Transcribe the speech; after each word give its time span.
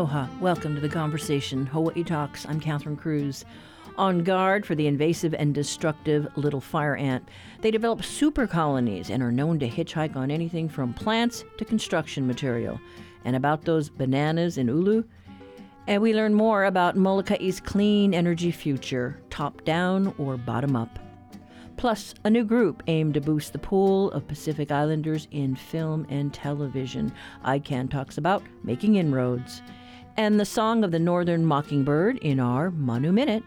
Aloha. 0.00 0.28
Welcome 0.40 0.74
to 0.76 0.80
the 0.80 0.88
conversation. 0.88 1.66
Hawaii 1.66 2.02
Talks. 2.02 2.46
I'm 2.46 2.58
Catherine 2.58 2.96
Cruz. 2.96 3.44
On 3.98 4.24
guard 4.24 4.64
for 4.64 4.74
the 4.74 4.86
invasive 4.86 5.34
and 5.34 5.54
destructive 5.54 6.26
little 6.36 6.62
fire 6.62 6.96
ant, 6.96 7.28
they 7.60 7.70
develop 7.70 8.02
super 8.02 8.46
colonies 8.46 9.10
and 9.10 9.22
are 9.22 9.30
known 9.30 9.58
to 9.58 9.68
hitchhike 9.68 10.16
on 10.16 10.30
anything 10.30 10.70
from 10.70 10.94
plants 10.94 11.44
to 11.58 11.66
construction 11.66 12.26
material. 12.26 12.80
And 13.26 13.36
about 13.36 13.66
those 13.66 13.90
bananas 13.90 14.56
in 14.56 14.68
Ulu, 14.68 15.04
and 15.86 16.00
we 16.00 16.14
learn 16.14 16.32
more 16.32 16.64
about 16.64 16.96
Molokai's 16.96 17.60
clean 17.60 18.14
energy 18.14 18.52
future, 18.52 19.20
top 19.28 19.64
down 19.64 20.14
or 20.16 20.38
bottom 20.38 20.76
up. 20.76 20.98
Plus, 21.76 22.14
a 22.24 22.30
new 22.30 22.44
group 22.44 22.82
aimed 22.86 23.12
to 23.14 23.20
boost 23.20 23.52
the 23.52 23.58
pool 23.58 24.10
of 24.12 24.26
Pacific 24.26 24.70
Islanders 24.72 25.28
in 25.30 25.56
film 25.56 26.06
and 26.08 26.32
television. 26.32 27.12
ICAN 27.44 27.90
talks 27.90 28.16
about 28.16 28.42
making 28.64 28.96
inroads. 28.96 29.60
And 30.20 30.38
the 30.38 30.44
song 30.44 30.84
of 30.84 30.90
the 30.90 30.98
Northern 30.98 31.46
Mockingbird 31.46 32.18
in 32.18 32.40
our 32.40 32.70
Manu 32.70 33.10
Minute. 33.10 33.42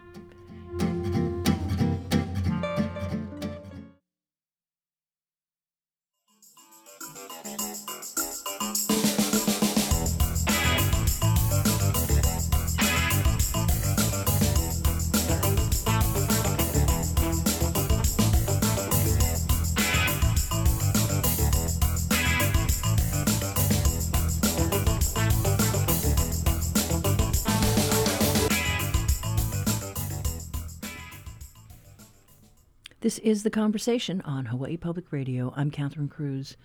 Is 33.24 33.42
The 33.42 33.48
Conversation 33.48 34.20
on 34.26 34.44
Hawaii 34.44 34.76
Public 34.76 35.10
Radio. 35.10 35.50
I'm 35.56 35.70
Catherine 35.70 36.10
Cruz. 36.10 36.58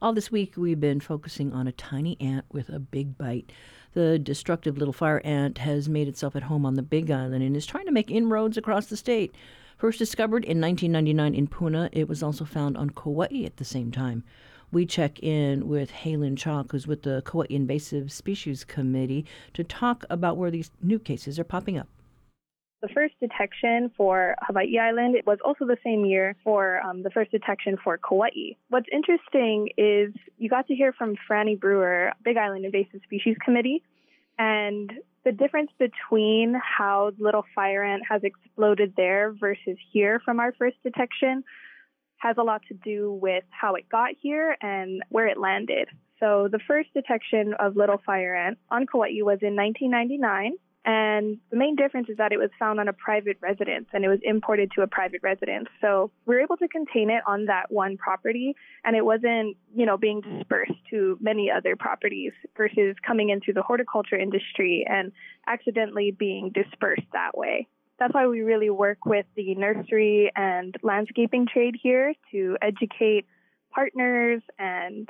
All 0.00 0.14
this 0.14 0.32
week, 0.32 0.54
we've 0.56 0.80
been 0.80 0.98
focusing 0.98 1.52
on 1.52 1.66
a 1.66 1.72
tiny 1.72 2.16
ant 2.22 2.46
with 2.50 2.70
a 2.70 2.78
big 2.78 3.18
bite. 3.18 3.52
The 3.92 4.18
destructive 4.18 4.78
little 4.78 4.94
fire 4.94 5.20
ant 5.26 5.58
has 5.58 5.90
made 5.90 6.08
itself 6.08 6.34
at 6.34 6.44
home 6.44 6.64
on 6.64 6.72
the 6.72 6.82
Big 6.82 7.10
Island 7.10 7.44
and 7.44 7.54
is 7.54 7.66
trying 7.66 7.84
to 7.84 7.92
make 7.92 8.10
inroads 8.10 8.56
across 8.56 8.86
the 8.86 8.96
state. 8.96 9.34
First 9.76 9.98
discovered 9.98 10.46
in 10.46 10.58
1999 10.58 11.34
in 11.34 11.48
Puna, 11.48 11.90
it 11.92 12.08
was 12.08 12.22
also 12.22 12.46
found 12.46 12.78
on 12.78 12.88
Kauai 12.88 13.44
at 13.44 13.58
the 13.58 13.64
same 13.66 13.92
time. 13.92 14.24
We 14.72 14.86
check 14.86 15.22
in 15.22 15.68
with 15.68 15.90
Haylin 15.90 16.38
Chalk, 16.38 16.72
who's 16.72 16.86
with 16.86 17.02
the 17.02 17.22
Kauai 17.26 17.44
Invasive 17.50 18.10
Species 18.10 18.64
Committee, 18.64 19.26
to 19.52 19.62
talk 19.62 20.06
about 20.08 20.38
where 20.38 20.50
these 20.50 20.70
new 20.82 20.98
cases 20.98 21.38
are 21.38 21.44
popping 21.44 21.76
up. 21.76 21.88
The 22.82 22.88
first 22.88 23.14
detection 23.20 23.90
for 23.96 24.34
Hawaii 24.42 24.78
Island 24.78 25.16
was 25.26 25.38
also 25.42 25.64
the 25.64 25.78
same 25.82 26.04
year 26.04 26.36
for 26.44 26.80
um, 26.82 27.02
the 27.02 27.10
first 27.10 27.30
detection 27.30 27.78
for 27.82 27.96
Kauai. 27.98 28.54
What's 28.68 28.86
interesting 28.92 29.70
is 29.78 30.12
you 30.36 30.50
got 30.50 30.66
to 30.66 30.74
hear 30.74 30.92
from 30.92 31.16
Franny 31.28 31.58
Brewer, 31.58 32.12
Big 32.22 32.36
Island 32.36 32.66
Invasive 32.66 33.00
Species 33.04 33.36
Committee, 33.42 33.82
and 34.38 34.92
the 35.24 35.32
difference 35.32 35.70
between 35.78 36.54
how 36.54 37.12
little 37.18 37.44
fire 37.54 37.82
ant 37.82 38.02
has 38.08 38.22
exploded 38.22 38.92
there 38.96 39.32
versus 39.32 39.78
here 39.92 40.20
from 40.24 40.38
our 40.38 40.52
first 40.52 40.76
detection 40.82 41.42
has 42.18 42.36
a 42.38 42.42
lot 42.42 42.62
to 42.68 42.74
do 42.74 43.12
with 43.12 43.44
how 43.50 43.74
it 43.74 43.88
got 43.88 44.10
here 44.20 44.56
and 44.60 45.02
where 45.08 45.26
it 45.26 45.38
landed. 45.38 45.88
So 46.20 46.48
the 46.50 46.60
first 46.66 46.92
detection 46.94 47.54
of 47.58 47.76
little 47.76 48.00
fire 48.04 48.34
ant 48.34 48.58
on 48.70 48.86
Kauai 48.86 49.22
was 49.22 49.38
in 49.42 49.56
1999 49.56 50.56
and 50.86 51.38
the 51.50 51.56
main 51.56 51.74
difference 51.74 52.08
is 52.08 52.16
that 52.18 52.30
it 52.30 52.38
was 52.38 52.50
found 52.60 52.78
on 52.78 52.86
a 52.86 52.92
private 52.92 53.38
residence 53.40 53.88
and 53.92 54.04
it 54.04 54.08
was 54.08 54.20
imported 54.22 54.70
to 54.76 54.82
a 54.82 54.86
private 54.86 55.20
residence. 55.20 55.66
So 55.80 56.12
we 56.26 56.36
were 56.36 56.40
able 56.40 56.56
to 56.58 56.68
contain 56.68 57.10
it 57.10 57.24
on 57.26 57.46
that 57.46 57.72
one 57.72 57.96
property 57.96 58.54
and 58.84 58.94
it 58.94 59.04
wasn't, 59.04 59.56
you 59.74 59.84
know, 59.84 59.96
being 59.96 60.20
dispersed 60.20 60.78
to 60.90 61.18
many 61.20 61.50
other 61.50 61.74
properties 61.74 62.32
versus 62.56 62.94
coming 63.04 63.30
into 63.30 63.52
the 63.52 63.62
horticulture 63.62 64.16
industry 64.16 64.86
and 64.88 65.10
accidentally 65.48 66.12
being 66.12 66.52
dispersed 66.54 67.06
that 67.12 67.36
way. 67.36 67.66
That's 67.98 68.14
why 68.14 68.28
we 68.28 68.42
really 68.42 68.70
work 68.70 69.04
with 69.04 69.26
the 69.34 69.56
nursery 69.56 70.30
and 70.36 70.76
landscaping 70.84 71.48
trade 71.52 71.74
here 71.82 72.14
to 72.30 72.56
educate 72.62 73.26
partners 73.72 74.40
and 74.56 75.08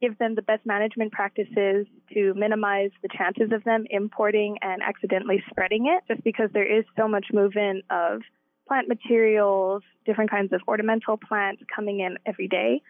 give 0.00 0.18
them 0.18 0.34
the 0.34 0.42
best 0.42 0.66
management 0.66 1.12
practices 1.12 1.86
to 2.12 2.34
minimize 2.34 2.90
the 3.02 3.08
chances 3.08 3.50
of 3.52 3.64
them 3.64 3.86
importing 3.90 4.58
and 4.60 4.82
accidentally 4.82 5.42
spreading 5.50 5.86
it, 5.86 6.04
just 6.06 6.22
because 6.22 6.50
there 6.52 6.78
is 6.78 6.84
so 6.96 7.08
much 7.08 7.26
movement 7.32 7.84
of 7.90 8.20
plant 8.68 8.88
materials, 8.88 9.82
different 10.04 10.30
kinds 10.30 10.52
of 10.52 10.60
ornamental 10.68 11.16
plants 11.16 11.62
coming 11.74 12.00
in 12.00 12.18
every 12.26 12.48
day. 12.48 12.82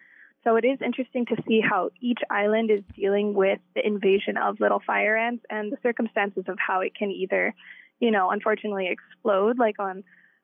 So 0.43 0.55
it 0.55 0.65
is 0.65 0.79
interesting 0.83 1.25
to 1.27 1.35
see 1.47 1.61
how 1.61 1.89
each 2.01 2.19
island 2.29 2.71
is 2.71 2.81
dealing 2.95 3.33
with 3.33 3.59
the 3.75 3.85
invasion 3.85 4.37
of 4.37 4.59
little 4.59 4.81
fire 4.85 5.15
ants 5.15 5.43
and 5.49 5.71
the 5.71 5.77
circumstances 5.83 6.45
of 6.47 6.57
how 6.57 6.81
it 6.81 6.95
can 6.95 7.11
either, 7.11 7.53
you 7.99 8.11
know, 8.11 8.29
unfortunately 8.29 8.89
explode 8.89 9.57
like 9.57 9.79
on 9.79 10.03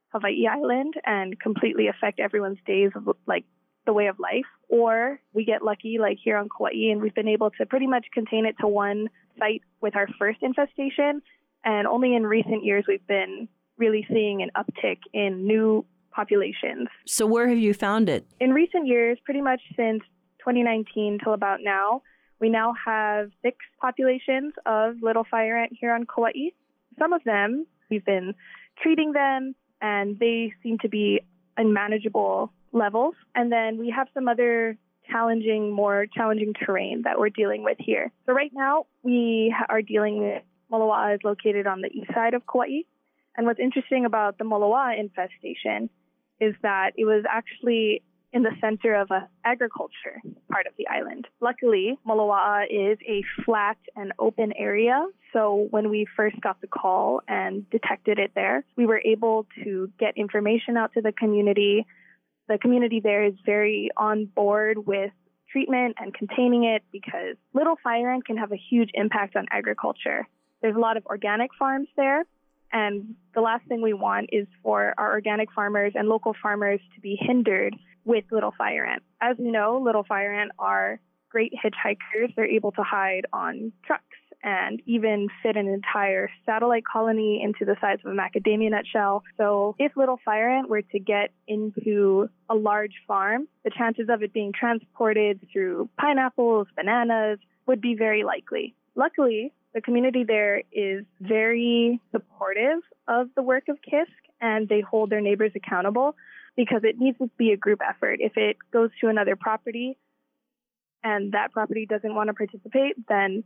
Hawaii 0.10 0.46
Island 0.48 0.96
and 1.06 1.40
completely 1.40 1.88
affect 1.88 2.20
everyone's 2.20 2.60
days 2.66 2.92
of 2.96 3.16
like 3.26 3.46
the 3.86 3.94
way 3.94 4.08
of 4.08 4.20
life, 4.20 4.46
or 4.74 5.20
we 5.34 5.46
get 5.46 5.62
lucky 5.62 6.00
like 6.00 6.18
here 6.24 6.36
on 6.36 6.50
Kauai 6.50 6.92
and 6.92 7.00
we've 7.00 7.14
been 7.14 7.28
able 7.28 7.52
to 7.52 7.66
pretty 7.68 7.86
much 7.86 8.08
contain 8.12 8.48
it 8.48 8.56
to 8.60 8.68
one 8.68 9.08
site 9.38 9.62
with 9.82 9.96
our 9.96 10.08
first 10.18 10.40
infestation. 10.42 11.22
And 11.64 11.86
only 11.86 12.16
in 12.16 12.26
recent 12.26 12.66
years 12.66 12.84
we've 12.88 13.06
been 13.06 13.48
really 13.78 14.04
seeing 14.12 14.42
an 14.42 14.50
uptick 14.58 14.98
in 15.14 15.46
new 15.46 15.86
populations. 16.10 16.88
So, 17.06 17.28
where 17.28 17.48
have 17.48 17.60
you 17.60 17.76
found 17.76 18.10
it? 18.10 18.26
In 18.40 18.52
recent 18.52 18.88
years, 18.88 19.20
pretty 19.24 19.42
much 19.42 19.62
since 19.78 20.02
2019 20.40 21.20
till 21.24 21.34
about 21.34 21.60
now, 21.62 22.02
we 22.40 22.50
now 22.50 22.74
have 22.84 23.30
six 23.44 23.58
populations 23.80 24.54
of 24.66 24.96
little 25.04 25.24
fire 25.30 25.56
ant 25.56 25.74
here 25.80 25.94
on 25.94 26.08
Kauai. 26.08 26.50
Some 26.98 27.14
of 27.14 27.24
them, 27.26 27.68
we've 27.92 28.06
been 28.06 28.34
treating 28.82 29.12
them, 29.12 29.54
and 29.82 30.18
they 30.18 30.52
seem 30.64 30.80
to 30.80 30.90
be 30.90 31.22
unmanageable 31.58 32.52
levels. 32.74 33.16
And 33.36 33.52
then 33.52 33.78
we 33.78 33.94
have 33.96 34.08
some 34.14 34.28
other 34.28 34.78
challenging, 35.10 35.72
more 35.72 36.06
challenging 36.14 36.54
terrain 36.54 37.04
that 37.04 37.20
we're 37.20 37.30
dealing 37.30 37.64
with 37.64 37.78
here. 37.80 38.12
So 38.26 38.34
right 38.34 38.52
now 38.54 38.86
we 39.04 39.54
are 39.70 39.82
dealing 39.82 40.20
with 40.20 40.44
Moloa'a 40.72 41.16
is 41.16 41.20
located 41.24 41.68
on 41.68 41.82
the 41.82 41.90
east 41.90 42.12
side 42.14 42.34
of 42.34 42.44
Kauai. 42.46 42.82
And 43.36 43.46
what's 43.46 43.60
interesting 43.60 44.06
about 44.06 44.38
the 44.38 44.44
Moloa'a 44.44 45.00
infestation 45.00 45.90
is 46.40 46.56
that 46.62 46.92
it 46.96 47.06
was 47.06 47.24
actually 47.30 48.02
in 48.32 48.42
the 48.42 48.52
center 48.60 48.96
of 48.96 49.12
a 49.12 49.30
agriculture 49.46 50.20
part 50.52 50.66
of 50.66 50.74
the 50.78 50.88
island. 50.88 51.28
Luckily, 51.40 51.98
Moloa'a 52.08 52.66
is 52.70 52.98
a 53.08 53.24
flat 53.46 53.78
and 53.96 54.12
open 54.18 54.54
area, 54.58 55.06
so 55.34 55.68
when 55.70 55.90
we 55.90 56.08
first 56.16 56.40
got 56.42 56.60
the 56.62 56.68
call 56.68 57.22
and 57.28 57.70
detected 57.70 58.18
it 58.18 58.32
there, 58.34 58.64
we 58.76 58.86
were 58.86 59.02
able 59.06 59.46
to 59.64 59.92
get 60.00 60.18
information 60.18 60.78
out 60.78 60.94
to 60.94 61.02
the 61.02 61.12
community 61.12 61.86
the 62.48 62.58
community 62.58 63.00
there 63.00 63.24
is 63.24 63.34
very 63.46 63.90
on 63.98 64.26
board 64.26 64.86
with 64.86 65.12
treatment 65.52 65.96
and 66.00 66.14
containing 66.14 66.64
it 66.64 66.84
because 66.92 67.36
little 67.54 67.76
fire 67.84 68.12
ant 68.12 68.26
can 68.26 68.38
have 68.38 68.52
a 68.52 68.58
huge 68.58 68.90
impact 68.94 69.36
on 69.36 69.46
agriculture. 69.52 70.28
There's 70.62 70.76
a 70.76 70.80
lot 70.80 70.98
of 70.98 71.06
organic 71.06 71.52
farms 71.58 71.88
there, 71.96 72.24
and 72.72 73.16
the 73.36 73.42
last 73.42 73.66
thing 73.68 73.82
we 73.82 73.94
want 73.94 74.30
is 74.32 74.48
for 74.64 74.94
our 74.98 75.12
organic 75.12 75.52
farmers 75.52 75.94
and 75.96 76.08
local 76.08 76.34
farmers 76.42 76.80
to 76.96 77.02
be 77.02 77.18
hindered 77.20 77.76
with 78.06 78.26
little 78.32 78.54
fire 78.58 78.86
ant. 78.86 79.04
As 79.22 79.38
you 79.38 79.52
know, 79.52 79.82
little 79.84 80.04
fire 80.04 80.34
ant 80.34 80.52
are 80.58 81.00
great 81.30 81.54
hitchhikers. 81.54 82.34
They're 82.36 82.46
able 82.46 82.72
to 82.74 82.84
hide 82.84 83.26
on 83.32 83.72
trucks 83.86 84.04
and 84.44 84.82
even 84.86 85.30
fit 85.42 85.56
an 85.56 85.68
entire 85.68 86.30
satellite 86.46 86.84
colony 86.86 87.42
into 87.42 87.66
the 87.66 87.78
size 87.80 88.00
of 88.06 88.12
a 88.12 88.16
macadamia 88.16 88.72
nut 88.72 88.86
shell. 88.92 89.24
So 89.38 89.76
if 89.80 89.96
little 89.96 90.20
fire 90.24 90.50
ant 90.50 90.70
were 90.70 90.82
to 90.82 91.00
get 91.00 91.32
into 91.48 92.30
a 92.50 92.56
large 92.56 92.94
farm, 93.08 93.48
the 93.64 93.72
chances 93.72 94.08
of 94.10 94.22
it 94.22 94.34
being 94.34 94.52
transported 94.54 95.48
through 95.52 95.90
pineapples, 96.00 96.68
bananas 96.76 97.40
would 97.66 97.80
be 97.80 97.96
very 97.96 98.24
likely. 98.24 98.76
Luckily, 98.96 99.54
the 99.74 99.82
community 99.82 100.24
there 100.24 100.62
is 100.72 101.06
very 101.22 102.00
supportive 102.12 102.80
of 103.08 103.30
the 103.36 103.42
work 103.42 103.64
of 103.70 103.78
KISC 103.78 104.08
and 104.42 104.68
they 104.68 104.82
hold 104.82 105.10
their 105.10 105.22
neighbors 105.22 105.52
accountable 105.56 106.16
because 106.56 106.82
it 106.84 107.00
needs 107.00 107.18
to 107.18 107.30
be 107.38 107.52
a 107.52 107.58
group 107.58 107.80
effort. 107.88 108.20
If 108.20 108.34
it 108.36 108.58
goes 108.72 108.90
to 109.02 109.08
another 109.08 109.36
property 109.36 109.98
and 111.04 111.32
that 111.32 111.52
property 111.52 111.86
doesn't 111.86 112.14
want 112.14 112.28
to 112.28 112.34
participate, 112.34 112.96
then 113.08 113.44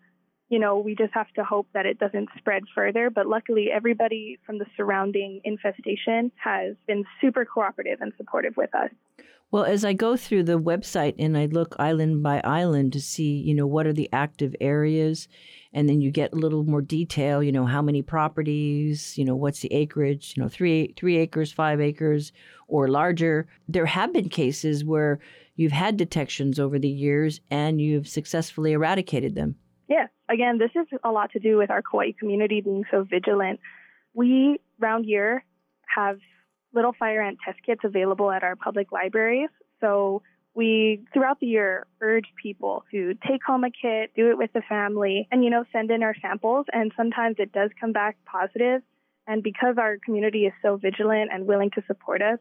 you 0.50 0.60
know, 0.60 0.78
we 0.78 0.96
just 0.96 1.14
have 1.14 1.32
to 1.34 1.44
hope 1.44 1.68
that 1.74 1.86
it 1.86 2.00
doesn't 2.00 2.30
spread 2.38 2.64
further. 2.74 3.10
But 3.10 3.28
luckily, 3.28 3.68
everybody 3.74 4.40
from 4.46 4.60
the 4.60 4.66
surrounding 4.76 5.42
infestation 5.44 6.32
has 6.44 6.76
been 6.88 7.04
super 7.20 7.46
cooperative 7.46 8.00
and 8.02 8.14
supportive 8.18 8.56
with 8.56 8.74
us. 8.74 8.90
Well, 9.50 9.64
as 9.64 9.86
I 9.86 9.94
go 9.94 10.18
through 10.18 10.44
the 10.44 10.60
website 10.60 11.16
and 11.18 11.38
I 11.38 11.46
look 11.46 11.74
island 11.80 12.22
by 12.22 12.42
island 12.44 12.92
to 12.94 13.02
see, 13.02 13.38
you 13.38 13.54
know, 13.54 13.66
what 13.66 13.88
are 13.88 13.94
the 13.94 14.10
active 14.12 14.54
areas, 14.60 15.30
and 15.72 15.88
then 15.88 16.02
you 16.02 16.12
get 16.12 16.34
a 16.34 16.38
little 16.38 16.66
more 16.66 16.82
detail, 16.82 17.42
you 17.42 17.54
know, 17.54 17.66
how 17.66 17.82
many 17.82 18.02
properties, 18.02 19.18
you 19.18 19.24
know, 19.24 19.38
what's 19.38 19.62
the 19.62 19.74
acreage, 19.74 20.34
you 20.36 20.44
know, 20.44 20.50
three 20.50 20.94
three 20.98 21.18
acres, 21.18 21.52
five 21.52 21.80
acres, 21.80 22.34
or 22.68 22.90
larger. 22.90 23.48
There 23.70 23.86
have 23.86 24.12
been 24.12 24.28
cases 24.28 24.84
where 24.84 25.20
you've 25.56 25.72
had 25.72 25.96
detections 25.96 26.60
over 26.60 26.78
the 26.78 26.90
years 26.90 27.40
and 27.50 27.80
you've 27.80 28.08
successfully 28.08 28.74
eradicated 28.74 29.36
them. 29.36 29.56
Yeah. 29.88 30.08
Again, 30.30 30.58
this 30.58 30.72
is 30.76 30.88
a 31.04 31.12
lot 31.12 31.32
to 31.32 31.40
do 31.40 31.58
with 31.58 31.72
our 31.72 31.82
Kauai 31.82 32.12
community 32.20 32.62
being 32.62 32.84
so 32.92 33.04
vigilant. 33.04 33.60
We 34.14 34.60
round 34.80 35.06
year 35.06 35.44
have 35.96 36.20
little 36.74 36.94
fire 36.98 37.22
ant 37.22 37.38
test 37.44 37.60
kits 37.66 37.82
available 37.84 38.30
at 38.32 38.44
our 38.44 38.56
public 38.56 38.92
libraries. 38.92 39.50
So 39.80 40.22
we 40.54 41.06
throughout 41.14 41.40
the 41.40 41.48
year 41.48 41.86
urge 42.02 42.26
people 42.42 42.84
to 42.92 43.14
take 43.28 43.44
home 43.46 43.64
a 43.64 43.70
kit, 43.70 44.12
do 44.16 44.30
it 44.32 44.38
with 44.38 44.52
the 44.54 44.62
family, 44.68 45.28
and 45.32 45.44
you 45.44 45.50
know 45.50 45.64
send 45.72 45.92
in 45.92 46.04
our 46.04 46.16
samples. 46.22 46.66
And 46.74 46.92
sometimes 46.98 47.36
it 47.40 47.52
does 47.52 47.70
come 47.80 47.94
back 47.94 48.18
positive. 48.26 48.82
And 49.28 49.44
because 49.44 49.76
our 49.78 49.98
community 50.04 50.46
is 50.46 50.54
so 50.62 50.78
vigilant 50.78 51.32
and 51.34 51.48
willing 51.48 51.70
to 51.72 51.84
support 51.86 52.22
us, 52.22 52.40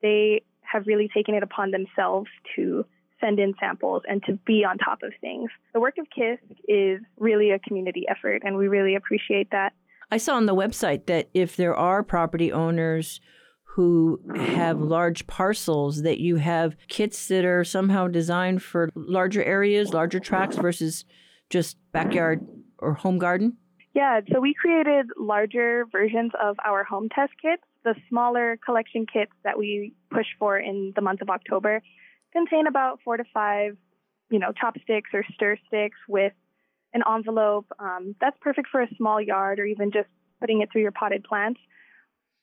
they 0.00 0.42
have 0.60 0.86
really 0.86 1.08
taken 1.14 1.34
it 1.34 1.42
upon 1.42 1.70
themselves 1.70 2.28
to 2.56 2.84
send 3.22 3.38
in 3.38 3.54
samples 3.60 4.02
and 4.08 4.22
to 4.24 4.38
be 4.46 4.64
on 4.64 4.78
top 4.78 5.02
of 5.02 5.12
things. 5.20 5.50
The 5.72 5.80
work 5.80 5.94
of 5.98 6.06
KISC 6.16 6.38
is 6.68 7.00
really 7.18 7.50
a 7.50 7.58
community 7.58 8.04
effort, 8.08 8.42
and 8.44 8.56
we 8.56 8.68
really 8.68 8.94
appreciate 8.94 9.50
that. 9.52 9.72
I 10.10 10.18
saw 10.18 10.34
on 10.34 10.46
the 10.46 10.54
website 10.54 11.06
that 11.06 11.30
if 11.32 11.56
there 11.56 11.74
are 11.74 12.02
property 12.02 12.52
owners 12.52 13.20
who 13.74 14.20
have 14.36 14.78
large 14.78 15.26
parcels 15.26 16.02
that 16.02 16.18
you 16.18 16.36
have 16.36 16.76
kits 16.88 17.28
that 17.28 17.46
are 17.46 17.64
somehow 17.64 18.06
designed 18.06 18.62
for 18.62 18.90
larger 18.94 19.42
areas, 19.42 19.94
larger 19.94 20.20
tracts 20.20 20.56
versus 20.56 21.06
just 21.48 21.78
backyard 21.92 22.46
or 22.78 22.92
home 22.92 23.18
garden? 23.18 23.56
Yeah, 23.94 24.20
so 24.30 24.40
we 24.40 24.54
created 24.54 25.06
larger 25.18 25.86
versions 25.90 26.32
of 26.42 26.56
our 26.64 26.84
home 26.84 27.08
test 27.14 27.32
kits. 27.40 27.62
The 27.84 27.94
smaller 28.08 28.58
collection 28.64 29.06
kits 29.10 29.32
that 29.44 29.58
we 29.58 29.94
push 30.10 30.26
for 30.38 30.58
in 30.58 30.92
the 30.94 31.02
month 31.02 31.22
of 31.22 31.30
October 31.30 31.82
contain 32.32 32.66
about 32.66 33.00
four 33.04 33.16
to 33.16 33.24
five, 33.32 33.76
you 34.30 34.38
know, 34.38 34.52
chopsticks 34.52 35.10
or 35.12 35.24
stir 35.34 35.56
sticks 35.66 35.98
with 36.08 36.32
an 36.94 37.02
envelope. 37.10 37.66
Um, 37.78 38.14
that's 38.20 38.36
perfect 38.40 38.68
for 38.70 38.82
a 38.82 38.88
small 38.96 39.20
yard 39.20 39.58
or 39.58 39.64
even 39.64 39.90
just 39.92 40.08
putting 40.40 40.60
it 40.62 40.70
through 40.72 40.82
your 40.82 40.92
potted 40.92 41.24
plants. 41.24 41.60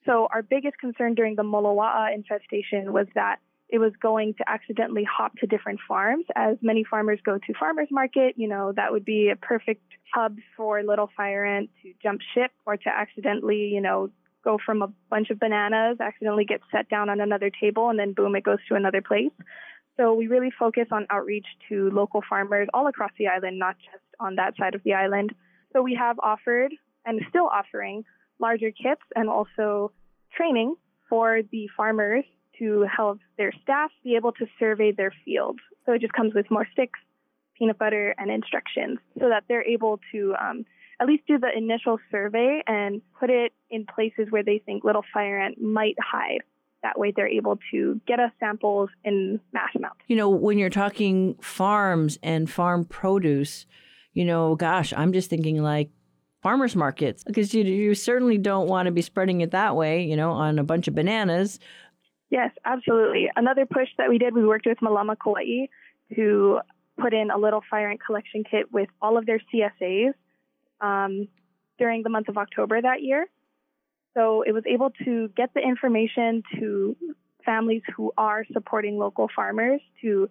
So 0.06 0.28
our 0.32 0.42
biggest 0.42 0.78
concern 0.78 1.14
during 1.14 1.36
the 1.36 1.44
Moloa'a 1.44 2.14
infestation 2.14 2.94
was 2.94 3.08
that 3.16 3.38
it 3.68 3.78
was 3.78 3.92
going 4.02 4.34
to 4.36 4.50
accidentally 4.50 5.04
hop 5.04 5.36
to 5.38 5.46
different 5.46 5.80
farms. 5.88 6.26
As 6.36 6.58
many 6.62 6.84
farmers 6.84 7.20
go 7.24 7.38
to 7.38 7.54
farmers 7.60 7.90
market, 7.92 8.34
you 8.36 8.48
know, 8.48 8.74
that 8.76 8.92
would 8.92 9.06
be 9.06 9.30
a 9.30 9.36
perfect 9.36 9.84
hub 10.14 10.38
for 10.58 10.82
little 10.82 11.10
fire 11.16 11.46
ant 11.46 11.70
to 11.84 11.94
jump 12.02 12.22
ship 12.34 12.52
or 12.66 12.78
to 12.78 12.90
accidentally, 12.90 13.68
you 13.68 13.82
know, 13.82 14.10
go 14.44 14.58
from 14.66 14.82
a 14.82 14.88
bunch 15.10 15.30
of 15.30 15.40
bananas, 15.40 15.98
accidentally 16.00 16.46
get 16.46 16.62
set 16.72 16.90
down 16.90 17.10
on 17.10 17.22
another 17.22 17.52
table, 17.62 17.90
and 17.90 18.00
then 18.00 18.14
boom, 18.14 18.36
it 18.36 18.44
goes 18.44 18.60
to 18.70 18.76
another 18.76 19.02
place. 19.02 19.32
So 20.00 20.14
we 20.14 20.28
really 20.28 20.52
focus 20.58 20.88
on 20.92 21.08
outreach 21.10 21.46
to 21.68 21.90
local 21.92 22.22
farmers 22.28 22.70
all 22.74 22.88
across 22.88 23.12
the 23.20 23.28
island, 23.28 23.60
not 23.60 23.76
just 23.80 24.04
on 24.20 24.36
that 24.36 24.56
side 24.58 24.74
of 24.74 24.82
the 24.84 24.94
island. 24.94 25.34
So 25.74 25.82
we 25.82 25.94
have 26.00 26.18
offered 26.24 26.72
and 27.06 27.20
still 27.28 27.48
offering 27.48 28.06
larger 28.40 28.72
kits 28.72 29.02
and 29.18 29.30
also 29.30 29.92
training 30.34 30.76
for 31.10 31.42
the 31.52 31.68
farmers 31.76 32.24
to 32.60 32.86
help 32.96 33.20
their 33.38 33.52
staff 33.62 33.92
be 34.04 34.16
able 34.16 34.32
to 34.34 34.46
survey 34.58 34.94
their 34.94 35.14
fields. 35.26 35.60
So 35.86 35.92
it 35.92 36.00
just 36.00 36.14
comes 36.14 36.34
with 36.34 36.50
more 36.50 36.68
sticks, 36.72 37.00
peanut 37.58 37.78
butter, 37.78 38.16
and 38.18 38.32
instructions 38.32 39.00
so 39.20 39.28
that 39.28 39.44
they're 39.50 39.68
able 39.68 40.00
to 40.14 40.34
um, 40.40 40.66
at 41.02 41.08
least 41.08 41.24
do 41.28 41.38
the 41.38 41.50
initial 41.54 42.00
survey 42.10 42.64
and 42.68 43.02
put 43.20 43.30
it 43.30 43.52
in 43.70 43.86
places 43.86 44.28
where 44.30 44.44
they 44.44 44.62
think 44.66 44.86
little 44.86 45.04
fire 45.14 45.40
ant 45.40 45.62
might 45.62 45.96
hide. 46.00 46.44
That 46.82 46.98
way, 46.98 47.12
they're 47.14 47.28
able 47.28 47.60
to 47.72 48.00
get 48.08 48.20
us 48.20 48.32
samples 48.40 48.90
in 49.04 49.40
mass 49.52 49.70
amounts. 49.76 50.00
You 50.08 50.16
know, 50.16 50.30
when 50.30 50.58
you're 50.58 50.70
talking 50.70 51.36
farms 51.42 52.18
and 52.24 52.50
farm 52.50 52.86
produce, 52.86 53.66
you 54.14 54.24
know, 54.24 54.56
gosh, 54.56 54.94
I'm 54.96 55.12
just 55.12 55.30
thinking 55.30 55.62
like 55.62 55.90
farmers 56.42 56.76
markets 56.76 57.24
because 57.24 57.54
you, 57.54 57.64
you 57.64 57.94
certainly 57.96 58.38
don't 58.38 58.68
want 58.68 58.86
to 58.86 58.92
be 58.92 59.02
spreading 59.02 59.42
it 59.42 59.52
that 59.52 59.76
way, 59.76 60.04
you 60.04 60.16
know, 60.16 60.32
on 60.32 60.58
a 60.58 60.64
bunch 60.64 60.88
of 60.88 60.96
bananas. 60.96 61.60
Yes, 62.30 62.52
absolutely. 62.66 63.30
Another 63.36 63.66
push 63.66 63.90
that 63.98 64.10
we 64.10 64.18
did, 64.18 64.34
we 64.34 64.46
worked 64.46 64.66
with 64.66 64.78
Malama 64.80 65.16
Kauai 65.22 65.68
to 66.16 66.60
put 67.00 67.14
in 67.14 67.32
a 67.32 67.38
little 67.38 67.62
fire 67.70 67.90
ant 67.90 68.04
collection 68.04 68.44
kit 68.50 68.72
with 68.72 68.90
all 69.02 69.18
of 69.18 69.26
their 69.26 69.42
CSAs 69.54 70.14
um, 70.82 71.28
during 71.78 72.04
the 72.04 72.10
month 72.10 72.30
of 72.30 72.38
October 72.38 72.82
that 72.82 73.02
year. 73.02 73.28
So 74.16 74.42
it 74.42 74.54
was 74.54 74.64
able 74.68 74.92
to 75.06 75.30
get 75.36 75.54
the 75.54 75.62
information 75.62 76.44
to 76.58 76.96
families 77.46 77.82
who 77.96 78.12
are 78.18 78.46
supporting 78.52 78.98
local 78.98 79.30
farmers 79.36 79.82
to 80.02 80.30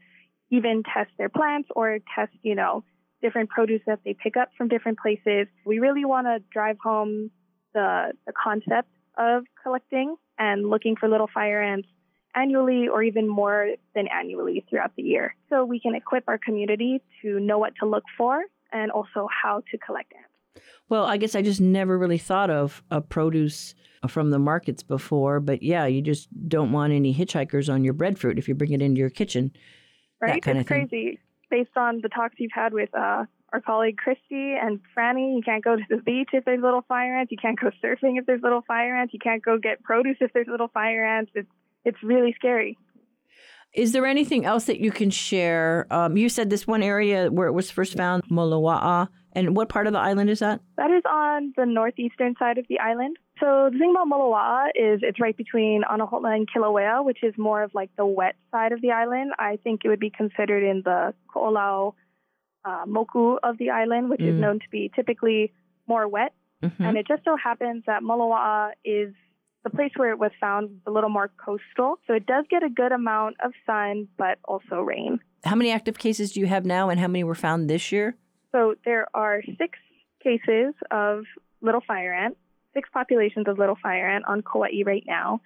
even 0.50 0.82
test 0.82 1.10
their 1.18 1.28
plants 1.28 1.68
or 1.74 1.98
test, 2.14 2.32
you 2.42 2.54
know, 2.54 2.84
different 3.22 3.50
produce 3.50 3.82
that 3.86 4.00
they 4.04 4.14
pick 4.14 4.36
up 4.36 4.50
from 4.56 4.68
different 4.68 4.98
places. 4.98 5.46
We 5.64 5.78
really 5.78 6.04
want 6.04 6.26
to 6.26 6.38
drive 6.52 6.76
home 6.82 7.30
the, 7.74 8.12
the 8.26 8.32
concept 8.32 8.88
of 9.16 9.44
collecting 9.62 10.16
and 10.38 10.68
looking 10.68 10.96
for 10.96 11.08
little 11.08 11.28
fire 11.32 11.62
ants 11.62 11.88
annually 12.34 12.88
or 12.88 13.02
even 13.02 13.28
more 13.28 13.70
than 13.94 14.06
annually 14.08 14.64
throughout 14.68 14.92
the 14.96 15.02
year. 15.02 15.34
So 15.50 15.64
we 15.64 15.80
can 15.80 15.94
equip 15.94 16.24
our 16.28 16.38
community 16.38 17.02
to 17.22 17.40
know 17.40 17.58
what 17.58 17.72
to 17.80 17.86
look 17.86 18.04
for 18.16 18.42
and 18.72 18.90
also 18.90 19.28
how 19.42 19.62
to 19.70 19.78
collect 19.78 20.12
ants. 20.12 20.27
Well, 20.88 21.04
I 21.04 21.16
guess 21.16 21.34
I 21.34 21.42
just 21.42 21.60
never 21.60 21.98
really 21.98 22.18
thought 22.18 22.50
of 22.50 22.82
a 22.90 23.00
produce 23.00 23.74
from 24.08 24.30
the 24.30 24.38
markets 24.38 24.82
before, 24.82 25.40
but 25.40 25.62
yeah, 25.62 25.86
you 25.86 26.00
just 26.00 26.28
don't 26.48 26.72
want 26.72 26.92
any 26.92 27.14
hitchhikers 27.14 27.72
on 27.72 27.84
your 27.84 27.94
breadfruit 27.94 28.38
if 28.38 28.48
you 28.48 28.54
bring 28.54 28.72
it 28.72 28.80
into 28.80 28.98
your 28.98 29.10
kitchen. 29.10 29.52
Right? 30.20 30.42
It's 30.44 30.68
crazy 30.68 31.18
based 31.50 31.76
on 31.76 32.00
the 32.02 32.08
talks 32.08 32.36
you've 32.38 32.52
had 32.54 32.72
with 32.72 32.90
uh, 32.94 33.24
our 33.52 33.60
colleague 33.60 33.96
Christy 33.96 34.54
and 34.60 34.80
Franny, 34.96 35.36
you 35.36 35.42
can't 35.44 35.64
go 35.64 35.76
to 35.76 35.82
the 35.88 35.98
beach 35.98 36.30
if 36.32 36.44
there's 36.44 36.62
little 36.62 36.84
fire 36.86 37.16
ants. 37.16 37.32
You 37.32 37.38
can't 37.40 37.58
go 37.58 37.70
surfing 37.82 38.18
if 38.18 38.26
there's 38.26 38.42
little 38.42 38.62
fire 38.66 38.96
ants. 38.96 39.14
You 39.14 39.20
can't 39.20 39.42
go 39.42 39.58
get 39.58 39.82
produce 39.82 40.16
if 40.20 40.32
there's 40.32 40.48
little 40.48 40.68
fire 40.68 41.04
ants. 41.04 41.32
It's 41.34 41.48
it's 41.84 42.02
really 42.02 42.34
scary. 42.36 42.76
Is 43.74 43.92
there 43.92 44.06
anything 44.06 44.44
else 44.44 44.64
that 44.64 44.80
you 44.80 44.90
can 44.90 45.10
share? 45.10 45.86
Um, 45.90 46.16
you 46.16 46.28
said 46.28 46.50
this 46.50 46.66
one 46.66 46.82
area 46.82 47.30
where 47.30 47.46
it 47.46 47.52
was 47.52 47.70
first 47.70 47.96
found, 47.96 48.24
Moloa'a, 48.24 49.08
and 49.38 49.56
what 49.56 49.68
part 49.68 49.86
of 49.86 49.92
the 49.92 49.98
island 49.98 50.30
is 50.30 50.40
that? 50.40 50.60
That 50.76 50.90
is 50.90 51.02
on 51.08 51.52
the 51.56 51.64
northeastern 51.64 52.34
side 52.38 52.58
of 52.58 52.66
the 52.68 52.78
island. 52.80 53.16
So 53.40 53.70
the 53.72 53.78
thing 53.78 53.92
about 53.92 54.08
Moloa'a 54.08 54.68
is 54.74 55.00
it's 55.02 55.20
right 55.20 55.36
between 55.36 55.82
Anahola 55.90 56.34
and 56.34 56.48
Kilauea, 56.50 57.04
which 57.04 57.22
is 57.22 57.34
more 57.38 57.62
of 57.62 57.72
like 57.74 57.90
the 57.96 58.04
wet 58.04 58.34
side 58.50 58.72
of 58.72 58.80
the 58.80 58.90
island. 58.90 59.32
I 59.38 59.58
think 59.62 59.82
it 59.84 59.88
would 59.88 60.00
be 60.00 60.10
considered 60.10 60.64
in 60.64 60.82
the 60.84 61.14
Ko'olau 61.32 61.94
uh, 62.64 62.84
moku 62.86 63.36
of 63.42 63.58
the 63.58 63.70
island, 63.70 64.10
which 64.10 64.20
mm. 64.20 64.34
is 64.34 64.40
known 64.40 64.58
to 64.58 64.68
be 64.70 64.90
typically 64.94 65.52
more 65.86 66.08
wet. 66.08 66.34
Mm-hmm. 66.62 66.82
And 66.82 66.98
it 66.98 67.06
just 67.06 67.24
so 67.24 67.36
happens 67.36 67.84
that 67.86 68.02
Moloa'a 68.02 68.72
is 68.84 69.14
the 69.64 69.70
place 69.70 69.92
where 69.96 70.10
it 70.10 70.18
was 70.18 70.32
found 70.40 70.80
a 70.86 70.90
little 70.90 71.10
more 71.10 71.30
coastal. 71.44 71.98
So 72.06 72.14
it 72.14 72.26
does 72.26 72.44
get 72.50 72.62
a 72.62 72.68
good 72.68 72.92
amount 72.92 73.36
of 73.44 73.52
sun, 73.66 74.08
but 74.16 74.38
also 74.44 74.80
rain. 74.80 75.20
How 75.44 75.54
many 75.54 75.70
active 75.70 75.98
cases 75.98 76.32
do 76.32 76.40
you 76.40 76.46
have 76.46 76.64
now, 76.64 76.88
and 76.88 76.98
how 76.98 77.06
many 77.06 77.22
were 77.22 77.36
found 77.36 77.70
this 77.70 77.92
year? 77.92 78.16
So 78.52 78.74
there 78.84 79.06
are 79.14 79.42
six 79.58 79.78
cases 80.22 80.74
of 80.90 81.24
little 81.60 81.82
fire 81.86 82.12
ant 82.12 82.36
six 82.78 82.88
populations 82.92 83.48
of 83.48 83.58
little 83.58 83.76
fire 83.82 84.08
ant 84.08 84.24
on 84.26 84.42
Kauai 84.42 84.82
right 84.84 85.02
now. 85.06 85.40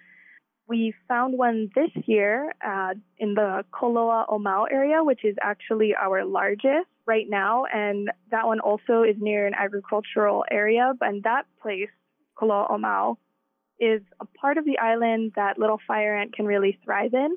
We 0.67 0.93
found 1.07 1.37
one 1.37 1.69
this 1.75 1.89
year 2.05 2.53
uh, 2.65 2.93
in 3.17 3.33
the 3.33 3.65
Koloa 3.73 4.27
Omao 4.29 4.65
area, 4.71 5.03
which 5.03 5.25
is 5.25 5.35
actually 5.41 5.93
our 5.95 6.23
largest 6.23 6.87
right 7.05 7.25
now, 7.27 7.65
and 7.65 8.09
that 8.31 8.45
one 8.45 8.59
also 8.59 9.03
is 9.03 9.15
near 9.19 9.45
an 9.45 9.53
agricultural 9.55 10.45
area. 10.49 10.93
And 11.01 11.23
that 11.23 11.45
place, 11.61 11.89
Koloa 12.39 12.69
Omao, 12.69 13.17
is 13.79 14.01
a 14.21 14.25
part 14.25 14.57
of 14.57 14.63
the 14.63 14.77
island 14.77 15.33
that 15.35 15.57
little 15.57 15.79
fire 15.85 16.15
ant 16.15 16.33
can 16.33 16.45
really 16.45 16.79
thrive 16.85 17.13
in. 17.13 17.35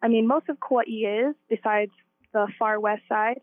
I 0.00 0.08
mean, 0.08 0.26
most 0.26 0.48
of 0.48 0.56
Kauai 0.60 0.84
is, 0.84 1.34
besides 1.50 1.92
the 2.32 2.46
far 2.58 2.80
west 2.80 3.02
side, 3.08 3.40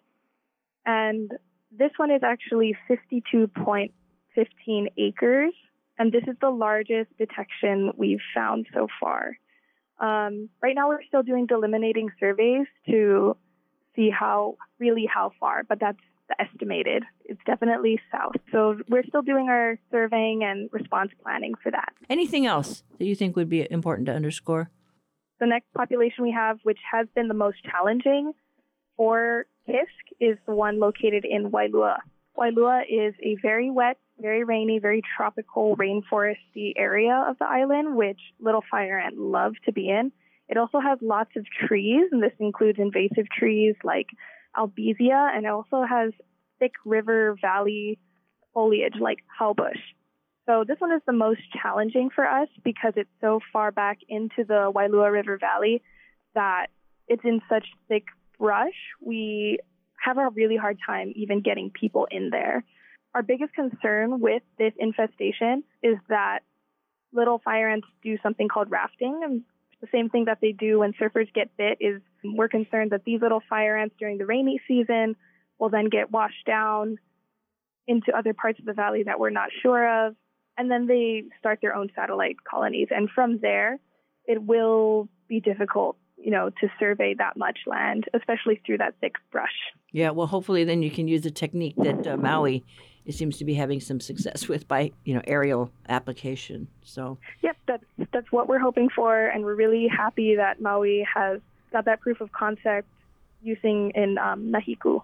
and 0.85 1.31
this 1.71 1.91
one 1.97 2.11
is 2.11 2.21
actually 2.23 2.75
52.15 2.89 4.87
acres 4.97 5.53
and 5.99 6.11
this 6.13 6.23
is 6.27 6.35
the 6.41 6.49
largest 6.49 7.15
detection 7.17 7.91
we've 7.97 8.21
found 8.33 8.65
so 8.73 8.87
far. 8.99 9.37
Um, 9.99 10.47
right 10.63 10.73
now, 10.73 10.87
we're 10.87 11.03
still 11.03 11.23
doing 11.23 11.45
delimiting 11.45 12.07
surveys 12.19 12.67
to 12.87 13.35
see 13.95 14.09
how 14.09 14.55
really 14.79 15.05
how 15.13 15.31
far, 15.39 15.63
but 15.63 15.79
that's 15.81 15.99
the 16.29 16.41
estimated. 16.41 17.03
It's 17.25 17.41
definitely 17.45 17.99
south. 18.11 18.35
So 18.51 18.77
we're 18.87 19.03
still 19.03 19.21
doing 19.21 19.49
our 19.49 19.77
surveying 19.91 20.43
and 20.43 20.69
response 20.71 21.11
planning 21.21 21.53
for 21.61 21.71
that. 21.71 21.91
Anything 22.09 22.45
else 22.45 22.83
that 22.97 23.05
you 23.05 23.15
think 23.15 23.35
would 23.35 23.49
be 23.49 23.69
important 23.69 24.05
to 24.05 24.13
underscore? 24.13 24.69
The 25.41 25.47
next 25.47 25.73
population 25.73 26.23
we 26.23 26.31
have, 26.31 26.59
which 26.63 26.79
has 26.89 27.07
been 27.13 27.27
the 27.27 27.33
most 27.33 27.57
challenging 27.63 28.31
for 28.95 29.47
Is 30.19 30.37
the 30.45 30.53
one 30.53 30.79
located 30.79 31.25
in 31.25 31.51
Wailua. 31.51 31.99
Wailua 32.37 32.81
is 32.89 33.13
a 33.23 33.37
very 33.41 33.69
wet, 33.69 33.97
very 34.19 34.43
rainy, 34.43 34.79
very 34.79 35.01
tropical 35.15 35.77
rainforesty 35.77 36.73
area 36.75 37.25
of 37.29 37.37
the 37.37 37.45
island, 37.45 37.95
which 37.95 38.19
little 38.39 38.63
fire 38.69 38.99
ant 38.99 39.17
love 39.17 39.53
to 39.65 39.71
be 39.71 39.89
in. 39.89 40.11
It 40.47 40.57
also 40.57 40.79
has 40.79 40.97
lots 41.01 41.31
of 41.37 41.45
trees, 41.67 42.09
and 42.11 42.21
this 42.21 42.33
includes 42.39 42.79
invasive 42.79 43.29
trees 43.29 43.75
like 43.83 44.07
albizia, 44.57 45.35
and 45.35 45.45
it 45.45 45.49
also 45.49 45.83
has 45.87 46.11
thick 46.57 46.73
river 46.85 47.37
valley 47.39 47.99
foliage 48.53 48.95
like 48.99 49.19
haubush. 49.39 49.79
So 50.47 50.63
this 50.67 50.79
one 50.79 50.91
is 50.91 51.01
the 51.05 51.13
most 51.13 51.41
challenging 51.61 52.09
for 52.13 52.25
us 52.25 52.49
because 52.63 52.93
it's 52.95 53.09
so 53.21 53.39
far 53.53 53.71
back 53.71 53.99
into 54.09 54.43
the 54.43 54.71
Wailua 54.75 55.11
River 55.11 55.37
Valley 55.37 55.83
that 56.33 56.67
it's 57.07 57.23
in 57.23 57.41
such 57.47 57.67
thick 57.87 58.05
brush. 58.39 58.73
We 59.01 59.59
have 60.03 60.17
a 60.17 60.29
really 60.29 60.55
hard 60.55 60.77
time 60.85 61.11
even 61.15 61.41
getting 61.41 61.69
people 61.69 62.07
in 62.09 62.29
there. 62.29 62.63
Our 63.13 63.21
biggest 63.21 63.53
concern 63.53 64.19
with 64.19 64.43
this 64.57 64.73
infestation 64.79 65.63
is 65.83 65.97
that 66.07 66.39
little 67.11 67.39
fire 67.39 67.69
ants 67.69 67.87
do 68.03 68.17
something 68.21 68.47
called 68.47 68.71
rafting. 68.71 69.21
And 69.23 69.43
the 69.81 69.87
same 69.91 70.09
thing 70.09 70.25
that 70.25 70.39
they 70.41 70.51
do 70.51 70.79
when 70.79 70.93
surfers 70.93 71.31
get 71.33 71.55
bit 71.57 71.77
is 71.79 72.01
we're 72.23 72.49
concerned 72.49 72.91
that 72.91 73.03
these 73.05 73.21
little 73.21 73.41
fire 73.49 73.77
ants 73.77 73.95
during 73.99 74.17
the 74.17 74.25
rainy 74.25 74.61
season 74.67 75.15
will 75.57 75.69
then 75.69 75.89
get 75.89 76.11
washed 76.11 76.45
down 76.45 76.97
into 77.87 78.15
other 78.15 78.33
parts 78.33 78.59
of 78.59 78.65
the 78.65 78.73
valley 78.73 79.03
that 79.03 79.19
we're 79.19 79.29
not 79.29 79.49
sure 79.61 80.07
of. 80.07 80.15
And 80.57 80.69
then 80.69 80.87
they 80.87 81.23
start 81.39 81.59
their 81.61 81.75
own 81.75 81.89
satellite 81.95 82.37
colonies. 82.43 82.89
And 82.91 83.09
from 83.09 83.39
there, 83.39 83.79
it 84.25 84.41
will 84.41 85.09
be 85.27 85.39
difficult, 85.39 85.97
you 86.21 86.31
know, 86.31 86.49
to 86.61 86.69
survey 86.79 87.13
that 87.17 87.37
much 87.37 87.59
land, 87.65 88.05
especially 88.13 88.61
through 88.65 88.77
that 88.79 88.95
thick 89.01 89.15
brush. 89.31 89.55
Yeah, 89.91 90.11
well, 90.11 90.27
hopefully 90.27 90.63
then 90.63 90.83
you 90.83 90.91
can 90.91 91.07
use 91.07 91.25
a 91.25 91.31
technique 91.31 91.75
that 91.77 92.05
uh, 92.05 92.17
Maui 92.17 92.63
it 93.09 93.15
seems 93.15 93.37
to 93.39 93.45
be 93.45 93.55
having 93.55 93.79
some 93.79 93.99
success 93.99 94.47
with 94.49 94.67
by 94.67 94.91
you 95.03 95.13
know 95.13 95.21
aerial 95.25 95.71
application. 95.89 96.67
So 96.83 97.17
yep, 97.41 97.57
that's 97.67 97.83
that's 98.11 98.31
what 98.31 98.47
we're 98.47 98.59
hoping 98.59 98.89
for, 98.95 99.27
and 99.27 99.43
we're 99.43 99.55
really 99.55 99.87
happy 99.87 100.35
that 100.35 100.61
Maui 100.61 101.05
has 101.13 101.41
got 101.71 101.85
that 101.85 102.01
proof 102.01 102.21
of 102.21 102.31
concept 102.31 102.87
using 103.41 103.91
in 103.95 104.17
um, 104.17 104.51
Nahiku. 104.51 105.01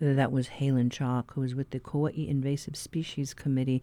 That 0.00 0.32
was 0.32 0.48
Haylin 0.48 0.90
Chalk, 0.90 1.34
who 1.34 1.42
is 1.42 1.54
with 1.54 1.70
the 1.70 1.78
Kauai 1.78 2.26
Invasive 2.26 2.74
Species 2.74 3.32
Committee. 3.32 3.80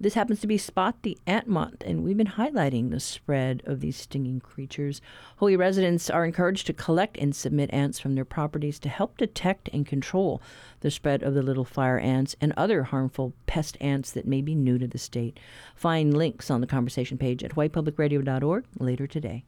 This 0.00 0.14
happens 0.14 0.40
to 0.40 0.48
be 0.48 0.58
Spot 0.58 0.96
the 1.02 1.16
Ant 1.24 1.46
Month, 1.46 1.84
and 1.86 2.02
we've 2.02 2.16
been 2.16 2.26
highlighting 2.26 2.90
the 2.90 2.98
spread 2.98 3.62
of 3.64 3.78
these 3.78 3.96
stinging 3.96 4.40
creatures. 4.40 5.00
Hawaii 5.36 5.54
residents 5.54 6.10
are 6.10 6.24
encouraged 6.24 6.66
to 6.66 6.72
collect 6.72 7.16
and 7.16 7.34
submit 7.34 7.72
ants 7.72 8.00
from 8.00 8.16
their 8.16 8.24
properties 8.24 8.80
to 8.80 8.88
help 8.88 9.16
detect 9.16 9.70
and 9.72 9.86
control 9.86 10.42
the 10.80 10.90
spread 10.90 11.22
of 11.22 11.34
the 11.34 11.42
little 11.42 11.64
fire 11.64 11.98
ants 11.98 12.34
and 12.40 12.52
other 12.56 12.82
harmful 12.82 13.32
pest 13.46 13.76
ants 13.80 14.10
that 14.10 14.26
may 14.26 14.42
be 14.42 14.56
new 14.56 14.78
to 14.78 14.88
the 14.88 14.98
state. 14.98 15.38
Find 15.76 16.12
links 16.12 16.50
on 16.50 16.60
the 16.60 16.66
conversation 16.66 17.18
page 17.18 17.44
at 17.44 17.52
hawaiipublicradio.org 17.52 18.64
later 18.80 19.06
today. 19.06 19.44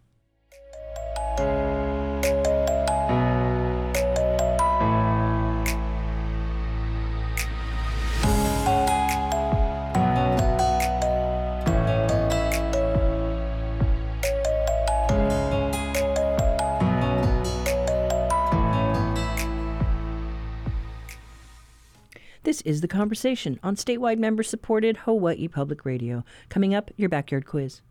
Is 22.64 22.80
The 22.80 22.88
Conversation 22.88 23.60
on 23.62 23.76
statewide 23.76 24.18
member 24.18 24.42
supported 24.42 24.96
Hawaii 24.98 25.48
Public 25.48 25.84
Radio. 25.84 26.24
Coming 26.48 26.74
up, 26.74 26.90
your 26.96 27.08
backyard 27.08 27.46
quiz. 27.46 27.82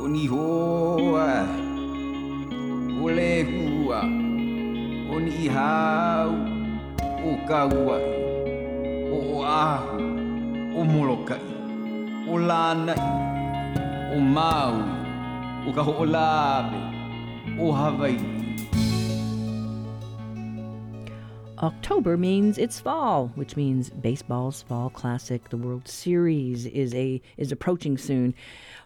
Oni 0.00 0.26
hoa, 0.26 1.48
ole 3.02 3.44
hua, 3.44 4.02
oni 5.14 5.46
hau, 5.48 6.30
o 7.24 7.46
kauai, 7.46 8.02
o 9.10 9.42
ahu, 9.42 10.14
October 21.64 22.18
means 22.18 22.58
it's 22.58 22.78
fall, 22.78 23.28
which 23.36 23.56
means 23.56 23.88
baseball's 23.88 24.60
fall 24.60 24.90
classic, 24.90 25.48
the 25.48 25.56
World 25.56 25.88
Series, 25.88 26.66
is 26.66 26.94
a 26.94 27.22
is 27.38 27.50
approaching 27.50 27.96
soon. 27.96 28.34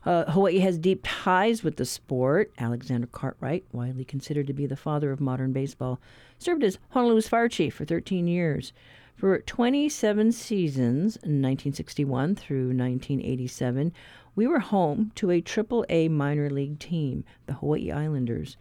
Uh, 0.07 0.31
Hawaii 0.31 0.61
has 0.61 0.79
deep 0.79 1.01
ties 1.03 1.65
with 1.65 1.75
the 1.75 1.85
sport. 1.85 2.53
Alexander 2.57 3.09
Cartwright, 3.09 3.65
widely 3.73 4.05
considered 4.05 4.47
to 4.47 4.53
be 4.53 4.65
the 4.65 4.77
father 4.77 5.11
of 5.11 5.21
modern 5.21 5.53
baseball, 5.53 6.01
served 6.39 6.63
as 6.63 6.79
Honolulu's 6.95 7.27
fire 7.27 7.49
chief 7.49 7.75
for 7.75 7.85
13 7.85 8.29
years. 8.29 8.73
For 9.17 9.41
27 9.41 10.31
seasons, 10.31 11.17
1961 11.17 12.37
through 12.37 12.69
1987, 12.69 13.93
we 14.37 14.47
were 14.47 14.61
home 14.61 15.11
to 15.17 15.33
a 15.33 15.41
Triple 15.41 15.85
A 15.89 16.07
minor 16.07 16.49
league 16.49 16.79
team, 16.79 17.25
the 17.47 17.55
Hawaii 17.55 17.91
Islanders. 17.91 18.57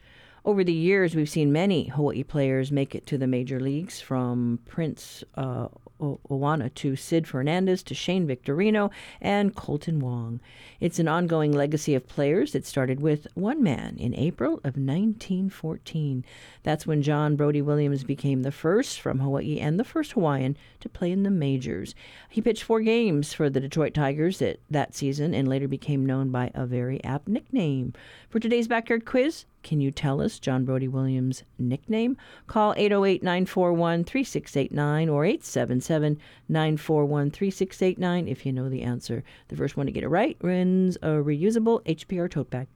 Over 0.47 0.63
the 0.63 0.71
years, 0.71 1.13
we've 1.13 1.29
seen 1.29 1.51
many 1.51 1.89
Hawaii 1.89 2.23
players 2.23 2.71
make 2.71 2.95
it 2.95 3.05
to 3.07 3.17
the 3.17 3.27
major 3.27 3.59
leagues, 3.59 3.99
from 3.99 4.59
Prince 4.65 5.21
uh, 5.35 5.67
Oana 5.99 6.73
to 6.75 6.95
Sid 6.95 7.27
Fernandez 7.27 7.83
to 7.83 7.93
Shane 7.93 8.25
Victorino 8.25 8.89
and 9.19 9.53
Kolten 9.53 9.99
Wong. 9.99 10.39
It's 10.79 10.99
an 10.99 11.07
ongoing 11.09 11.51
legacy 11.51 11.95
of 11.95 12.07
players 12.07 12.53
that 12.53 12.65
started 12.65 13.01
with 13.01 13.27
one 13.33 13.61
man 13.61 13.97
in 13.97 14.15
April 14.15 14.53
of 14.57 14.77
1914. 14.77 16.23
That's 16.63 16.87
when 16.87 17.01
John 17.01 17.35
Brodie 17.35 17.61
Williams 17.61 18.05
became 18.05 18.43
the 18.43 18.51
first 18.51 19.01
from 19.01 19.19
Hawaii 19.19 19.59
and 19.59 19.77
the 19.77 19.83
first 19.83 20.13
Hawaiian 20.13 20.55
to 20.79 20.87
play 20.87 21.11
in 21.11 21.23
the 21.23 21.29
majors. 21.29 21.93
He 22.29 22.41
pitched 22.41 22.63
four 22.63 22.79
games 22.79 23.33
for 23.33 23.49
the 23.49 23.59
Detroit 23.59 23.93
Tigers 23.93 24.39
that, 24.39 24.61
that 24.69 24.95
season 24.95 25.33
and 25.33 25.45
later 25.45 25.67
became 25.67 26.05
known 26.05 26.29
by 26.29 26.51
a 26.53 26.65
very 26.65 27.03
apt 27.03 27.27
nickname. 27.27 27.91
For 28.29 28.39
today's 28.39 28.69
backyard 28.69 29.03
quiz, 29.03 29.43
can 29.67 29.81
you 29.81 29.91
tell 29.91 30.21
us 30.21 30.39
John 30.39 30.63
Brodie 30.63 30.87
Williams' 30.87 31.43
nickname? 31.59 32.15
Call 32.47 32.73
808 32.77 33.21
941 33.21 34.05
3689 34.05 35.09
or 35.09 35.25
877 35.25 36.17
941 36.47 37.31
3689 37.31 38.27
if 38.29 38.45
you 38.45 38.53
know 38.53 38.69
the 38.69 38.83
answer. 38.83 39.25
The 39.49 39.57
first 39.57 39.75
one 39.75 39.85
to 39.87 39.91
get 39.91 40.05
it 40.05 40.07
right 40.07 40.37
wins 40.41 40.95
a 41.01 41.09
reusable 41.09 41.83
HPR 41.83 42.31
tote 42.31 42.49
bag. 42.49 42.67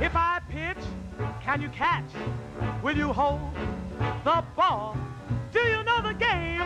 If 0.00 0.14
I 0.14 0.40
pitch, 0.48 0.84
can 1.42 1.60
you 1.60 1.68
catch? 1.70 2.12
Will 2.80 2.96
you 2.96 3.12
hold 3.12 3.40
the 4.22 4.44
ball? 4.54 4.96
Do 5.50 5.58
you 5.58 5.82
know 5.82 6.00
the 6.00 6.14
game? 6.14 6.65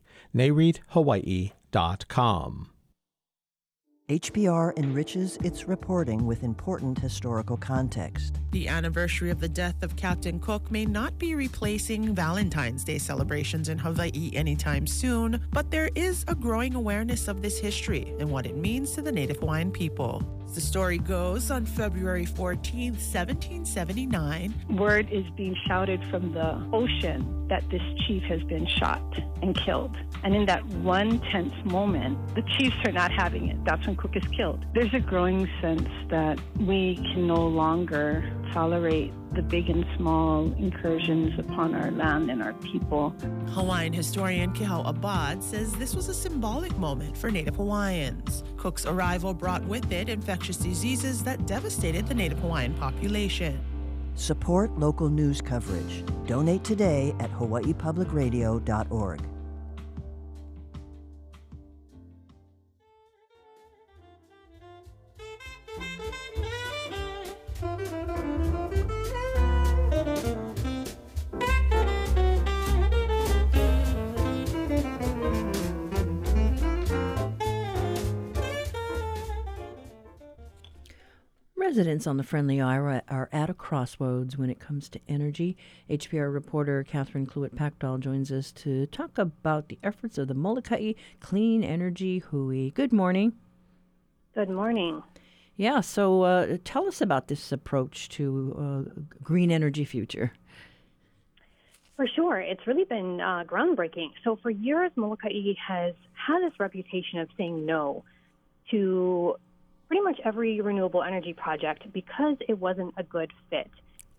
NAREITHawaii.com. 0.35 2.67
HPR 4.09 4.77
enriches 4.77 5.37
its 5.37 5.69
reporting 5.69 6.25
with 6.25 6.43
important 6.43 6.99
historical 6.99 7.55
context. 7.55 8.41
The 8.51 8.67
anniversary 8.67 9.29
of 9.29 9.39
the 9.39 9.47
death 9.47 9.83
of 9.83 9.95
Captain 9.95 10.37
Cook 10.37 10.69
may 10.69 10.85
not 10.85 11.17
be 11.17 11.33
replacing 11.33 12.13
Valentine's 12.13 12.83
Day 12.83 12.97
celebrations 12.97 13.69
in 13.69 13.77
Hawaii 13.77 14.31
anytime 14.33 14.85
soon, 14.85 15.41
but 15.51 15.71
there 15.71 15.89
is 15.95 16.25
a 16.27 16.35
growing 16.35 16.75
awareness 16.75 17.29
of 17.29 17.41
this 17.41 17.57
history 17.57 18.13
and 18.19 18.29
what 18.29 18.45
it 18.45 18.57
means 18.57 18.91
to 18.91 19.01
the 19.01 19.13
Native 19.13 19.37
Hawaiian 19.37 19.71
people. 19.71 20.21
The 20.53 20.59
story 20.59 20.97
goes 20.97 21.49
on 21.49 21.65
February 21.65 22.25
14, 22.25 22.91
1779. 22.91 24.53
Word 24.71 25.09
is 25.09 25.23
being 25.37 25.55
shouted 25.65 26.03
from 26.11 26.33
the 26.33 26.61
ocean 26.73 27.47
that 27.47 27.63
this 27.69 27.81
chief 28.05 28.21
has 28.23 28.43
been 28.43 28.67
shot 28.67 29.01
and 29.41 29.55
killed. 29.55 29.95
And 30.25 30.35
in 30.35 30.45
that 30.47 30.65
one 30.65 31.21
tense 31.31 31.53
moment, 31.63 32.35
the 32.35 32.41
chiefs 32.57 32.75
are 32.85 32.91
not 32.91 33.13
having 33.13 33.47
it. 33.47 33.63
That's 33.63 33.87
when 33.87 33.95
Cook 33.95 34.17
is 34.17 34.25
killed. 34.35 34.65
There's 34.73 34.93
a 34.93 34.99
growing 34.99 35.47
sense 35.61 35.87
that 36.09 36.37
we 36.59 36.95
can 36.95 37.27
no 37.27 37.47
longer 37.47 38.29
tolerate 38.53 39.11
the 39.33 39.41
big 39.41 39.69
and 39.69 39.85
small 39.97 40.51
incursions 40.53 41.37
upon 41.39 41.73
our 41.73 41.91
land 41.91 42.29
and 42.29 42.43
our 42.43 42.53
people. 42.53 43.15
Hawaiian 43.49 43.93
historian 43.93 44.53
Kehau 44.53 44.87
Abad 44.87 45.43
says 45.43 45.73
this 45.73 45.95
was 45.95 46.09
a 46.09 46.13
symbolic 46.13 46.77
moment 46.77 47.17
for 47.17 47.31
Native 47.31 47.55
Hawaiians. 47.55 48.43
Cook's 48.57 48.85
arrival 48.85 49.33
brought 49.33 49.63
with 49.65 49.91
it 49.91 50.09
infectious 50.09 50.57
diseases 50.57 51.23
that 51.23 51.47
devastated 51.47 52.07
the 52.07 52.13
Native 52.13 52.39
Hawaiian 52.39 52.73
population. 52.73 53.59
Support 54.15 54.77
local 54.77 55.09
news 55.09 55.41
coverage. 55.41 56.03
Donate 56.27 56.63
today 56.63 57.15
at 57.19 57.31
hawaiipublicradio.org. 57.31 59.30
Residents 81.71 82.05
on 82.05 82.17
the 82.17 82.23
Friendly 82.23 82.59
Isle 82.59 83.01
are 83.07 83.29
at 83.31 83.49
a 83.49 83.53
crossroads 83.53 84.37
when 84.37 84.49
it 84.49 84.59
comes 84.59 84.89
to 84.89 84.99
energy. 85.07 85.55
HPR 85.89 86.33
reporter 86.33 86.83
Catherine 86.83 87.25
Cluett 87.25 87.55
Pactol 87.55 87.97
joins 87.97 88.29
us 88.29 88.51
to 88.51 88.87
talk 88.87 89.17
about 89.17 89.69
the 89.69 89.79
efforts 89.81 90.17
of 90.17 90.27
the 90.27 90.33
Molokai 90.33 90.95
Clean 91.21 91.63
Energy 91.63 92.19
Hui. 92.19 92.71
Good 92.71 92.91
morning. 92.91 93.31
Good 94.35 94.49
morning. 94.49 95.01
Yeah, 95.55 95.79
so 95.79 96.23
uh, 96.23 96.57
tell 96.65 96.89
us 96.89 96.99
about 96.99 97.29
this 97.29 97.53
approach 97.53 98.09
to 98.09 98.85
uh, 98.97 99.01
green 99.23 99.49
energy 99.49 99.85
future. 99.85 100.33
For 101.95 102.05
sure. 102.05 102.41
It's 102.41 102.67
really 102.67 102.83
been 102.83 103.21
uh, 103.21 103.45
groundbreaking. 103.47 104.09
So, 104.25 104.37
for 104.43 104.49
years, 104.49 104.91
Molokai 104.97 105.53
has 105.65 105.93
had 106.15 106.39
this 106.41 106.59
reputation 106.59 107.19
of 107.19 107.29
saying 107.37 107.65
no 107.65 108.03
to 108.71 109.37
pretty 109.91 110.03
much 110.05 110.21
every 110.23 110.61
renewable 110.61 111.03
energy 111.03 111.33
project 111.33 111.83
because 111.91 112.37
it 112.47 112.57
wasn't 112.57 112.93
a 112.95 113.03
good 113.03 113.29
fit. 113.49 113.69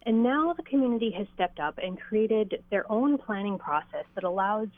And 0.02 0.22
now 0.22 0.52
the 0.52 0.62
community 0.64 1.10
has 1.16 1.26
stepped 1.32 1.58
up 1.58 1.78
and 1.82 1.98
created 1.98 2.62
their 2.70 2.84
own 2.92 3.16
planning 3.16 3.58
process 3.58 4.04
that 4.14 4.22
allows 4.22 4.68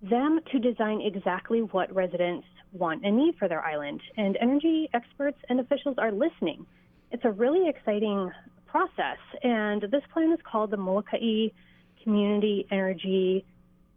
them 0.00 0.40
to 0.52 0.58
design 0.58 1.02
exactly 1.02 1.60
what 1.60 1.94
residents 1.94 2.46
want 2.72 3.04
and 3.04 3.18
need 3.18 3.36
for 3.38 3.46
their 3.46 3.62
island. 3.62 4.00
And 4.16 4.38
energy 4.40 4.88
experts 4.94 5.36
and 5.50 5.60
officials 5.60 5.96
are 5.98 6.12
listening. 6.12 6.64
It's 7.10 7.26
a 7.26 7.30
really 7.30 7.68
exciting 7.68 8.30
process. 8.64 9.18
And 9.42 9.82
this 9.82 10.02
plan 10.14 10.32
is 10.32 10.38
called 10.50 10.70
the 10.70 10.78
Molokai 10.78 11.48
Community 12.02 12.66
Energy 12.70 13.44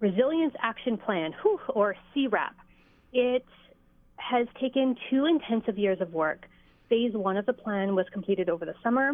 Resilience 0.02 0.54
Action 0.62 0.98
Plan, 0.98 1.34
or 1.70 1.96
CREAP. 2.12 2.56
It 3.14 3.46
has 4.20 4.48
taken 4.60 4.96
two 5.10 5.26
intensive 5.26 5.78
years 5.78 6.02
of 6.02 6.14
work. 6.14 6.46
Phase 6.90 7.14
one 7.14 7.38
of 7.38 7.46
the 7.46 7.54
plan 7.54 7.96
was 7.96 8.06
completed 8.12 8.50
over 8.50 8.66
the 8.66 8.76
summer. 8.84 9.14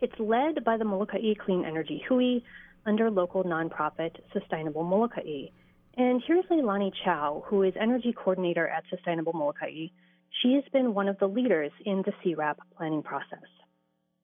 It's 0.00 0.18
led 0.18 0.64
by 0.64 0.76
the 0.76 0.84
Molokai 0.84 1.34
Clean 1.44 1.64
Energy 1.64 2.02
Hui 2.08 2.40
under 2.86 3.10
local 3.10 3.44
nonprofit 3.44 4.16
Sustainable 4.32 4.82
Molokai. 4.82 5.46
And 5.96 6.22
here's 6.26 6.44
Leilani 6.46 6.90
Chow, 7.04 7.44
who 7.46 7.62
is 7.62 7.74
energy 7.80 8.12
coordinator 8.12 8.66
at 8.66 8.84
Sustainable 8.90 9.32
Molokai. 9.32 9.88
She 10.40 10.54
has 10.54 10.64
been 10.72 10.94
one 10.94 11.08
of 11.08 11.18
the 11.18 11.28
leaders 11.28 11.70
in 11.84 12.02
the 12.04 12.12
CREAP 12.22 12.56
planning 12.76 13.02
process. 13.02 13.46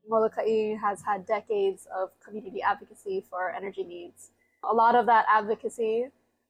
Molokai 0.08 0.74
has 0.80 1.02
had 1.02 1.26
decades 1.26 1.86
of 1.94 2.10
community 2.24 2.62
advocacy 2.62 3.24
for 3.28 3.50
energy 3.50 3.84
needs. 3.84 4.30
A 4.68 4.74
lot 4.74 4.94
of 4.94 5.06
that 5.06 5.26
advocacy 5.30 6.06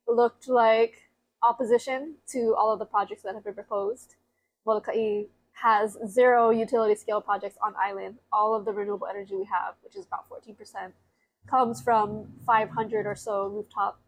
looked 0.06 0.48
like 0.48 1.07
opposition 1.42 2.14
to 2.28 2.54
all 2.56 2.72
of 2.72 2.78
the 2.78 2.84
projects 2.84 3.22
that 3.22 3.34
have 3.34 3.44
been 3.44 3.54
proposed. 3.54 4.16
Molokai 4.66 5.24
has 5.52 5.96
zero 6.06 6.50
utility 6.50 6.94
scale 6.94 7.20
projects 7.20 7.56
on 7.62 7.74
island. 7.80 8.16
All 8.32 8.54
of 8.54 8.64
the 8.64 8.72
renewable 8.72 9.06
energy 9.06 9.34
we 9.34 9.44
have, 9.44 9.74
which 9.82 9.96
is 9.96 10.06
about 10.06 10.28
14%, 10.30 10.92
comes 11.48 11.80
from 11.80 12.26
500 12.46 13.06
or 13.06 13.14
so 13.14 13.46
rooftop 13.46 14.00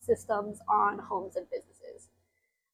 systems 0.00 0.58
on 0.68 0.98
homes 0.98 1.36
and 1.36 1.46
businesses. 1.50 2.08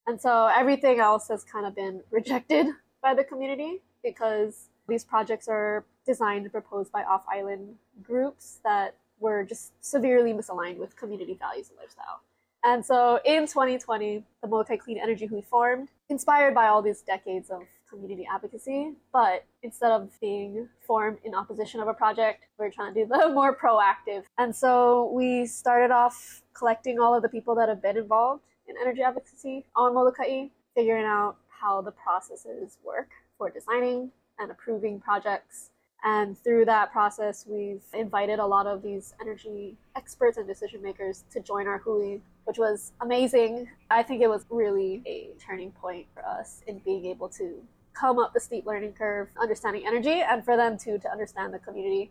And 0.06 0.20
so 0.20 0.46
everything 0.46 1.00
else 1.00 1.28
has 1.28 1.44
kind 1.44 1.66
of 1.66 1.74
been 1.74 2.02
rejected 2.10 2.66
by 3.02 3.14
the 3.14 3.24
community 3.24 3.82
because 4.02 4.68
these 4.88 5.04
projects 5.04 5.48
are 5.48 5.84
designed 6.06 6.42
and 6.42 6.52
proposed 6.52 6.90
by 6.90 7.02
off 7.04 7.24
island 7.30 7.76
groups 8.02 8.58
that 8.64 8.96
were 9.20 9.44
just 9.44 9.72
severely 9.80 10.32
misaligned 10.32 10.78
with 10.78 10.96
community 10.96 11.34
values 11.34 11.68
and 11.70 11.78
lifestyle. 11.78 12.20
And 12.64 12.84
so 12.84 13.18
in 13.24 13.46
2020, 13.46 14.24
the 14.40 14.48
Molokai 14.48 14.76
Clean 14.76 14.98
Energy 14.98 15.26
Hui 15.26 15.42
formed, 15.42 15.88
inspired 16.08 16.54
by 16.54 16.68
all 16.68 16.80
these 16.80 17.02
decades 17.02 17.50
of 17.50 17.62
community 17.90 18.26
advocacy. 18.32 18.92
But 19.12 19.44
instead 19.62 19.90
of 19.90 20.10
being 20.20 20.68
formed 20.86 21.18
in 21.24 21.34
opposition 21.34 21.80
of 21.80 21.88
a 21.88 21.94
project, 21.94 22.44
we're 22.58 22.70
trying 22.70 22.94
to 22.94 23.00
do 23.00 23.06
the 23.06 23.28
more 23.34 23.56
proactive. 23.56 24.24
And 24.38 24.54
so 24.54 25.10
we 25.12 25.46
started 25.46 25.92
off 25.92 26.42
collecting 26.54 27.00
all 27.00 27.14
of 27.14 27.22
the 27.22 27.28
people 27.28 27.54
that 27.56 27.68
have 27.68 27.82
been 27.82 27.96
involved 27.96 28.42
in 28.68 28.76
energy 28.80 29.02
advocacy 29.02 29.64
on 29.74 29.94
Molokai, 29.94 30.46
figuring 30.74 31.04
out 31.04 31.36
how 31.48 31.80
the 31.82 31.92
processes 31.92 32.78
work 32.84 33.08
for 33.38 33.50
designing 33.50 34.10
and 34.38 34.50
approving 34.50 35.00
projects. 35.00 35.70
And 36.04 36.36
through 36.36 36.64
that 36.64 36.90
process, 36.90 37.44
we've 37.48 37.82
invited 37.94 38.40
a 38.40 38.46
lot 38.46 38.66
of 38.66 38.82
these 38.82 39.14
energy 39.20 39.76
experts 39.94 40.36
and 40.36 40.48
decision 40.48 40.82
makers 40.82 41.24
to 41.32 41.40
join 41.40 41.68
our 41.68 41.78
Hui 41.78 42.18
which 42.44 42.58
was 42.58 42.92
amazing. 43.00 43.68
I 43.90 44.02
think 44.02 44.22
it 44.22 44.28
was 44.28 44.44
really 44.50 45.02
a 45.06 45.30
turning 45.40 45.70
point 45.72 46.06
for 46.14 46.24
us 46.26 46.62
in 46.66 46.78
being 46.80 47.06
able 47.06 47.28
to 47.30 47.62
come 47.94 48.18
up 48.18 48.32
the 48.32 48.40
steep 48.40 48.66
learning 48.66 48.94
curve, 48.94 49.28
understanding 49.40 49.84
energy, 49.86 50.22
and 50.22 50.44
for 50.44 50.56
them 50.56 50.78
too 50.78 50.98
to 50.98 51.10
understand 51.10 51.52
the 51.52 51.58
community. 51.58 52.10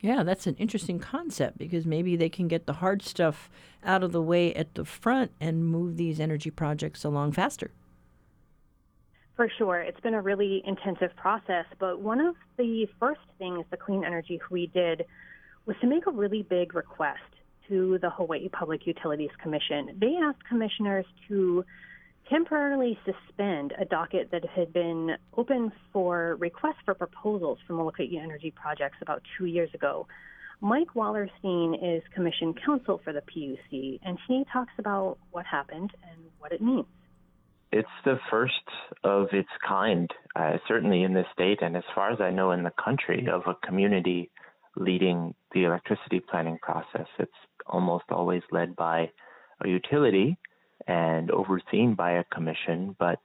Yeah, 0.00 0.22
that's 0.22 0.46
an 0.46 0.56
interesting 0.56 0.98
concept 0.98 1.56
because 1.56 1.86
maybe 1.86 2.16
they 2.16 2.28
can 2.28 2.48
get 2.48 2.66
the 2.66 2.74
hard 2.74 3.02
stuff 3.02 3.48
out 3.82 4.02
of 4.02 4.12
the 4.12 4.20
way 4.20 4.54
at 4.54 4.74
the 4.74 4.84
front 4.84 5.32
and 5.40 5.64
move 5.64 5.96
these 5.96 6.20
energy 6.20 6.50
projects 6.50 7.04
along 7.04 7.32
faster. 7.32 7.70
For 9.36 9.48
sure. 9.58 9.80
It's 9.80 10.00
been 10.00 10.14
a 10.14 10.22
really 10.22 10.62
intensive 10.64 11.16
process, 11.16 11.64
but 11.78 12.00
one 12.00 12.20
of 12.20 12.36
the 12.56 12.86
first 13.00 13.20
things 13.38 13.64
the 13.70 13.76
Clean 13.76 14.04
Energy 14.04 14.38
Hui 14.48 14.66
did 14.66 15.04
was 15.66 15.76
to 15.80 15.86
make 15.86 16.06
a 16.06 16.10
really 16.10 16.42
big 16.42 16.74
request 16.74 17.20
to 17.68 17.98
the 18.00 18.10
Hawaii 18.10 18.48
Public 18.48 18.86
Utilities 18.86 19.30
Commission. 19.42 19.96
They 20.00 20.16
asked 20.22 20.44
commissioners 20.48 21.06
to 21.28 21.64
temporarily 22.30 22.98
suspend 23.04 23.72
a 23.78 23.84
docket 23.84 24.30
that 24.32 24.44
had 24.44 24.72
been 24.72 25.16
open 25.36 25.72
for 25.92 26.36
requests 26.40 26.80
for 26.84 26.94
proposals 26.94 27.58
from 27.66 27.76
Molokai 27.76 28.06
energy 28.22 28.50
projects 28.50 28.96
about 29.02 29.22
two 29.38 29.46
years 29.46 29.70
ago. 29.74 30.06
Mike 30.60 30.94
Wallerstein 30.94 31.96
is 31.96 32.02
commission 32.14 32.54
counsel 32.64 33.00
for 33.04 33.12
the 33.12 33.20
PUC, 33.20 34.00
and 34.02 34.18
he 34.26 34.44
talks 34.52 34.72
about 34.78 35.18
what 35.30 35.44
happened 35.44 35.90
and 36.10 36.20
what 36.38 36.52
it 36.52 36.62
means. 36.62 36.86
It's 37.72 37.88
the 38.04 38.18
first 38.30 38.52
of 39.02 39.26
its 39.32 39.48
kind, 39.66 40.08
uh, 40.36 40.58
certainly 40.68 41.02
in 41.02 41.12
this 41.12 41.26
state, 41.32 41.58
and 41.60 41.76
as 41.76 41.82
far 41.94 42.12
as 42.12 42.20
I 42.20 42.30
know, 42.30 42.52
in 42.52 42.62
the 42.62 42.72
country, 42.82 43.26
of 43.30 43.42
a 43.46 43.66
community 43.66 44.30
leading 44.76 45.34
the 45.52 45.64
electricity 45.64 46.20
planning 46.20 46.58
process. 46.62 47.06
It's 47.18 47.32
almost 47.66 48.04
always 48.10 48.42
led 48.50 48.76
by 48.76 49.10
a 49.64 49.68
utility 49.68 50.36
and 50.86 51.30
overseen 51.30 51.94
by 51.94 52.12
a 52.12 52.24
commission, 52.24 52.96
but 52.98 53.18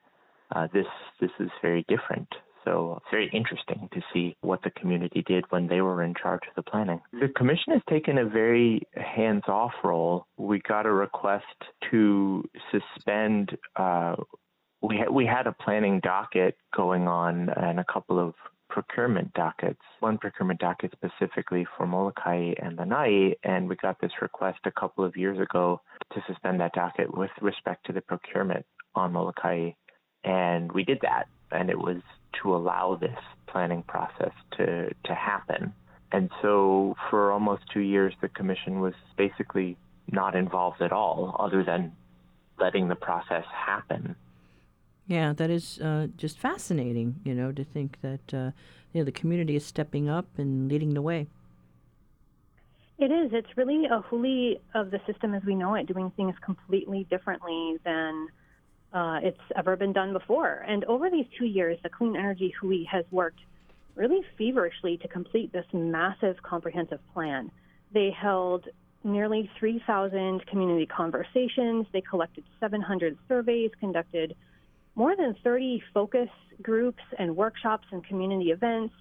uh, 0.55 0.67
this 0.73 0.85
this 1.19 1.31
is 1.39 1.49
very 1.61 1.85
different. 1.87 2.27
So 2.65 2.97
it's 2.97 3.11
very 3.11 3.29
interesting 3.33 3.89
to 3.93 4.01
see 4.13 4.35
what 4.41 4.61
the 4.63 4.69
community 4.71 5.23
did 5.25 5.45
when 5.49 5.67
they 5.67 5.81
were 5.81 6.03
in 6.03 6.13
charge 6.13 6.41
of 6.47 6.55
the 6.55 6.69
planning. 6.69 6.99
The 7.13 7.29
commission 7.29 7.73
has 7.73 7.81
taken 7.89 8.17
a 8.17 8.25
very 8.25 8.83
hands-off 8.95 9.71
role. 9.83 10.27
We 10.37 10.59
got 10.59 10.85
a 10.85 10.91
request 10.91 11.45
to 11.89 12.43
suspend 12.71 13.57
uh, 13.75 14.15
we 14.81 14.97
ha- 14.97 15.11
we 15.11 15.25
had 15.25 15.47
a 15.47 15.51
planning 15.51 15.99
docket 15.99 16.57
going 16.75 17.07
on 17.07 17.49
and 17.49 17.79
a 17.79 17.85
couple 17.91 18.19
of 18.19 18.33
procurement 18.69 19.33
dockets. 19.33 19.81
One 19.99 20.17
procurement 20.17 20.59
docket 20.59 20.91
specifically 20.91 21.65
for 21.75 21.85
Molokai 21.87 22.53
and 22.61 22.77
Lanai, 22.77 23.35
and 23.43 23.67
we 23.67 23.75
got 23.75 23.99
this 23.99 24.11
request 24.21 24.59
a 24.65 24.71
couple 24.71 25.03
of 25.03 25.17
years 25.17 25.39
ago 25.39 25.81
to 26.13 26.23
suspend 26.27 26.59
that 26.61 26.73
docket 26.73 27.15
with 27.15 27.31
respect 27.41 27.85
to 27.87 27.93
the 27.93 28.01
procurement 28.01 28.65
on 28.95 29.11
Molokai, 29.13 29.71
and 30.23 30.71
we 30.71 30.83
did 30.83 30.99
that, 31.01 31.25
and 31.51 31.69
it 31.69 31.77
was 31.77 32.01
to 32.41 32.55
allow 32.55 32.95
this 32.95 33.17
planning 33.47 33.83
process 33.83 34.31
to 34.57 34.89
to 35.05 35.15
happen. 35.15 35.73
And 36.11 36.29
so 36.41 36.95
for 37.09 37.31
almost 37.31 37.63
two 37.71 37.81
years, 37.81 38.13
the 38.21 38.29
commission 38.29 38.79
was 38.79 38.93
basically 39.17 39.77
not 40.11 40.35
involved 40.35 40.81
at 40.81 40.91
all, 40.91 41.35
other 41.39 41.63
than 41.63 41.91
letting 42.59 42.87
the 42.87 42.95
process 42.95 43.45
happen. 43.53 44.15
Yeah, 45.09 45.33
that 45.33 45.49
is 45.49 45.79
uh, 45.79 46.07
just 46.17 46.37
fascinating, 46.37 47.15
you 47.23 47.33
know, 47.33 47.51
to 47.51 47.63
think 47.63 47.97
that 48.01 48.31
uh, 48.31 48.51
you 48.93 49.01
know 49.01 49.03
the 49.03 49.11
community 49.11 49.55
is 49.55 49.65
stepping 49.65 50.07
up 50.07 50.27
and 50.37 50.69
leading 50.69 50.93
the 50.93 51.01
way. 51.01 51.25
It 52.99 53.11
is. 53.11 53.31
It's 53.33 53.57
really 53.57 53.85
a 53.85 54.03
huli 54.03 54.59
of 54.75 54.91
the 54.91 54.99
system 55.07 55.33
as 55.33 55.43
we 55.43 55.55
know 55.55 55.73
it, 55.73 55.87
doing 55.87 56.11
things 56.15 56.35
completely 56.45 57.07
differently 57.09 57.77
than 57.83 58.27
uh, 58.93 59.19
it's 59.23 59.39
ever 59.55 59.75
been 59.75 59.93
done 59.93 60.13
before. 60.13 60.63
And 60.67 60.85
over 60.85 61.09
these 61.09 61.25
two 61.39 61.45
years, 61.45 61.79
the 61.81 61.89
Clean 61.89 62.15
Energy 62.15 62.53
Hui 62.61 62.83
has 62.85 63.03
worked 63.09 63.39
really 63.95 64.21
feverishly 64.37 64.97
to 64.97 65.07
complete 65.07 65.51
this 65.51 65.65
massive 65.73 66.35
comprehensive 66.43 66.99
plan. 67.15 67.49
They 67.91 68.11
held 68.11 68.67
nearly 69.03 69.49
3,000 69.57 70.45
community 70.45 70.85
conversations. 70.85 71.87
They 71.93 72.01
collected 72.01 72.43
700 72.59 73.17
surveys, 73.27 73.71
conducted 73.79 74.35
more 74.99 75.15
than 75.15 75.33
30 75.45 75.81
focus 75.93 76.27
groups 76.61 77.01
and 77.17 77.33
workshops 77.33 77.87
and 77.93 78.05
community 78.05 78.51
events. 78.51 78.93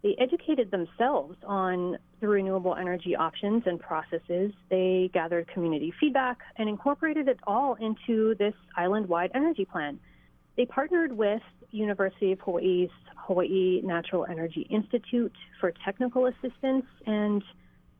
They 0.00 0.14
educated 0.20 0.70
themselves 0.70 1.36
on 1.44 1.98
the 2.20 2.28
renewable 2.28 2.76
energy 2.76 3.16
options 3.16 3.64
and 3.66 3.80
processes. 3.80 4.52
They 4.70 5.10
gathered 5.12 5.48
community 5.48 5.92
feedback 5.98 6.38
and 6.56 6.68
incorporated 6.68 7.26
it 7.26 7.40
all 7.48 7.74
into 7.80 8.36
this 8.36 8.54
island-wide 8.76 9.32
energy 9.34 9.64
plan. 9.64 9.98
They 10.56 10.66
partnered 10.66 11.10
with 11.10 11.42
University 11.72 12.30
of 12.30 12.38
Hawaii's 12.38 12.90
Hawaii 13.16 13.80
Natural 13.82 14.26
Energy 14.30 14.68
Institute 14.70 15.34
for 15.58 15.72
technical 15.84 16.26
assistance 16.26 16.86
and 17.06 17.42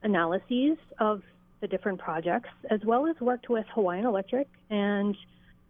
analyses 0.04 0.78
of 1.00 1.22
the 1.60 1.66
different 1.66 1.98
projects, 1.98 2.50
as 2.70 2.78
well 2.84 3.08
as 3.08 3.20
worked 3.20 3.50
with 3.50 3.66
Hawaiian 3.74 4.06
Electric 4.06 4.46
and 4.70 5.16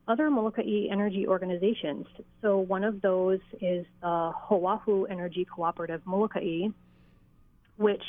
other 0.09 0.31
Molokai 0.31 0.87
energy 0.91 1.27
organizations. 1.27 2.07
So 2.43 2.59
one 2.59 2.85
of 2.85 3.01
those 3.01 3.41
is 3.61 3.87
the 4.01 4.33
Hoahu 4.35 5.05
Energy 5.11 5.45
Cooperative 5.45 6.03
Molokai, 6.05 6.69
which 7.77 8.03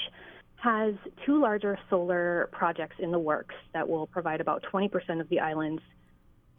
has 0.55 0.93
two 1.25 1.41
larger 1.41 1.77
solar 1.89 2.49
projects 2.51 2.95
in 2.99 3.11
the 3.11 3.19
works 3.19 3.55
that 3.73 3.87
will 3.87 4.07
provide 4.07 4.41
about 4.41 4.63
20% 4.71 5.19
of 5.19 5.27
the 5.29 5.39
island's 5.39 5.81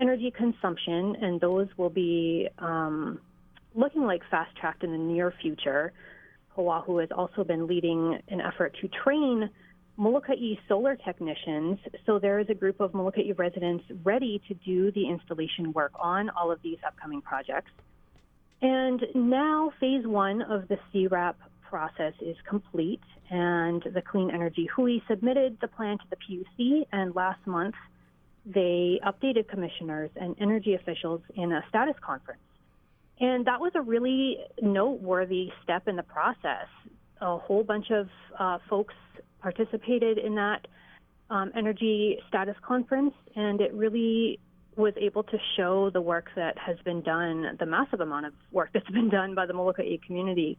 energy 0.01 0.33
consumption, 0.37 1.17
and 1.21 1.41
those 1.41 1.69
will 1.77 1.91
be 1.91 2.49
um, 2.59 3.21
looking 3.75 4.03
like 4.03 4.23
fast 4.31 4.55
tracked 4.57 4.83
in 4.83 4.91
the 4.91 4.99
near 4.99 5.33
future. 5.41 5.93
Hoahu 6.57 7.01
has 7.01 7.11
also 7.17 7.45
been 7.45 7.67
leading 7.67 8.19
an 8.29 8.41
effort 8.41 8.77
to 8.81 8.89
train 8.89 9.49
Molokai 9.97 10.55
solar 10.69 10.97
technicians. 10.97 11.79
So 12.07 12.19
there 12.19 12.39
is 12.39 12.47
a 12.49 12.55
group 12.55 12.81
of 12.81 12.95
Molokai 12.95 13.33
residents 13.37 13.85
ready 14.03 14.41
to 14.49 14.55
do 14.55 14.91
the 14.93 15.09
installation 15.09 15.73
work 15.73 15.93
on 15.99 16.31
all 16.31 16.51
of 16.51 16.61
these 16.63 16.79
upcoming 16.87 17.21
projects. 17.21 17.71
And 18.63 19.03
now 19.15 19.73
phase 19.81 20.07
one 20.07 20.43
of 20.43 20.69
the 20.69 20.79
CRAP 20.93 21.37
process 21.69 22.15
is 22.21 22.37
complete, 22.49 23.01
and 23.31 23.83
the 23.95 24.03
Clean 24.03 24.31
Energy 24.31 24.69
Hui 24.77 25.01
submitted 25.09 25.59
the 25.61 25.69
plan 25.69 25.99
to 25.99 26.05
the 26.11 26.17
PUC, 26.17 26.87
and 26.93 27.15
last 27.15 27.45
month 27.47 27.75
they 28.47 29.01
updated 29.07 29.49
commissioners 29.49 30.11
and 30.17 30.37
energy 30.41 30.75
officials 30.75 31.21
in 31.35 31.53
a 31.53 31.65
status 31.69 31.95
conference. 32.01 32.41
And 33.21 33.47
that 33.47 33.61
was 33.61 33.73
a 33.75 33.81
really 33.81 34.39
noteworthy 34.61 35.51
step 35.63 35.87
in 35.87 35.97
the 35.97 36.03
process. 36.03 36.67
A 37.21 37.39
whole 37.39 37.63
bunch 37.63 37.91
of 37.91 38.09
uh, 38.39 38.59
folks 38.69 38.95
participated 39.43 40.19
in 40.19 40.37
that 40.37 40.67
um, 41.31 41.51
energy 41.57 42.19
status 42.29 42.57
conference, 42.67 43.15
and 43.35 43.61
it 43.61 43.73
really 43.75 44.39
was 44.77 44.95
able 44.97 45.23
to 45.23 45.39
show 45.57 45.91
the 45.91 46.01
work 46.01 46.31
that 46.37 46.57
has 46.59 46.77
been 46.85 47.03
done, 47.03 47.57
the 47.59 47.67
massive 47.67 48.01
amount 48.01 48.27
of 48.27 48.33
work 48.53 48.71
that's 48.73 48.89
been 48.91 49.11
done 49.11 49.35
by 49.35 49.47
the 49.47 49.53
Molokai 49.53 49.99
community. 50.07 50.57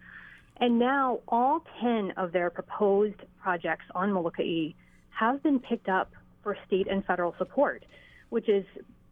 And 0.60 0.78
now 0.78 1.20
all 1.28 1.64
10 1.82 2.14
of 2.18 2.32
their 2.32 2.50
proposed 2.50 3.22
projects 3.42 3.86
on 3.96 4.12
Molokai 4.12 4.74
have 5.10 5.42
been 5.42 5.60
picked 5.60 5.90
up 5.90 6.12
for 6.44 6.58
state 6.68 6.88
and 6.88 7.04
federal 7.06 7.34
support, 7.38 7.84
which 8.30 8.50
is 8.50 8.66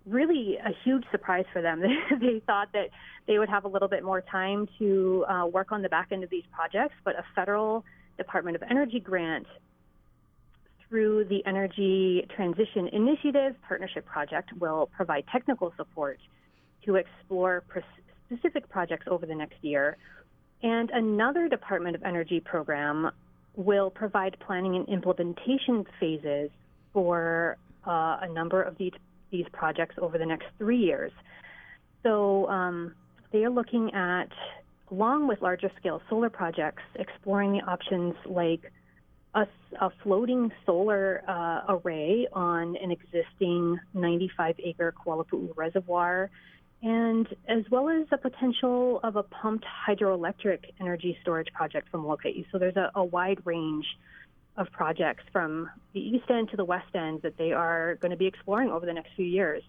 really 0.06 0.58
a 0.58 0.70
huge 0.84 1.04
surprise 1.12 1.46
for 1.54 1.62
them. 1.62 1.82
they 2.20 2.42
thought 2.46 2.70
that 2.74 2.90
they 3.28 3.40
would 3.40 3.50
have 3.50 3.66
a 3.66 3.68
little 3.68 3.88
bit 3.88 4.04
more 4.04 4.22
time 4.22 4.68
to 4.80 5.26
uh, 5.28 5.46
work 5.46 5.72
on 5.72 5.82
the 5.82 5.90
back 5.90 6.10
end 6.12 6.24
of 6.24 6.30
these 6.30 6.44
projects, 6.52 6.96
but 7.04 7.16
a 7.16 7.24
federal 7.36 7.84
Department 8.22 8.56
of 8.56 8.64
Energy 8.70 9.00
grant 9.00 9.48
through 10.88 11.26
the 11.26 11.44
Energy 11.46 12.28
Transition 12.36 12.88
Initiative 12.92 13.56
Partnership 13.68 14.06
Project 14.06 14.50
will 14.60 14.90
provide 14.96 15.24
technical 15.32 15.74
support 15.78 16.20
to 16.86 16.96
explore 16.96 17.64
specific 18.28 18.68
projects 18.70 19.08
over 19.10 19.26
the 19.26 19.36
next 19.36 19.56
year. 19.62 19.98
And 20.64 20.90
another 20.92 21.48
Department 21.48 21.96
of 21.96 22.04
Energy 22.04 22.40
program 22.40 23.12
will 23.56 23.90
provide 23.90 24.38
planning 24.46 24.76
and 24.76 24.88
implementation 24.88 25.86
phases 26.00 26.50
for 26.94 27.58
uh, 27.88 28.18
a 28.22 28.30
number 28.32 28.62
of 28.62 28.78
these, 28.78 28.94
these 29.32 29.46
projects 29.52 29.96
over 30.02 30.18
the 30.18 30.26
next 30.26 30.46
three 30.58 30.78
years. 30.78 31.12
So 32.04 32.48
um, 32.50 32.94
they 33.32 33.44
are 33.46 33.50
looking 33.50 33.94
at, 33.94 34.30
along 34.92 35.28
with 35.28 35.42
larger 35.42 35.72
scale 35.80 36.02
solar 36.10 36.30
projects, 36.30 36.84
exploring 36.96 37.54
the 37.54 37.62
options 37.62 38.14
like 38.26 38.72
a, 39.34 39.48
a 39.80 39.90
floating 40.04 40.52
solar 40.66 41.24
uh, 41.28 41.74
array 41.76 42.28
on 42.34 42.76
an 42.76 42.92
existing 42.92 43.80
95 43.94 44.56
acre 44.64 44.94
Kuala 44.94 45.26
reservoir, 45.56 46.30
and 46.82 47.28
as 47.48 47.64
well 47.72 47.90
as 47.90 48.08
the 48.10 48.18
potential 48.18 49.00
of 49.04 49.16
a 49.16 49.24
pumped 49.24 49.66
hydroelectric 49.88 50.60
energy 50.80 51.18
storage 51.22 51.48
project 51.54 51.88
from 51.90 52.02
Molokai. 52.02 52.44
So 52.52 52.58
there's 52.58 52.76
a, 52.76 52.92
a 52.96 53.04
wide 53.04 53.40
range 53.46 53.86
of 54.58 54.70
projects 54.72 55.24
from 55.32 55.70
the 55.94 56.00
east 56.02 56.30
end 56.30 56.50
to 56.50 56.58
the 56.58 56.66
west 56.66 56.94
end 56.94 57.22
that 57.22 57.38
they 57.38 57.54
are 57.54 57.96
going 57.96 58.12
to 58.12 58.18
be 58.18 58.26
exploring 58.26 58.70
over 58.70 58.86
the 58.86 58.94
next 58.94 59.12
few 59.16 59.26
years. 59.26 59.64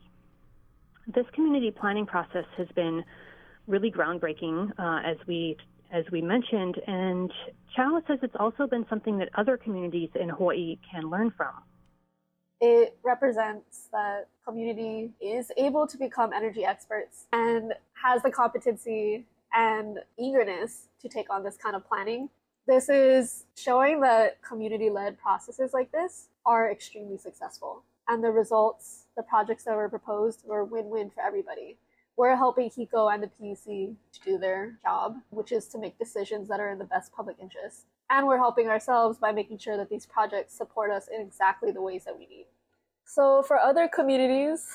This 1.06 1.26
community 1.32 1.70
planning 1.70 2.06
process 2.06 2.46
has 2.56 2.66
been 2.74 3.04
really 3.66 3.90
groundbreaking, 3.90 4.72
uh, 4.78 5.00
as 5.04 5.16
we 5.26 5.56
as 5.92 6.04
we 6.10 6.22
mentioned, 6.22 6.80
and 6.86 7.30
Chow 7.76 8.00
says 8.06 8.18
it's 8.22 8.34
also 8.40 8.66
been 8.66 8.86
something 8.88 9.18
that 9.18 9.28
other 9.34 9.58
communities 9.58 10.08
in 10.18 10.30
Hawaii 10.30 10.78
can 10.90 11.10
learn 11.10 11.30
from. 11.36 11.52
It 12.62 12.96
represents 13.04 13.88
that 13.92 14.28
community 14.42 15.10
is 15.20 15.52
able 15.58 15.86
to 15.86 15.98
become 15.98 16.32
energy 16.32 16.64
experts 16.64 17.26
and 17.32 17.74
has 18.02 18.22
the 18.22 18.30
competency 18.30 19.26
and 19.52 19.98
eagerness 20.18 20.88
to 21.02 21.10
take 21.10 21.28
on 21.28 21.42
this 21.42 21.58
kind 21.58 21.76
of 21.76 21.86
planning. 21.86 22.30
This 22.66 22.88
is 22.88 23.44
showing 23.54 24.00
that 24.00 24.40
community 24.42 24.88
led 24.88 25.18
processes 25.18 25.74
like 25.74 25.92
this 25.92 26.28
are 26.46 26.70
extremely 26.70 27.18
successful. 27.18 27.82
And 28.08 28.24
the 28.24 28.30
results, 28.30 29.06
the 29.14 29.22
projects 29.24 29.64
that 29.64 29.76
were 29.76 29.90
proposed, 29.90 30.42
were 30.46 30.64
win 30.64 30.88
win 30.88 31.10
for 31.10 31.22
everybody 31.22 31.76
we're 32.22 32.36
helping 32.36 32.70
HECO 32.70 33.12
and 33.12 33.20
the 33.20 33.26
PUC 33.26 33.96
to 34.12 34.20
do 34.24 34.38
their 34.38 34.78
job, 34.80 35.16
which 35.30 35.50
is 35.50 35.66
to 35.66 35.76
make 35.76 35.98
decisions 35.98 36.46
that 36.46 36.60
are 36.60 36.70
in 36.70 36.78
the 36.78 36.84
best 36.84 37.12
public 37.12 37.36
interest. 37.42 37.86
And 38.10 38.28
we're 38.28 38.38
helping 38.38 38.68
ourselves 38.68 39.18
by 39.18 39.32
making 39.32 39.58
sure 39.58 39.76
that 39.76 39.90
these 39.90 40.06
projects 40.06 40.56
support 40.56 40.92
us 40.92 41.08
in 41.12 41.20
exactly 41.20 41.72
the 41.72 41.82
ways 41.82 42.04
that 42.04 42.16
we 42.16 42.28
need. 42.28 42.46
So 43.04 43.42
for 43.42 43.58
other 43.58 43.88
communities, 43.88 44.68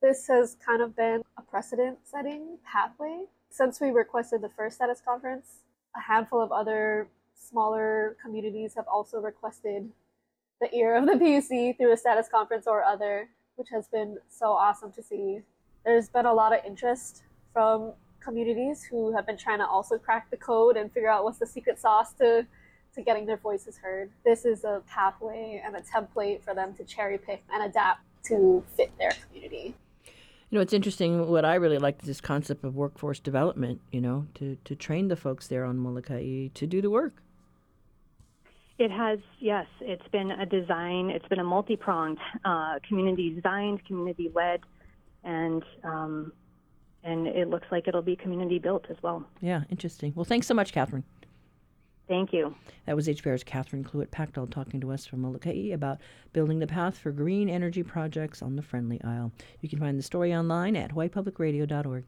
this 0.00 0.26
has 0.28 0.56
kind 0.64 0.80
of 0.80 0.96
been 0.96 1.20
a 1.36 1.42
precedent 1.42 1.98
setting 2.02 2.56
pathway. 2.64 3.24
Since 3.50 3.78
we 3.78 3.90
requested 3.90 4.40
the 4.40 4.48
first 4.48 4.76
status 4.76 5.02
conference, 5.06 5.64
a 5.94 6.00
handful 6.00 6.40
of 6.40 6.50
other 6.50 7.08
smaller 7.34 8.16
communities 8.22 8.72
have 8.74 8.86
also 8.90 9.18
requested 9.18 9.90
the 10.62 10.74
ear 10.74 10.96
of 10.96 11.04
the 11.04 11.12
PUC 11.12 11.76
through 11.76 11.92
a 11.92 11.96
status 11.98 12.26
conference 12.30 12.66
or 12.66 12.82
other, 12.82 13.28
which 13.56 13.68
has 13.70 13.86
been 13.86 14.16
so 14.30 14.46
awesome 14.46 14.92
to 14.92 15.02
see 15.02 15.42
there's 15.86 16.08
been 16.08 16.26
a 16.26 16.34
lot 16.34 16.52
of 16.52 16.58
interest 16.66 17.22
from 17.52 17.92
communities 18.20 18.82
who 18.82 19.14
have 19.14 19.24
been 19.24 19.38
trying 19.38 19.58
to 19.58 19.66
also 19.66 19.96
crack 19.96 20.28
the 20.30 20.36
code 20.36 20.76
and 20.76 20.92
figure 20.92 21.08
out 21.08 21.22
what's 21.24 21.38
the 21.38 21.46
secret 21.46 21.78
sauce 21.78 22.12
to 22.14 22.44
to 22.94 23.02
getting 23.02 23.26
their 23.26 23.36
voices 23.36 23.76
heard. 23.76 24.10
This 24.24 24.46
is 24.46 24.64
a 24.64 24.82
pathway 24.88 25.62
and 25.64 25.76
a 25.76 25.82
template 25.82 26.42
for 26.42 26.54
them 26.54 26.74
to 26.74 26.84
cherry 26.84 27.18
pick 27.18 27.42
and 27.52 27.62
adapt 27.62 28.00
to 28.24 28.64
fit 28.74 28.90
their 28.98 29.12
community. 29.26 29.74
You 30.48 30.56
know, 30.56 30.60
it's 30.60 30.72
interesting. 30.72 31.28
What 31.28 31.44
I 31.44 31.56
really 31.56 31.78
like 31.78 32.00
is 32.00 32.06
this 32.06 32.20
concept 32.20 32.64
of 32.64 32.74
workforce 32.74 33.20
development. 33.20 33.80
You 33.92 34.00
know, 34.00 34.26
to 34.34 34.56
to 34.64 34.74
train 34.74 35.08
the 35.08 35.16
folks 35.16 35.46
there 35.46 35.64
on 35.64 35.78
Molokai 35.78 36.48
to 36.52 36.66
do 36.66 36.82
the 36.82 36.90
work. 36.90 37.22
It 38.78 38.90
has, 38.90 39.20
yes. 39.38 39.66
It's 39.80 40.06
been 40.08 40.30
a 40.30 40.44
design. 40.44 41.08
It's 41.08 41.26
been 41.28 41.38
a 41.38 41.44
multi-pronged, 41.44 42.18
uh, 42.44 42.78
community 42.86 43.30
designed, 43.30 43.82
community 43.86 44.30
led, 44.34 44.60
and 45.26 45.62
um, 45.84 46.32
and 47.04 47.26
it 47.26 47.50
looks 47.50 47.66
like 47.70 47.86
it'll 47.86 48.00
be 48.02 48.16
community 48.16 48.58
built 48.58 48.86
as 48.88 48.96
well. 49.02 49.28
Yeah, 49.40 49.64
interesting. 49.70 50.12
Well, 50.16 50.24
thanks 50.24 50.46
so 50.46 50.54
much, 50.54 50.72
Catherine. 50.72 51.04
Thank 52.08 52.32
you. 52.32 52.54
That 52.86 52.96
was 52.96 53.08
HPR's 53.08 53.42
Catherine 53.42 53.84
Cluett 53.84 54.10
Pactol 54.10 54.48
talking 54.48 54.80
to 54.80 54.92
us 54.92 55.04
from 55.06 55.22
Molokai 55.22 55.72
about 55.72 55.98
building 56.32 56.60
the 56.60 56.66
path 56.66 56.96
for 56.96 57.10
green 57.10 57.48
energy 57.48 57.82
projects 57.82 58.42
on 58.42 58.54
the 58.54 58.62
Friendly 58.62 59.00
Isle. 59.02 59.32
You 59.60 59.68
can 59.68 59.80
find 59.80 59.98
the 59.98 60.02
story 60.02 60.32
online 60.32 60.76
at 60.76 60.94
hawaiipublicradio.org. 60.94 62.04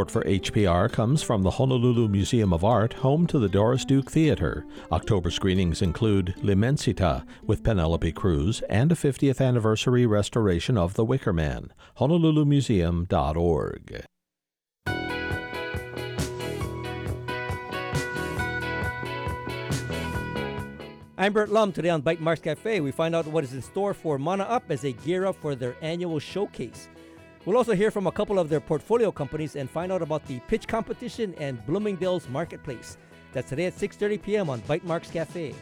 Support 0.00 0.24
for 0.24 0.30
HPR 0.30 0.90
comes 0.90 1.22
from 1.22 1.42
the 1.42 1.50
Honolulu 1.50 2.08
Museum 2.08 2.54
of 2.54 2.64
Art, 2.64 2.94
home 2.94 3.26
to 3.26 3.38
the 3.38 3.50
Doris 3.50 3.84
Duke 3.84 4.10
Theater. 4.10 4.64
October 4.90 5.30
screenings 5.30 5.82
include 5.82 6.34
L'Immensità 6.42 7.26
with 7.42 7.62
Penelope 7.62 8.10
Cruz 8.12 8.62
and 8.70 8.90
a 8.90 8.94
50th 8.94 9.46
anniversary 9.46 10.06
restoration 10.06 10.78
of 10.78 10.94
The 10.94 11.04
Wicker 11.04 11.34
Man. 11.34 11.74
HonoluluMuseum.org. 11.98 14.04
I'm 21.18 21.34
Bert 21.34 21.50
Lum. 21.50 21.72
Today 21.72 21.90
on 21.90 22.00
Bytemarks 22.00 22.40
Cafe, 22.40 22.80
we 22.80 22.90
find 22.90 23.14
out 23.14 23.26
what 23.26 23.44
is 23.44 23.52
in 23.52 23.60
store 23.60 23.92
for 23.92 24.16
Mana 24.16 24.44
Up 24.44 24.70
as 24.70 24.80
they 24.80 24.94
gear 24.94 25.26
up 25.26 25.36
for 25.36 25.54
their 25.54 25.76
annual 25.82 26.18
showcase. 26.18 26.88
We'll 27.44 27.56
also 27.56 27.74
hear 27.74 27.90
from 27.90 28.06
a 28.06 28.12
couple 28.12 28.38
of 28.38 28.48
their 28.48 28.60
portfolio 28.60 29.10
companies 29.10 29.56
and 29.56 29.68
find 29.68 29.90
out 29.90 30.02
about 30.02 30.24
the 30.26 30.38
pitch 30.40 30.68
competition 30.68 31.34
and 31.38 31.64
Bloomingdale's 31.66 32.28
marketplace. 32.28 32.96
That's 33.32 33.48
today 33.48 33.66
at 33.66 33.76
6:30 33.76 34.22
p.m. 34.22 34.48
on 34.50 34.60
Bytemarks 34.62 35.12
Cafe. 35.12 35.54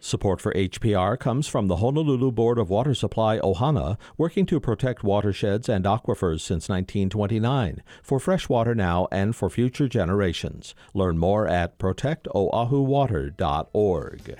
Support 0.00 0.40
for 0.40 0.54
HPR 0.54 1.18
comes 1.18 1.48
from 1.48 1.66
the 1.66 1.78
Honolulu 1.78 2.30
Board 2.30 2.58
of 2.58 2.70
Water 2.70 2.94
Supply 2.94 3.38
Ohana, 3.38 3.98
working 4.16 4.46
to 4.46 4.60
protect 4.60 5.02
watersheds 5.02 5.68
and 5.68 5.84
aquifers 5.84 6.42
since 6.42 6.68
1929 6.68 7.82
for 8.04 8.20
fresh 8.20 8.48
water 8.48 8.72
now 8.72 9.08
and 9.10 9.34
for 9.34 9.50
future 9.50 9.88
generations. 9.88 10.76
Learn 10.94 11.18
more 11.18 11.48
at 11.48 11.76
protectoahuwater.org. 11.80 14.38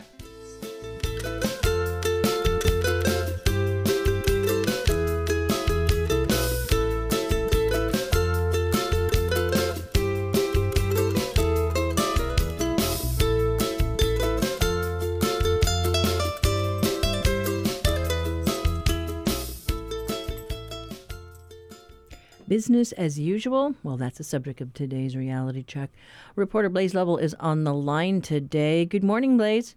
Business 22.49 22.93
as 22.93 23.19
usual? 23.19 23.75
Well, 23.83 23.97
that's 23.97 24.19
the 24.19 24.25
subject 24.25 24.61
of 24.61 24.73
today's 24.73 25.17
reality 25.17 25.63
check. 25.63 25.91
Reporter 26.37 26.69
Blaze 26.69 26.95
Lovell 26.95 27.19
is 27.19 27.35
on 27.35 27.65
the 27.65 27.75
line 27.75 28.23
today. 28.23 28.87
Good 28.87 29.05
morning, 29.05 29.37
Blaze. 29.37 29.75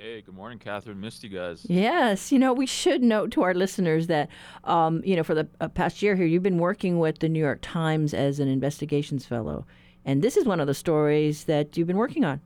Hey, 0.00 0.22
good 0.22 0.36
morning, 0.36 0.60
Catherine. 0.60 1.00
Missed 1.00 1.24
you 1.24 1.28
guys. 1.28 1.66
Yes, 1.68 2.30
you 2.30 2.38
know, 2.38 2.52
we 2.52 2.66
should 2.66 3.02
note 3.02 3.32
to 3.32 3.42
our 3.42 3.52
listeners 3.52 4.06
that, 4.06 4.28
um, 4.62 5.02
you 5.04 5.16
know, 5.16 5.24
for 5.24 5.34
the 5.34 5.48
uh, 5.60 5.66
past 5.66 6.02
year 6.02 6.14
here, 6.14 6.24
you've 6.24 6.44
been 6.44 6.58
working 6.58 7.00
with 7.00 7.18
the 7.18 7.28
New 7.28 7.40
York 7.40 7.58
Times 7.62 8.14
as 8.14 8.38
an 8.38 8.46
investigations 8.46 9.26
fellow. 9.26 9.66
And 10.04 10.22
this 10.22 10.36
is 10.36 10.46
one 10.46 10.60
of 10.60 10.68
the 10.68 10.74
stories 10.74 11.44
that 11.44 11.76
you've 11.76 11.88
been 11.88 11.96
working 11.96 12.24
on. 12.24 12.40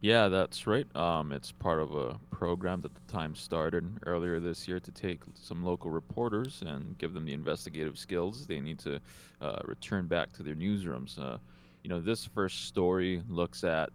Yeah, 0.00 0.26
that's 0.26 0.66
right. 0.66 0.84
Um, 0.96 1.30
it's 1.30 1.52
part 1.52 1.78
of 1.78 1.94
a 1.94 2.18
program 2.32 2.80
that 2.80 2.92
the 2.92 3.12
Times 3.12 3.38
started 3.38 3.88
earlier 4.04 4.40
this 4.40 4.66
year 4.66 4.80
to 4.80 4.90
take 4.90 5.20
some 5.34 5.64
local 5.64 5.92
reporters 5.92 6.64
and 6.66 6.98
give 6.98 7.14
them 7.14 7.24
the 7.24 7.34
investigative 7.34 7.96
skills 7.96 8.48
they 8.48 8.58
need 8.58 8.80
to 8.80 8.98
uh, 9.40 9.60
return 9.64 10.08
back 10.08 10.32
to 10.32 10.42
their 10.42 10.56
newsrooms. 10.56 11.20
Uh, 11.20 11.38
you 11.84 11.88
know, 11.88 12.00
this 12.00 12.26
first 12.26 12.66
story 12.66 13.22
looks 13.28 13.62
at 13.62 13.90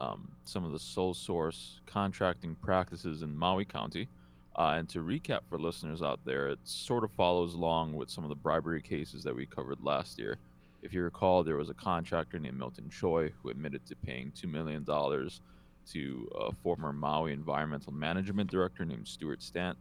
um, 0.00 0.28
some 0.44 0.64
of 0.64 0.72
the 0.72 0.78
sole 0.78 1.14
source 1.14 1.80
contracting 1.86 2.56
practices 2.56 3.22
in 3.22 3.36
Maui 3.36 3.64
County. 3.64 4.08
Uh, 4.56 4.74
and 4.76 4.88
to 4.88 4.98
recap 4.98 5.40
for 5.48 5.58
listeners 5.58 6.02
out 6.02 6.18
there, 6.24 6.48
it 6.48 6.58
sort 6.64 7.04
of 7.04 7.10
follows 7.12 7.54
along 7.54 7.94
with 7.94 8.10
some 8.10 8.24
of 8.24 8.30
the 8.30 8.34
bribery 8.36 8.82
cases 8.82 9.22
that 9.22 9.34
we 9.34 9.46
covered 9.46 9.78
last 9.80 10.18
year. 10.18 10.38
If 10.82 10.92
you 10.92 11.02
recall, 11.02 11.44
there 11.44 11.56
was 11.56 11.70
a 11.70 11.74
contractor 11.74 12.38
named 12.38 12.58
Milton 12.58 12.88
Choi 12.90 13.30
who 13.42 13.50
admitted 13.50 13.86
to 13.86 13.94
paying 13.96 14.32
$2 14.32 14.50
million 14.50 14.84
to 14.84 16.30
a 16.38 16.52
former 16.52 16.92
Maui 16.92 17.32
environmental 17.32 17.92
management 17.92 18.50
director 18.50 18.84
named 18.84 19.06
Stewart 19.06 19.42
Stant 19.42 19.76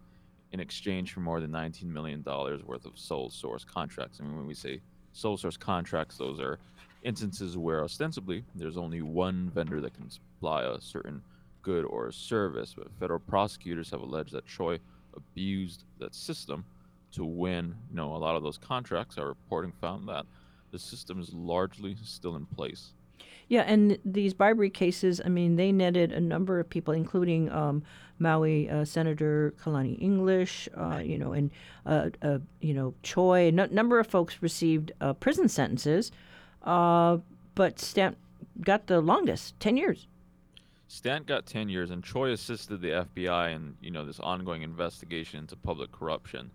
in 0.51 0.59
exchange 0.59 1.13
for 1.13 1.21
more 1.21 1.39
than 1.39 1.51
$19 1.51 1.83
million 1.83 2.23
worth 2.23 2.85
of 2.85 2.97
sole 2.97 3.29
source 3.29 3.63
contracts. 3.63 4.19
I 4.19 4.23
mean, 4.23 4.35
when 4.35 4.47
we 4.47 4.53
say 4.53 4.81
sole 5.13 5.37
source 5.37 5.57
contracts, 5.57 6.17
those 6.17 6.39
are 6.39 6.59
instances 7.03 7.57
where 7.57 7.83
ostensibly 7.83 8.43
there's 8.55 8.77
only 8.77 9.01
one 9.01 9.49
vendor 9.53 9.79
that 9.81 9.93
can 9.93 10.09
supply 10.09 10.63
a 10.63 10.81
certain 10.81 11.21
good 11.61 11.85
or 11.85 12.11
service, 12.11 12.73
but 12.77 12.87
federal 12.99 13.19
prosecutors 13.19 13.89
have 13.89 14.01
alleged 14.01 14.33
that 14.33 14.45
Choi 14.45 14.79
abused 15.15 15.85
that 15.99 16.15
system 16.15 16.65
to 17.11 17.25
win. 17.25 17.75
You 17.89 17.95
know, 17.95 18.15
a 18.15 18.17
lot 18.17 18.35
of 18.35 18.43
those 18.43 18.57
contracts. 18.57 19.17
Our 19.17 19.27
reporting 19.27 19.73
found 19.81 20.07
that 20.07 20.25
the 20.71 20.79
system 20.79 21.19
is 21.19 21.33
largely 21.33 21.95
still 22.03 22.35
in 22.35 22.45
place. 22.45 22.93
Yeah, 23.47 23.61
and 23.61 23.97
these 24.05 24.35
bribery 24.35 24.69
cases, 24.69 25.19
I 25.25 25.29
mean, 25.29 25.55
they 25.55 25.71
netted 25.71 26.11
a 26.11 26.19
number 26.19 26.59
of 26.59 26.69
people, 26.69 26.93
including 26.93 27.51
um, 27.51 27.81
Maui 28.19 28.69
uh, 28.69 28.85
Senator 28.85 29.55
Kalani 29.59 29.99
English, 29.99 30.69
uh, 30.77 31.01
you 31.03 31.17
know, 31.17 31.33
and 31.33 31.49
uh, 31.85 32.09
uh 32.21 32.37
you 32.61 32.75
know 32.75 32.93
Choi. 33.01 33.45
A 33.45 33.47
n- 33.47 33.69
number 33.71 33.99
of 33.99 34.05
folks 34.05 34.41
received 34.41 34.91
uh, 35.01 35.13
prison 35.13 35.49
sentences, 35.49 36.11
uh, 36.63 37.17
but 37.55 37.79
Stant 37.79 38.17
got 38.61 38.87
the 38.87 39.01
longest, 39.01 39.59
ten 39.59 39.77
years. 39.77 40.07
Stant 40.87 41.25
got 41.25 41.45
ten 41.45 41.69
years, 41.69 41.91
and 41.91 42.03
Choi 42.03 42.31
assisted 42.31 42.81
the 42.81 43.05
FBI 43.15 43.55
in 43.55 43.75
you 43.81 43.91
know 43.91 44.05
this 44.05 44.19
ongoing 44.19 44.61
investigation 44.61 45.39
into 45.39 45.55
public 45.55 45.91
corruption. 45.91 46.51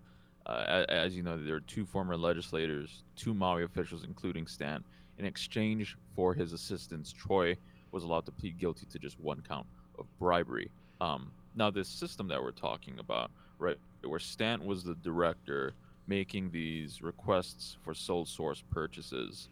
as, 0.47 0.85
as 0.87 1.15
you 1.15 1.23
know, 1.23 1.41
there 1.41 1.55
are 1.55 1.61
two 1.61 1.85
former 1.85 2.17
legislators, 2.17 3.03
two 3.15 3.33
Maui 3.33 3.63
officials, 3.63 4.03
including 4.03 4.47
Stant 4.47 4.83
in 5.17 5.25
exchange 5.25 5.97
for 6.15 6.33
his 6.33 6.53
assistance, 6.53 7.13
Choi 7.13 7.55
was 7.91 8.03
allowed 8.03 8.25
to 8.25 8.31
plead 8.31 8.59
guilty 8.59 8.85
to 8.87 8.99
just 8.99 9.19
one 9.19 9.41
count 9.47 9.65
of 9.97 10.05
bribery. 10.19 10.69
Um, 10.99 11.31
now, 11.55 11.71
this 11.71 11.87
system 11.87 12.27
that 12.27 12.41
we're 12.41 12.51
talking 12.51 12.99
about, 12.99 13.31
right, 13.59 13.77
where 14.03 14.19
Stant 14.19 14.63
was 14.63 14.83
the 14.83 14.95
director 14.95 15.73
making 16.07 16.51
these 16.51 17.01
requests 17.01 17.77
for 17.81 17.93
sole 17.93 18.25
source 18.25 18.63
purchases, 18.69 19.49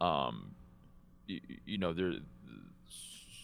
um, 0.00 0.50
you, 1.26 1.40
you 1.64 1.78
know, 1.78 1.92
there 1.92 2.12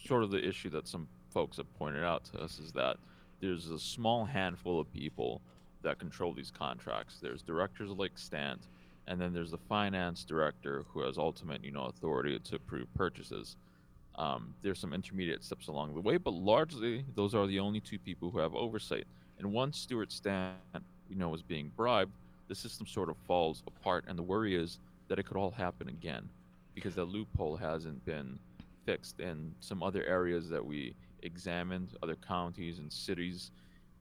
sort 0.07 0.23
of 0.23 0.31
the 0.31 0.47
issue 0.47 0.71
that 0.71 0.89
some 0.89 1.07
folks 1.31 1.57
have 1.57 1.73
pointed 1.79 2.03
out 2.03 2.25
to 2.25 2.39
us 2.39 2.59
is 2.59 2.73
that 2.73 2.97
there's 3.41 3.71
a 3.71 3.79
small 3.79 4.25
handful 4.25 4.81
of 4.81 4.93
people 4.93 5.41
that 5.83 5.99
control 5.99 6.33
these 6.35 6.51
contracts. 6.51 7.19
There's 7.21 7.43
directors 7.43 7.91
like 7.91 8.13
Stant 8.17 8.61
and 9.11 9.21
then 9.21 9.33
there's 9.33 9.51
the 9.51 9.59
finance 9.59 10.25
director 10.25 10.85
who 10.89 11.01
has 11.01 11.19
ultimate, 11.19 11.65
you 11.65 11.73
know, 11.73 11.87
authority 11.87 12.39
to 12.39 12.57
approve 12.57 12.87
purchases. 12.95 13.57
Um, 14.15 14.55
there's 14.63 14.79
some 14.79 14.93
intermediate 14.93 15.43
steps 15.43 15.67
along 15.67 15.95
the 15.95 16.01
way, 16.01 16.17
but 16.17 16.33
largely 16.33 17.05
those 17.17 17.35
are 17.35 17.49
the 17.49 17.59
only 17.59 17.81
two 17.81 17.99
people 17.99 18.31
who 18.31 18.39
have 18.39 18.55
oversight. 18.55 19.07
And 19.39 19.53
once 19.53 19.79
Stewart 19.79 20.13
Stant, 20.13 20.55
you 21.09 21.17
know, 21.17 21.35
is 21.35 21.43
being 21.43 21.73
bribed, 21.77 22.13
the 22.47 22.55
system 22.55 22.87
sort 22.87 23.09
of 23.09 23.17
falls 23.27 23.65
apart, 23.67 24.05
and 24.07 24.17
the 24.17 24.23
worry 24.23 24.55
is 24.55 24.79
that 25.09 25.19
it 25.19 25.27
could 25.27 25.37
all 25.37 25.51
happen 25.51 25.89
again, 25.89 26.29
because 26.75 26.95
the 26.95 27.05
loophole 27.05 27.57
hasn't 27.57 28.05
been 28.05 28.39
fixed 28.85 29.21
in 29.21 29.55
some 29.61 29.83
other 29.83 30.05
areas 30.05 30.49
that 30.49 30.65
we 30.65 30.95
examined, 31.23 31.89
other 32.03 32.17
counties 32.17 32.79
and 32.79 32.93
cities, 32.93 33.51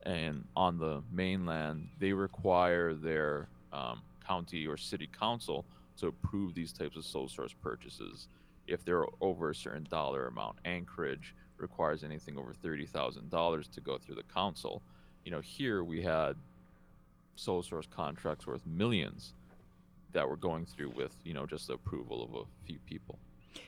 and 0.03 0.45
on 0.55 0.77
the 0.77 1.01
mainland, 1.12 1.89
they 1.99 2.13
require 2.13 2.93
their 2.93 3.47
um, 3.73 4.01
county 4.25 4.65
or 4.65 4.77
city 4.77 5.10
council 5.19 5.65
to 5.97 6.08
approve 6.08 6.53
these 6.53 6.71
types 6.71 6.95
of 6.95 7.03
sole 7.03 7.27
source 7.27 7.53
purchases 7.62 8.27
if 8.67 8.86
they're 8.86 9.05
over 9.19 9.49
a 9.49 9.55
certain 9.55 9.86
dollar 9.89 10.27
amount. 10.27 10.55
Anchorage 10.63 11.36
requires 11.58 12.03
anything 12.03 12.38
over 12.38 12.53
$30,000 12.63 13.71
to 13.71 13.82
go 13.82 13.97
through 13.97 14.15
the 14.15 14.23
council. 14.23 14.82
You 15.25 15.32
know, 15.32 15.41
here 15.41 15.84
we 15.84 16.01
had 16.01 16.36
sole 17.36 17.63
source 17.63 17.88
contracts 17.93 18.47
worth 18.47 18.65
millions 18.65 19.34
that 20.13 20.28
we're 20.28 20.36
going 20.36 20.65
through 20.65 20.89
with, 20.89 21.15
you 21.24 21.34
know, 21.34 21.45
just 21.45 21.67
the 21.67 21.74
approval 21.74 22.24
of 22.24 22.34
a 22.34 22.65
few 22.65 22.80
people. 22.86 23.19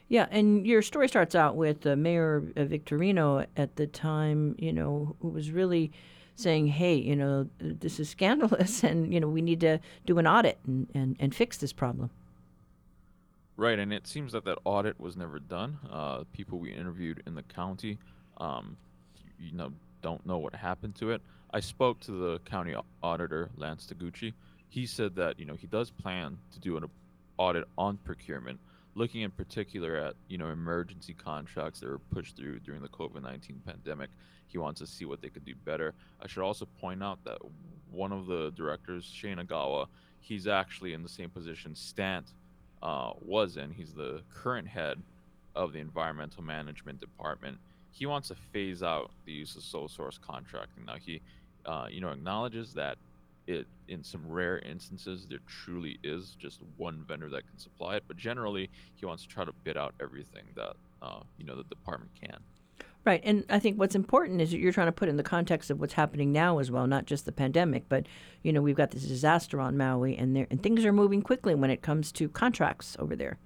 Yeah, 0.08 0.27
and 0.32 0.65
your 0.65 0.82
story 0.82 1.08
starts 1.08 1.36
out 1.36 1.56
with 1.56 1.86
uh, 1.86 1.95
Mayor 1.95 2.43
uh, 2.56 2.62
Victorino 2.62 3.45
at 3.56 3.75
the 3.75 3.88
time, 3.88 4.56
you 4.58 4.73
know, 4.73 5.15
who 5.21 5.30
was 5.30 5.51
really 5.51 5.91
saying, 6.36 6.67
hey, 6.67 6.95
you 6.95 7.15
know, 7.15 7.47
this 7.60 7.99
is 7.99 8.10
scandalous 8.10 8.84
and, 8.84 9.13
you 9.13 9.19
know, 9.19 9.27
we 9.27 9.41
need 9.41 9.60
to 9.62 9.80
do 10.06 10.17
an 10.17 10.27
audit 10.27 10.60
and, 10.65 10.88
and, 10.93 11.15
and 11.19 11.34
fix 11.34 11.58
this 11.58 11.73
problem. 11.73 12.10
Right, 13.58 13.77
and 13.77 13.93
it 13.93 14.08
seems 14.08 14.32
that 14.32 14.45
that 14.45 14.58
audit 14.63 14.99
was 14.99 15.15
never 15.15 15.39
done. 15.39 15.77
Uh, 15.89 16.23
people 16.34 16.58
we 16.58 16.71
interviewed 16.71 17.21
in 17.27 17.36
the 17.36 17.43
county, 17.43 17.99
um, 18.38 18.75
you 19.39 19.51
know, 19.51 19.71
don't 20.01 20.25
know 20.25 20.39
what 20.39 20.56
happened 20.56 20.95
to 20.95 21.12
it. 21.12 21.21
I 21.54 21.60
spoke 21.60 21.99
to 22.01 22.12
the 22.12 22.39
county 22.39 22.73
auditor, 23.04 23.49
Lance 23.58 23.86
Taguchi. 23.86 24.34
He 24.71 24.86
said 24.86 25.15
that 25.17 25.38
you 25.38 25.45
know 25.45 25.55
he 25.55 25.67
does 25.67 25.91
plan 25.91 26.38
to 26.53 26.60
do 26.60 26.77
an 26.77 26.86
audit 27.38 27.65
on 27.77 27.97
procurement, 27.97 28.57
looking 28.95 29.19
in 29.21 29.31
particular 29.31 29.97
at 29.97 30.15
you 30.29 30.38
know 30.38 30.47
emergency 30.47 31.13
contracts 31.13 31.81
that 31.81 31.89
were 31.89 31.99
pushed 31.99 32.38
through 32.38 32.60
during 32.60 32.81
the 32.81 32.88
COVID-19 32.88 33.65
pandemic. 33.65 34.10
He 34.47 34.57
wants 34.57 34.79
to 34.79 34.88
see 34.88 35.03
what 35.03 35.21
they 35.21 35.27
could 35.27 35.43
do 35.43 35.55
better. 35.65 35.93
I 36.21 36.27
should 36.27 36.43
also 36.43 36.65
point 36.79 37.03
out 37.03 37.21
that 37.25 37.39
one 37.91 38.13
of 38.13 38.27
the 38.27 38.53
directors, 38.55 39.03
Shane 39.03 39.39
Agawa, 39.39 39.88
he's 40.21 40.47
actually 40.47 40.93
in 40.93 41.03
the 41.03 41.10
same 41.10 41.29
position 41.29 41.75
Stant 41.75 42.27
uh, 42.81 43.12
was 43.19 43.57
in. 43.57 43.71
He's 43.71 43.91
the 43.91 44.21
current 44.34 44.69
head 44.69 45.01
of 45.53 45.73
the 45.73 45.79
environmental 45.79 46.43
management 46.43 47.01
department. 47.01 47.57
He 47.91 48.05
wants 48.05 48.29
to 48.29 48.36
phase 48.36 48.84
out 48.84 49.12
the 49.25 49.34
use 49.34 49.57
of 49.57 49.63
sole 49.63 49.89
source 49.89 50.17
contracting. 50.17 50.86
Now 50.86 50.95
he, 50.95 51.19
uh, 51.65 51.88
you 51.91 51.99
know, 51.99 52.12
acknowledges 52.12 52.73
that 52.75 52.97
it 53.51 53.67
in 53.87 54.03
some 54.03 54.21
rare 54.27 54.59
instances 54.59 55.27
there 55.29 55.39
truly 55.47 55.99
is 56.03 56.35
just 56.39 56.61
one 56.77 57.03
vendor 57.07 57.29
that 57.29 57.47
can 57.47 57.57
supply 57.57 57.95
it, 57.95 58.03
but 58.07 58.17
generally 58.17 58.69
he 58.95 59.05
wants 59.05 59.23
to 59.23 59.29
try 59.29 59.45
to 59.45 59.53
bid 59.63 59.77
out 59.77 59.93
everything 60.01 60.43
that 60.55 60.75
uh, 61.01 61.19
you 61.37 61.45
know 61.45 61.55
the 61.55 61.63
department 61.63 62.11
can. 62.19 62.39
Right, 63.03 63.21
and 63.23 63.45
I 63.49 63.57
think 63.57 63.79
what's 63.79 63.95
important 63.95 64.41
is 64.41 64.51
that 64.51 64.59
you're 64.59 64.71
trying 64.71 64.87
to 64.87 64.91
put 64.91 65.09
in 65.09 65.17
the 65.17 65.23
context 65.23 65.71
of 65.71 65.79
what's 65.79 65.93
happening 65.93 66.31
now 66.31 66.59
as 66.59 66.69
well, 66.69 66.85
not 66.85 67.05
just 67.05 67.25
the 67.25 67.31
pandemic, 67.31 67.89
but 67.89 68.05
you 68.43 68.53
know 68.53 68.61
we've 68.61 68.75
got 68.75 68.91
this 68.91 69.03
disaster 69.03 69.59
on 69.59 69.75
Maui, 69.75 70.15
and 70.15 70.35
there 70.35 70.47
and 70.51 70.61
things 70.61 70.85
are 70.85 70.93
moving 70.93 71.21
quickly 71.21 71.55
when 71.55 71.71
it 71.71 71.81
comes 71.81 72.11
to 72.13 72.29
contracts 72.29 72.95
over 72.99 73.15
there. 73.15 73.37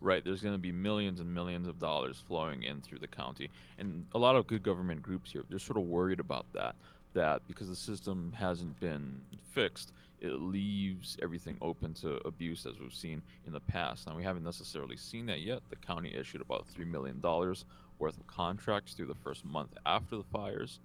Right, 0.00 0.24
there's 0.24 0.42
going 0.42 0.54
to 0.54 0.58
be 0.58 0.72
millions 0.72 1.20
and 1.20 1.32
millions 1.32 1.68
of 1.68 1.78
dollars 1.78 2.22
flowing 2.26 2.64
in 2.64 2.80
through 2.80 2.98
the 2.98 3.06
county, 3.06 3.48
and 3.78 4.06
a 4.12 4.18
lot 4.18 4.36
of 4.36 4.46
good 4.46 4.62
government 4.62 5.02
groups 5.02 5.30
here 5.30 5.44
they're 5.48 5.58
sort 5.58 5.78
of 5.78 5.84
worried 5.84 6.20
about 6.20 6.46
that. 6.52 6.74
That 7.16 7.40
because 7.48 7.68
the 7.70 7.76
system 7.76 8.34
hasn't 8.36 8.78
been 8.78 9.22
fixed, 9.54 9.92
it 10.20 10.32
leaves 10.32 11.16
everything 11.22 11.56
open 11.62 11.94
to 11.94 12.16
abuse 12.26 12.66
as 12.66 12.78
we've 12.78 12.92
seen 12.92 13.22
in 13.46 13.54
the 13.54 13.60
past. 13.60 14.06
Now 14.06 14.14
we 14.14 14.22
haven't 14.22 14.44
necessarily 14.44 14.98
seen 14.98 15.24
that 15.26 15.40
yet. 15.40 15.60
The 15.70 15.76
county 15.76 16.14
issued 16.14 16.42
about 16.42 16.66
three 16.66 16.84
million 16.84 17.20
dollars 17.20 17.64
worth 17.98 18.18
of 18.18 18.26
contracts 18.26 18.92
through 18.92 19.06
the 19.06 19.14
first 19.14 19.46
month 19.46 19.70
after 19.86 20.14
the 20.18 20.24
fires. 20.24 20.78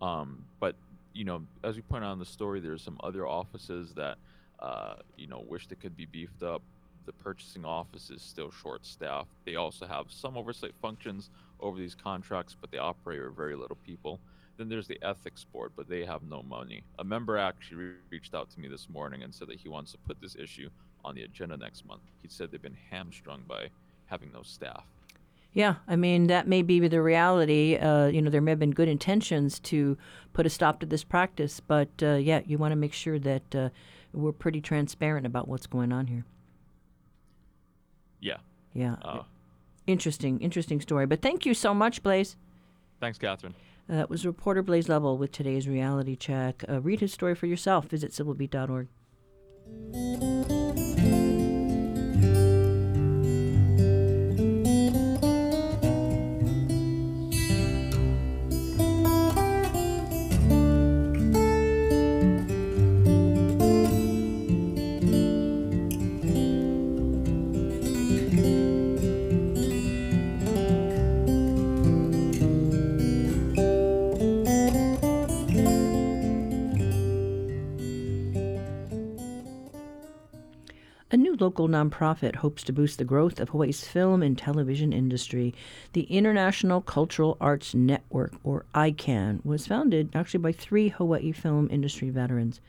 Um, 0.00 0.46
but 0.58 0.74
you 1.12 1.24
know, 1.24 1.42
as 1.62 1.76
we 1.76 1.82
point 1.82 2.02
out 2.02 2.14
in 2.14 2.18
the 2.18 2.24
story, 2.24 2.60
there's 2.60 2.80
some 2.80 2.98
other 3.04 3.26
offices 3.26 3.92
that 3.94 4.16
uh, 4.60 4.94
you 5.18 5.26
know 5.26 5.44
wish 5.46 5.66
they 5.66 5.76
could 5.76 5.98
be 5.98 6.06
beefed 6.06 6.42
up. 6.42 6.62
The 7.04 7.12
purchasing 7.12 7.66
office 7.66 8.08
is 8.08 8.22
still 8.22 8.50
short-staffed. 8.50 9.28
They 9.44 9.56
also 9.56 9.86
have 9.86 10.06
some 10.08 10.38
oversight 10.38 10.72
functions 10.80 11.28
over 11.60 11.76
these 11.76 11.94
contracts, 11.94 12.56
but 12.58 12.70
they 12.70 12.78
operate 12.78 13.22
with 13.22 13.36
very 13.36 13.54
little 13.54 13.76
people. 13.84 14.18
Then 14.56 14.68
there's 14.68 14.86
the 14.86 14.98
ethics 15.02 15.44
board, 15.44 15.72
but 15.76 15.88
they 15.88 16.04
have 16.04 16.22
no 16.22 16.42
money. 16.42 16.84
A 16.98 17.04
member 17.04 17.36
actually 17.36 17.76
re- 17.76 17.92
reached 18.10 18.34
out 18.34 18.50
to 18.50 18.60
me 18.60 18.68
this 18.68 18.88
morning 18.88 19.22
and 19.22 19.34
said 19.34 19.48
that 19.48 19.58
he 19.58 19.68
wants 19.68 19.92
to 19.92 19.98
put 19.98 20.20
this 20.20 20.36
issue 20.36 20.70
on 21.04 21.14
the 21.14 21.22
agenda 21.22 21.56
next 21.56 21.84
month. 21.84 22.02
He 22.22 22.28
said 22.28 22.50
they've 22.50 22.62
been 22.62 22.76
hamstrung 22.90 23.42
by 23.48 23.68
having 24.06 24.30
no 24.32 24.42
staff. 24.42 24.84
Yeah, 25.52 25.76
I 25.86 25.94
mean 25.96 26.26
that 26.26 26.48
may 26.48 26.62
be 26.62 26.80
the 26.80 27.00
reality. 27.00 27.76
Uh, 27.76 28.06
you 28.06 28.20
know, 28.20 28.30
there 28.30 28.40
may 28.40 28.52
have 28.52 28.58
been 28.58 28.72
good 28.72 28.88
intentions 28.88 29.60
to 29.60 29.96
put 30.32 30.46
a 30.46 30.50
stop 30.50 30.80
to 30.80 30.86
this 30.86 31.04
practice, 31.04 31.60
but 31.60 31.88
uh, 32.02 32.14
yeah, 32.14 32.40
you 32.44 32.58
want 32.58 32.72
to 32.72 32.76
make 32.76 32.92
sure 32.92 33.20
that 33.20 33.54
uh, 33.54 33.68
we're 34.12 34.32
pretty 34.32 34.60
transparent 34.60 35.26
about 35.26 35.46
what's 35.46 35.66
going 35.66 35.92
on 35.92 36.08
here. 36.08 36.24
Yeah. 38.20 38.38
Yeah. 38.72 38.96
interesting, 39.86 40.40
interesting 40.40 40.80
story. 40.80 41.06
But 41.06 41.22
thank 41.22 41.46
you 41.46 41.54
so 41.54 41.72
much, 41.72 42.02
Blaze. 42.02 42.36
Thanks, 43.00 43.18
Catherine. 43.18 43.54
Uh, 43.88 43.96
that 43.96 44.10
was 44.10 44.24
reporter 44.24 44.62
Blaze 44.62 44.88
Lovell 44.88 45.18
with 45.18 45.32
today's 45.32 45.68
reality 45.68 46.16
check. 46.16 46.64
Uh, 46.68 46.80
read 46.80 47.00
his 47.00 47.12
story 47.12 47.34
for 47.34 47.46
yourself. 47.46 47.86
Visit 47.86 48.12
civilbeat.org. 48.12 48.88
Local 81.40 81.68
nonprofit 81.68 82.36
hopes 82.36 82.62
to 82.62 82.72
boost 82.72 82.98
the 82.98 83.04
growth 83.04 83.40
of 83.40 83.48
Hawaii's 83.48 83.82
film 83.82 84.22
and 84.22 84.38
television 84.38 84.92
industry. 84.92 85.52
The 85.92 86.02
International 86.02 86.80
Cultural 86.80 87.36
Arts 87.40 87.74
Network, 87.74 88.34
or 88.44 88.66
ICAN, 88.72 89.44
was 89.44 89.66
founded 89.66 90.10
actually 90.14 90.38
by 90.38 90.52
three 90.52 90.90
Hawaii 90.90 91.32
film 91.32 91.68
industry 91.72 92.10
veterans. 92.10 92.60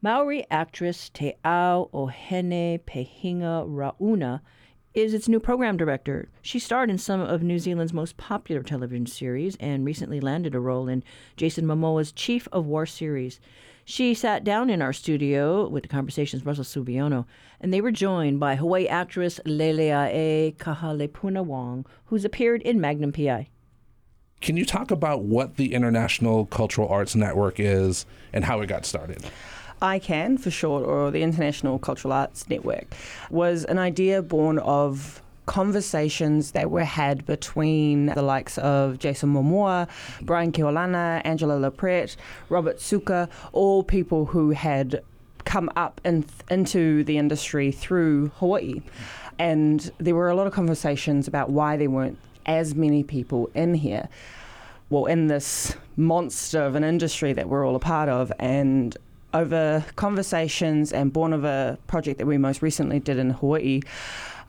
Maori 0.00 0.46
actress 0.48 1.08
Te 1.08 1.34
Ao 1.44 1.90
o 1.92 2.06
Hinepehinga 2.06 3.66
Rauna 3.66 4.42
is 4.94 5.12
its 5.12 5.28
new 5.28 5.40
program 5.40 5.76
director. 5.76 6.28
She 6.40 6.60
starred 6.60 6.90
in 6.90 6.98
some 6.98 7.20
of 7.20 7.42
New 7.42 7.58
Zealand's 7.58 7.92
most 7.92 8.16
popular 8.16 8.62
television 8.62 9.06
series 9.06 9.56
and 9.58 9.84
recently 9.84 10.20
landed 10.20 10.54
a 10.54 10.60
role 10.60 10.86
in 10.86 11.02
Jason 11.36 11.66
Momoa's 11.66 12.12
Chief 12.12 12.46
of 12.52 12.64
War 12.64 12.86
series. 12.86 13.40
She 13.90 14.12
sat 14.12 14.44
down 14.44 14.68
in 14.68 14.82
our 14.82 14.92
studio 14.92 15.66
with 15.66 15.82
the 15.82 15.88
Conversations 15.88 16.44
Russell 16.44 16.62
Subiono, 16.62 17.24
and 17.58 17.72
they 17.72 17.80
were 17.80 17.90
joined 17.90 18.38
by 18.38 18.54
Hawaii 18.54 18.86
actress 18.86 19.40
Leleae 19.46 20.54
Kahalepuna 20.56 21.42
Wong, 21.42 21.86
who's 22.04 22.22
appeared 22.22 22.60
in 22.60 22.82
Magnum 22.82 23.12
PI. 23.12 23.48
Can 24.42 24.58
you 24.58 24.66
talk 24.66 24.90
about 24.90 25.22
what 25.22 25.56
the 25.56 25.72
International 25.72 26.44
Cultural 26.44 26.86
Arts 26.86 27.16
Network 27.16 27.58
is 27.58 28.04
and 28.34 28.44
how 28.44 28.60
it 28.60 28.66
got 28.66 28.84
started? 28.84 29.24
ICAN, 29.80 30.38
for 30.38 30.50
short, 30.50 30.84
or 30.84 31.10
the 31.10 31.22
International 31.22 31.78
Cultural 31.78 32.12
Arts 32.12 32.46
Network, 32.46 32.94
was 33.30 33.64
an 33.64 33.78
idea 33.78 34.20
born 34.20 34.58
of 34.58 35.22
conversations 35.48 36.52
that 36.52 36.70
were 36.70 36.84
had 36.84 37.24
between 37.24 38.06
the 38.06 38.22
likes 38.22 38.58
of 38.58 38.98
Jason 38.98 39.32
Momoa, 39.32 39.88
Brian 40.20 40.52
Keaulana, 40.52 41.22
Angela 41.24 41.54
Laprette, 41.54 42.16
Robert 42.50 42.80
Suka, 42.80 43.30
all 43.52 43.82
people 43.82 44.26
who 44.26 44.50
had 44.50 45.02
come 45.46 45.70
up 45.74 46.02
in, 46.04 46.26
into 46.50 47.02
the 47.04 47.16
industry 47.16 47.72
through 47.72 48.28
Hawaii. 48.36 48.82
And 49.38 49.90
there 49.96 50.14
were 50.14 50.28
a 50.28 50.34
lot 50.34 50.46
of 50.46 50.52
conversations 50.52 51.26
about 51.26 51.48
why 51.48 51.78
there 51.78 51.88
weren't 51.88 52.18
as 52.44 52.74
many 52.74 53.02
people 53.02 53.50
in 53.54 53.72
here. 53.72 54.10
Well, 54.90 55.06
in 55.06 55.28
this 55.28 55.74
monster 55.96 56.62
of 56.62 56.74
an 56.74 56.84
industry 56.84 57.32
that 57.32 57.48
we're 57.48 57.66
all 57.66 57.74
a 57.74 57.80
part 57.80 58.10
of, 58.10 58.30
and 58.38 58.94
over 59.32 59.84
conversations 59.96 60.92
and 60.92 61.12
born 61.12 61.32
of 61.32 61.44
a 61.44 61.78
project 61.86 62.18
that 62.18 62.26
we 62.26 62.36
most 62.36 62.60
recently 62.60 63.00
did 63.00 63.18
in 63.18 63.30
Hawaii, 63.30 63.80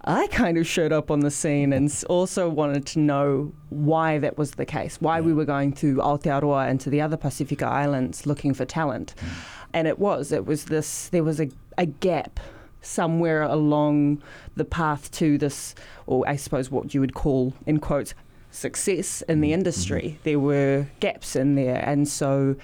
I 0.06 0.28
kind 0.28 0.58
of 0.58 0.66
showed 0.66 0.92
up 0.92 1.12
on 1.12 1.20
the 1.20 1.32
scene 1.32 1.74
and 1.74 1.92
also 2.10 2.48
wanted 2.48 2.86
to 2.88 3.00
know 3.00 3.52
why 3.70 4.18
that 4.20 4.38
was 4.38 4.52
the 4.52 4.66
case, 4.66 4.98
why 5.02 5.18
yeah. 5.18 5.26
we 5.26 5.34
were 5.34 5.46
going 5.46 5.74
to 5.74 5.96
Aotearoa 5.96 6.70
and 6.70 6.80
to 6.82 6.90
the 6.90 7.02
other 7.02 7.18
Pacific 7.18 7.62
Islands 7.62 8.26
looking 8.26 8.54
for 8.54 8.66
talent. 8.66 9.14
Mm. 9.18 9.28
And 9.74 9.88
it 9.88 10.00
was, 10.00 10.32
it 10.32 10.46
was 10.46 10.66
this, 10.66 11.10
there 11.10 11.24
was 11.24 11.40
a, 11.40 11.50
a 11.78 11.86
gap 11.86 12.40
somewhere 12.82 13.44
along 13.44 14.24
the 14.56 14.66
path 14.66 15.12
to 15.12 15.38
this, 15.38 15.76
or 16.08 16.28
I 16.28 16.38
suppose 16.38 16.72
what 16.72 16.94
you 16.94 17.02
would 17.02 17.14
call, 17.14 17.54
in 17.66 17.80
quotes, 17.80 18.14
success 18.52 19.22
in 19.24 19.42
the 19.42 19.54
industry. 19.54 20.02
Mm-hmm. 20.02 20.24
There 20.24 20.40
were 20.40 20.88
gaps 21.02 21.36
in 21.36 21.56
there. 21.56 21.84
And 21.86 22.08
so 22.08 22.56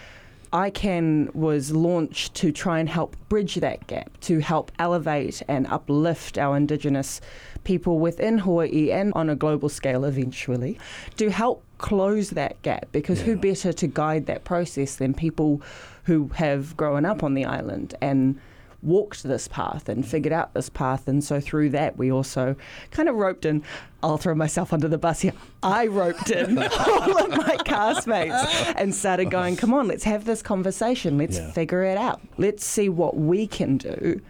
ICAN 0.55 1.35
was 1.35 1.73
launched 1.73 2.33
to 2.35 2.49
try 2.49 2.79
and 2.79 2.87
help 2.87 3.17
bridge 3.27 3.55
that 3.55 3.85
gap, 3.87 4.17
to 4.21 4.39
help 4.39 4.71
elevate 4.79 5.41
and 5.49 5.67
uplift 5.67 6.37
our 6.37 6.55
Indigenous 6.55 7.19
people 7.65 7.99
within 7.99 8.37
Hawaii 8.37 8.89
and 8.89 9.11
on 9.15 9.29
a 9.29 9.35
global 9.35 9.67
scale 9.67 10.05
eventually, 10.05 10.79
to 11.17 11.29
help 11.29 11.61
close 11.77 12.29
that 12.29 12.61
gap. 12.61 12.87
Because 12.93 13.19
who 13.19 13.35
better 13.35 13.73
to 13.73 13.85
guide 13.87 14.27
that 14.27 14.45
process 14.45 14.95
than 14.95 15.13
people 15.13 15.61
who 16.05 16.29
have 16.35 16.77
grown 16.77 17.05
up 17.05 17.21
on 17.21 17.33
the 17.33 17.43
island 17.43 17.93
and 17.99 18.39
walked 18.81 19.23
this 19.23 19.47
path 19.47 19.89
and 19.89 20.05
figured 20.07 20.33
out 20.33 20.53
this 20.53 20.69
path. 20.69 21.07
And 21.07 21.23
so 21.23 21.39
through 21.39 21.69
that, 21.71 21.97
we 21.97 22.11
also 22.11 22.55
kind 22.91 23.09
of 23.09 23.15
roped 23.15 23.45
in. 23.45 23.63
I'll 24.03 24.17
throw 24.17 24.35
myself 24.35 24.71
under 24.73 24.87
the 24.87 24.97
bus 24.97 25.21
here. 25.21 25.33
I 25.63 25.87
roped 25.87 26.29
in 26.29 26.57
all 26.79 27.17
of 27.23 27.29
my 27.31 27.57
castmates 27.65 28.73
and 28.77 28.93
started 28.93 29.31
going, 29.31 29.55
come 29.55 29.73
on, 29.73 29.87
let's 29.87 30.03
have 30.03 30.25
this 30.25 30.41
conversation. 30.41 31.17
Let's 31.17 31.37
Yeah. 31.37 31.51
figure 31.51 31.83
it 31.83 31.97
out. 31.97 32.21
Let's 32.37 32.65
see 32.65 32.89
what 32.89 33.17
we 33.17 33.47
can 33.47 33.77
do. 33.77 34.21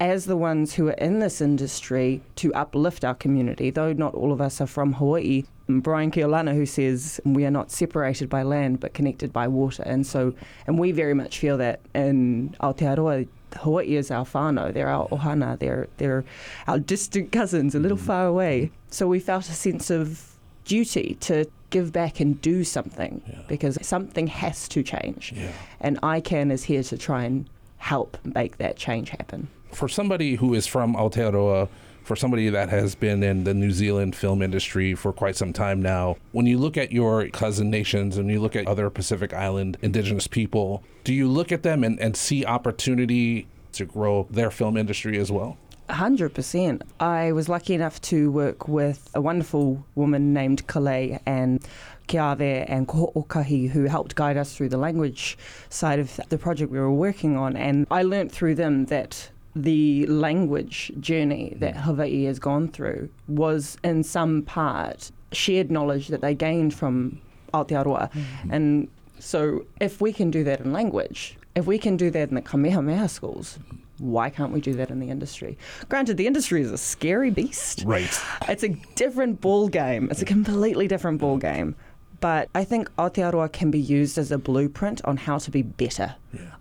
As 0.00 0.24
the 0.24 0.36
ones 0.36 0.74
who 0.74 0.88
are 0.88 0.92
in 0.94 1.20
this 1.20 1.40
industry 1.40 2.20
to 2.36 2.52
uplift 2.54 3.04
our 3.04 3.14
community, 3.14 3.70
though 3.70 3.92
not 3.92 4.14
all 4.14 4.32
of 4.32 4.40
us 4.40 4.60
are 4.60 4.66
from 4.66 4.94
Hawaii, 4.94 5.44
Brian 5.68 6.10
Keaulana, 6.10 6.54
who 6.54 6.66
says 6.66 7.20
we 7.24 7.44
are 7.46 7.52
not 7.52 7.70
separated 7.70 8.28
by 8.28 8.42
land 8.42 8.80
but 8.80 8.94
connected 8.94 9.32
by 9.32 9.46
water. 9.46 9.84
And 9.86 10.04
so, 10.04 10.34
and 10.66 10.76
we 10.78 10.90
very 10.90 11.14
much 11.14 11.38
feel 11.38 11.56
that 11.58 11.80
in 11.94 12.54
Aotearoa, 12.60 13.28
Hawaii 13.56 13.96
is 13.96 14.10
our 14.10 14.24
whānau, 14.24 14.72
they're 14.72 14.88
our 14.88 15.08
ohana, 15.08 15.58
they're, 15.58 15.88
they're 15.98 16.24
our 16.66 16.78
distant 16.78 17.32
cousins, 17.32 17.74
a 17.74 17.78
little 17.78 17.96
mm. 17.96 18.02
far 18.02 18.26
away. 18.26 18.70
So 18.88 19.06
we 19.06 19.20
felt 19.20 19.48
a 19.48 19.52
sense 19.52 19.90
of 19.90 20.32
duty 20.64 21.16
to 21.20 21.46
give 21.70 21.92
back 21.92 22.20
and 22.20 22.40
do 22.40 22.64
something 22.64 23.22
because 23.48 23.78
something 23.86 24.26
has 24.26 24.68
to 24.68 24.82
change. 24.82 25.34
And 25.80 26.00
ICAN 26.02 26.52
is 26.52 26.64
here 26.64 26.82
to 26.84 26.98
try 26.98 27.24
and 27.24 27.48
help 27.78 28.18
make 28.24 28.58
that 28.58 28.76
change 28.76 29.10
happen. 29.10 29.48
For 29.72 29.88
somebody 29.88 30.36
who 30.36 30.54
is 30.54 30.66
from 30.66 30.94
Aotearoa, 30.94 31.68
for 32.04 32.16
somebody 32.16 32.48
that 32.48 32.68
has 32.68 32.94
been 32.94 33.22
in 33.22 33.44
the 33.44 33.54
New 33.54 33.70
Zealand 33.70 34.14
film 34.16 34.42
industry 34.42 34.94
for 34.94 35.12
quite 35.12 35.36
some 35.36 35.52
time 35.52 35.80
now, 35.80 36.16
when 36.32 36.46
you 36.46 36.58
look 36.58 36.76
at 36.76 36.92
your 36.92 37.28
cousin 37.28 37.70
nations 37.70 38.16
and 38.16 38.30
you 38.30 38.40
look 38.40 38.56
at 38.56 38.66
other 38.66 38.90
Pacific 38.90 39.32
Island 39.32 39.76
indigenous 39.82 40.26
people, 40.26 40.82
do 41.04 41.12
you 41.12 41.28
look 41.28 41.52
at 41.52 41.62
them 41.62 41.84
and, 41.84 41.98
and 42.00 42.16
see 42.16 42.44
opportunity 42.44 43.46
to 43.72 43.84
grow 43.84 44.26
their 44.30 44.50
film 44.50 44.76
industry 44.76 45.18
as 45.18 45.30
well? 45.30 45.56
100%. 45.88 46.82
I 47.00 47.32
was 47.32 47.48
lucky 47.48 47.74
enough 47.74 48.00
to 48.02 48.30
work 48.30 48.68
with 48.68 49.10
a 49.14 49.20
wonderful 49.20 49.84
woman 49.94 50.32
named 50.32 50.66
Kalei 50.66 51.20
and 51.26 51.60
Kiave 52.08 52.64
and 52.68 52.88
Koho'okahi 52.88 53.70
who 53.70 53.84
helped 53.84 54.14
guide 54.14 54.36
us 54.36 54.56
through 54.56 54.70
the 54.70 54.76
language 54.76 55.36
side 55.68 55.98
of 55.98 56.18
the 56.28 56.38
project 56.38 56.72
we 56.72 56.78
were 56.78 56.90
working 56.90 57.36
on. 57.36 57.56
And 57.56 57.86
I 57.90 58.02
learnt 58.02 58.32
through 58.32 58.54
them 58.54 58.86
that 58.86 59.30
the 59.54 60.06
language 60.06 60.92
journey 60.98 61.54
that 61.58 61.74
mm. 61.74 61.80
Hawaii 61.80 62.24
has 62.24 62.38
gone 62.38 62.68
through 62.68 63.10
was 63.28 63.76
in 63.84 64.02
some 64.02 64.42
part 64.42 65.10
shared 65.32 65.70
knowledge 65.70 66.08
that 66.08 66.20
they 66.20 66.34
gained 66.34 66.74
from 66.74 67.20
Aotearoa. 67.52 68.10
Mm-hmm. 68.12 68.50
And 68.52 68.88
so 69.18 69.64
if 69.80 70.00
we 70.00 70.12
can 70.12 70.30
do 70.30 70.44
that 70.44 70.60
in 70.60 70.72
language, 70.72 71.36
if 71.54 71.66
we 71.66 71.78
can 71.78 71.96
do 71.96 72.10
that 72.10 72.28
in 72.28 72.34
the 72.34 72.42
Kamehameha 72.42 73.08
schools, 73.08 73.58
why 73.98 74.30
can't 74.30 74.52
we 74.52 74.60
do 74.60 74.74
that 74.74 74.90
in 74.90 75.00
the 75.00 75.10
industry? 75.10 75.56
Granted, 75.88 76.16
the 76.16 76.26
industry 76.26 76.62
is 76.62 76.72
a 76.72 76.78
scary 76.78 77.30
beast. 77.30 77.84
Right. 77.86 78.20
It's 78.48 78.62
a 78.62 78.70
different 78.96 79.40
ball 79.40 79.68
game. 79.68 80.08
It's 80.10 80.22
a 80.22 80.26
completely 80.26 80.88
different 80.88 81.20
ball 81.20 81.36
game. 81.36 81.76
But 82.20 82.48
I 82.54 82.64
think 82.64 82.88
Aotearoa 82.96 83.52
can 83.52 83.70
be 83.70 83.80
used 83.80 84.16
as 84.16 84.30
a 84.30 84.38
blueprint 84.38 85.04
on 85.04 85.16
how 85.16 85.38
to 85.38 85.50
be 85.50 85.62
better. 85.62 86.14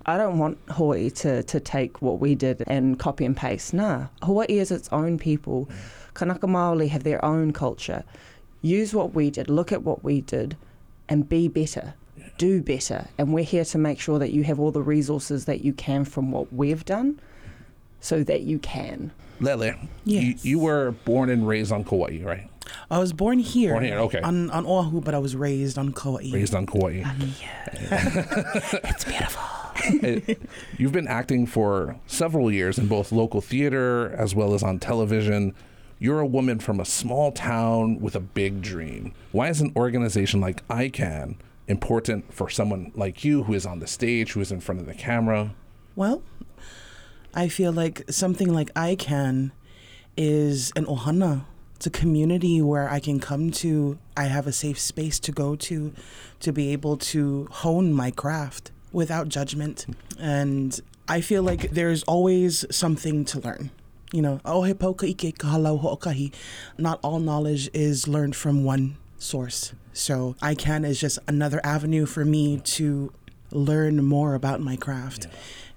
I 0.06 0.18
don't 0.18 0.40
want 0.40 0.58
Hawaii 0.70 1.10
to, 1.12 1.44
to 1.44 1.60
take 1.60 2.02
what 2.02 2.20
we 2.20 2.36
did 2.36 2.64
and 2.68 2.98
copy 2.98 3.26
and 3.26 3.36
paste. 3.36 3.74
Nah, 3.74 4.08
Hawaii 4.24 4.48
is 4.50 4.72
its 4.72 4.90
own 4.92 5.18
people. 5.18 5.68
Mm. 5.68 5.76
Kanaka 6.14 6.48
Maoli 6.48 6.90
have 6.90 7.04
their 7.04 7.24
own 7.24 7.54
culture. 7.54 8.04
Use 8.62 8.94
what 8.94 9.14
we 9.14 9.30
did, 9.30 9.50
look 9.50 9.72
at 9.72 9.84
what 9.84 10.04
we 10.04 10.22
did, 10.22 10.56
and 11.10 11.28
be 11.28 11.48
better. 11.48 11.94
Do 12.38 12.62
better. 12.62 13.08
And 13.18 13.34
we're 13.34 13.44
here 13.44 13.66
to 13.66 13.78
make 13.78 14.00
sure 14.00 14.20
that 14.20 14.32
you 14.32 14.44
have 14.44 14.60
all 14.60 14.72
the 14.72 14.82
resources 14.82 15.46
that 15.46 15.64
you 15.64 15.74
can 15.74 16.06
from 16.06 16.32
what 16.32 16.52
we've 16.54 16.84
done 16.86 17.20
so 18.00 18.24
that 18.24 18.42
you 18.42 18.60
can. 18.60 19.12
Lele, 19.40 19.74
you, 20.06 20.36
you 20.42 20.60
were 20.60 20.92
born 21.06 21.30
and 21.30 21.48
raised 21.48 21.72
on 21.72 21.84
Kauai, 21.84 22.22
right? 22.24 22.50
I 22.90 23.00
was 23.00 23.14
born 23.14 23.40
here. 23.40 23.72
Born 23.72 23.84
here, 23.84 24.00
okay. 24.00 24.22
On 24.22 24.50
on 24.52 24.66
Oahu, 24.66 25.02
but 25.02 25.14
I 25.14 25.18
was 25.18 25.36
raised 25.36 25.78
on 25.78 25.94
Kauai. 25.94 26.32
Raised 26.32 26.54
on 26.54 26.66
Kauai. 26.66 27.02
Uh, 27.02 27.14
it's 28.84 29.04
beautiful. 29.04 29.61
You've 30.78 30.92
been 30.92 31.08
acting 31.08 31.46
for 31.46 31.98
several 32.08 32.52
years 32.52 32.78
in 32.78 32.88
both 32.88 33.12
local 33.12 33.42
theater 33.42 34.14
as 34.18 34.36
well 34.36 34.54
as 34.54 34.64
on 34.64 34.80
television. 34.80 35.56
You're 36.00 36.20
a 36.20 36.26
woman 36.26 36.60
from 36.60 36.80
a 36.80 36.86
small 36.86 37.32
town 37.32 38.00
with 38.02 38.16
a 38.16 38.20
big 38.20 38.62
dream. 38.62 39.14
Why 39.32 39.50
is 39.50 39.62
an 39.62 39.72
organization 39.76 40.42
like 40.42 40.68
ICAN 40.68 41.36
important 41.68 42.34
for 42.34 42.50
someone 42.50 42.92
like 42.96 43.24
you 43.24 43.44
who 43.44 43.54
is 43.54 43.66
on 43.66 43.80
the 43.80 43.88
stage, 43.88 44.34
who 44.34 44.42
is 44.42 44.52
in 44.52 44.60
front 44.60 44.82
of 44.82 44.88
the 44.88 44.94
camera? 44.94 45.54
Well, 45.96 46.24
I 47.34 47.48
feel 47.48 47.72
like 47.72 48.04
something 48.10 48.54
like 48.54 48.74
ICAN 48.74 49.52
is 50.18 50.72
an 50.76 50.86
ohana. 50.86 51.46
It's 51.76 51.86
a 51.88 51.92
community 51.92 52.62
where 52.62 52.90
I 52.90 53.00
can 53.00 53.20
come 53.20 53.52
to. 53.52 53.98
I 54.16 54.26
have 54.26 54.46
a 54.48 54.52
safe 54.52 54.80
space 54.80 55.20
to 55.20 55.32
go 55.32 55.56
to, 55.56 55.94
to 56.42 56.52
be 56.52 56.72
able 56.74 56.98
to 56.98 57.48
hone 57.52 57.94
my 57.94 58.12
craft 58.12 58.72
without 58.92 59.30
judgment. 59.30 59.86
And 60.20 60.80
I 61.08 61.22
feel 61.22 61.44
like 61.44 61.72
there's 61.72 62.04
always 62.04 62.66
something 62.72 63.26
to 63.26 63.40
learn. 63.40 63.72
You 64.12 64.22
know, 64.22 64.42
"Oh, 64.44 64.64
he 64.64 64.74
poka 64.74 65.10
ike 65.10 65.38
ka 65.38 65.56
halau 65.56 65.80
ho'okahi." 65.80 66.34
not 66.78 67.00
all 67.02 67.20
knowledge 67.20 67.70
is 67.74 68.08
learned 68.08 68.36
from 68.36 68.64
one 68.64 68.98
source. 69.18 69.74
So 69.94 70.36
ICAN 70.42 70.86
is 70.86 71.00
just 71.00 71.20
another 71.28 71.62
avenue 71.64 72.06
for 72.06 72.26
me 72.26 72.60
to 72.60 73.12
learn 73.52 74.04
more 74.04 74.36
about 74.36 74.62
my 74.62 74.76
craft. 74.76 75.28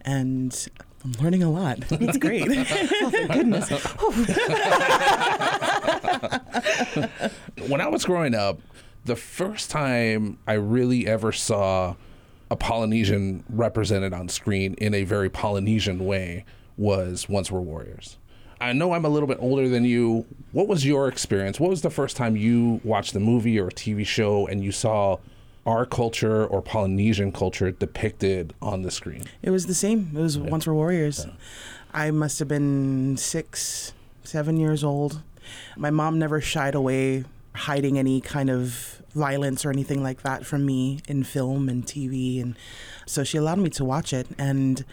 And 0.03 0.69
I'm 1.05 1.13
learning 1.23 1.43
a 1.43 1.51
lot. 1.51 1.81
It's 1.91 2.19
great. 2.19 2.47
oh, 2.49 3.11
thank 3.11 3.33
goodness. 3.33 3.69
when 7.69 7.81
I 7.81 7.89
was 7.89 8.05
growing 8.05 8.35
up, 8.35 8.61
the 9.05 9.17
first 9.17 9.71
time 9.71 10.39
I 10.47 10.55
really 10.55 11.07
ever 11.07 11.33
saw 11.33 11.97
a 12.55 12.57
Polynesian 12.57 13.43
represented 13.51 14.13
on 14.13 14.29
screen 14.29 14.75
in 14.75 14.95
a 14.95 15.03
very 15.03 15.29
Polynesian 15.29 16.07
way 16.07 16.45
was 16.77 17.29
Once 17.29 17.51
Were 17.51 17.61
Warriors. 17.61 18.17
I 18.61 18.73
know 18.73 18.93
I'm 18.93 19.05
a 19.05 19.09
little 19.09 19.27
bit 19.27 19.39
older 19.41 19.69
than 19.69 19.85
you. 19.85 20.25
What 20.53 20.69
was 20.69 20.87
your 20.87 21.09
experience? 21.09 21.59
What 21.59 21.69
was 21.69 21.83
the 21.83 21.91
first 21.91 22.17
time 22.17 22.37
you 22.37 22.81
watched 22.85 23.13
the 23.13 23.19
movie 23.19 23.59
or 23.59 23.67
a 23.67 23.73
TV 23.73 24.07
show 24.07 24.47
and 24.47 24.63
you 24.63 24.71
saw 24.71 25.19
our 25.67 25.85
culture 25.85 26.47
or 26.47 26.63
Polynesian 26.63 27.33
culture 27.33 27.73
depicted 27.73 28.55
on 28.63 28.83
the 28.83 28.93
screen? 28.93 29.25
It 29.43 29.51
was 29.51 29.67
the 29.67 29.75
same. 29.75 30.13
It 30.15 30.21
was 30.21 30.39
Once 30.39 30.65
Were 30.65 30.75
Warriors. 30.75 31.27
I 31.93 32.13
must 32.13 32.39
have 32.39 32.47
been 32.47 33.17
six, 33.17 33.95
seven 34.23 34.59
years 34.59 34.85
old. 34.85 35.23
My 35.77 35.91
mom 35.91 36.21
never 36.21 36.41
shied 36.41 36.77
away 36.77 37.25
hiding 37.53 37.99
any 37.99 38.21
kind 38.21 38.49
of 38.49 39.03
violence 39.15 39.65
or 39.65 39.71
anything 39.71 40.03
like 40.03 40.23
that 40.23 40.45
from 40.45 40.67
me 40.67 41.01
in 41.09 41.25
film 41.25 41.69
and 41.69 41.85
TV. 41.87 42.43
And 42.43 42.57
so 43.07 43.25
she 43.25 43.39
allowed 43.39 43.59
me 43.59 43.71
to 43.71 43.85
watch 43.85 44.13
it. 44.13 44.27
And 44.39 44.85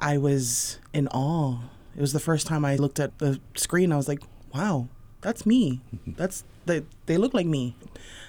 I 0.00 0.18
was 0.18 0.78
in 0.92 1.08
awe. 1.08 1.58
It 1.96 2.00
was 2.00 2.12
the 2.12 2.20
first 2.20 2.46
time 2.46 2.64
I 2.64 2.76
looked 2.76 3.00
at 3.00 3.18
the 3.18 3.40
screen. 3.54 3.92
I 3.92 3.96
was 3.96 4.08
like, 4.08 4.22
wow, 4.54 4.88
that's 5.20 5.46
me. 5.46 5.80
Mm-hmm. 5.94 6.12
That's 6.16 6.44
they, 6.66 6.82
they 7.06 7.16
look 7.16 7.34
like 7.34 7.46
me. 7.46 7.76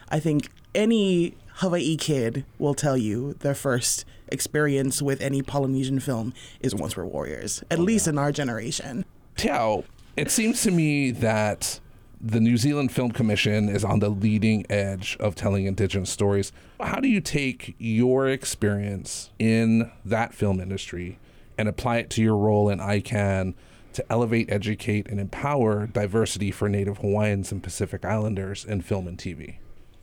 I 0.09 0.19
think 0.19 0.49
any 0.73 1.35
Hawaii 1.55 1.95
kid 1.97 2.45
will 2.57 2.73
tell 2.73 2.97
you 2.97 3.33
their 3.39 3.53
first 3.53 4.05
experience 4.27 5.01
with 5.01 5.21
any 5.21 5.41
Polynesian 5.41 5.99
film 5.99 6.33
is 6.59 6.73
Once 6.73 6.95
Were 6.95 7.05
Warriors, 7.05 7.63
at 7.69 7.79
oh, 7.79 7.83
least 7.83 8.07
in 8.07 8.17
our 8.17 8.31
generation. 8.31 9.05
Tiao, 9.37 9.83
it 10.17 10.31
seems 10.31 10.63
to 10.63 10.71
me 10.71 11.11
that 11.11 11.79
the 12.25 12.39
New 12.39 12.55
Zealand 12.55 12.89
Film 12.89 13.11
Commission 13.11 13.67
is 13.67 13.83
on 13.83 13.99
the 13.99 14.07
leading 14.07 14.65
edge 14.71 15.17
of 15.19 15.35
telling 15.35 15.65
Indigenous 15.65 16.09
stories. 16.09 16.53
How 16.79 17.01
do 17.01 17.09
you 17.09 17.19
take 17.19 17.75
your 17.77 18.29
experience 18.29 19.29
in 19.37 19.91
that 20.05 20.33
film 20.33 20.61
industry 20.61 21.19
and 21.57 21.67
apply 21.67 21.97
it 21.97 22.09
to 22.11 22.21
your 22.21 22.37
role 22.37 22.69
in 22.69 22.79
ICAN 22.79 23.55
to 23.91 24.09
elevate, 24.09 24.49
educate, 24.49 25.07
and 25.09 25.19
empower 25.19 25.85
diversity 25.87 26.49
for 26.49 26.69
Native 26.69 26.99
Hawaiians 26.99 27.51
and 27.51 27.61
Pacific 27.61 28.05
Islanders 28.05 28.63
in 28.63 28.81
film 28.81 29.05
and 29.05 29.17
TV? 29.17 29.55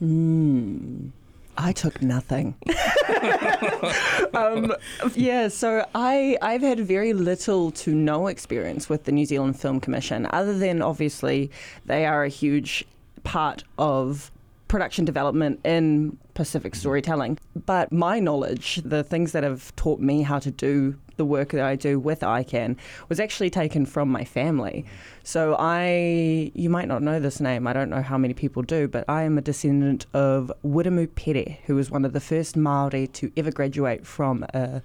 Mm, 0.02 1.12
I 1.60 1.72
took 1.72 2.00
nothing. 2.00 2.54
um, 4.34 4.72
yeah, 5.14 5.48
so 5.48 5.86
I 5.94 6.38
I've 6.40 6.62
had 6.62 6.80
very 6.80 7.12
little 7.12 7.70
to 7.72 7.94
no 7.94 8.28
experience 8.28 8.88
with 8.88 9.04
the 9.04 9.12
New 9.12 9.26
Zealand 9.26 9.60
Film 9.60 9.78
Commission, 9.78 10.26
other 10.30 10.56
than 10.56 10.80
obviously 10.80 11.50
they 11.84 12.06
are 12.06 12.24
a 12.24 12.30
huge 12.30 12.86
part 13.24 13.62
of 13.76 14.30
production 14.70 15.04
development 15.04 15.58
in 15.64 16.16
Pacific 16.34 16.72
mm-hmm. 16.72 16.80
storytelling. 16.80 17.38
But 17.66 17.90
my 17.90 18.20
knowledge, 18.20 18.80
the 18.84 19.02
things 19.02 19.32
that 19.32 19.42
have 19.42 19.74
taught 19.74 19.98
me 19.98 20.22
how 20.22 20.38
to 20.38 20.50
do 20.50 20.96
the 21.16 21.24
work 21.24 21.50
that 21.50 21.64
I 21.64 21.74
do 21.74 21.98
with 21.98 22.20
ICAN, 22.20 22.76
was 23.08 23.18
actually 23.18 23.50
taken 23.50 23.84
from 23.84 24.08
my 24.08 24.24
family. 24.24 24.84
Mm-hmm. 24.86 24.96
So 25.24 25.56
I, 25.58 26.52
you 26.54 26.70
might 26.70 26.86
not 26.86 27.02
know 27.02 27.18
this 27.18 27.40
name, 27.40 27.66
I 27.66 27.72
don't 27.72 27.90
know 27.90 28.00
how 28.00 28.16
many 28.16 28.32
people 28.32 28.62
do, 28.62 28.86
but 28.86 29.04
I 29.08 29.24
am 29.24 29.36
a 29.36 29.42
descendant 29.42 30.06
of 30.14 30.52
Wiremu 30.64 31.14
Pere, 31.16 31.58
who 31.66 31.74
was 31.74 31.90
one 31.90 32.04
of 32.04 32.12
the 32.12 32.20
first 32.20 32.56
Māori 32.56 33.12
to 33.14 33.32
ever 33.36 33.50
graduate 33.50 34.06
from 34.06 34.44
a 34.54 34.82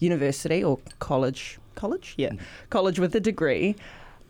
university 0.00 0.64
or 0.64 0.80
college, 0.98 1.60
college? 1.76 2.14
Yeah, 2.18 2.30
mm-hmm. 2.30 2.44
college 2.70 2.98
with 2.98 3.14
a 3.14 3.20
degree 3.20 3.76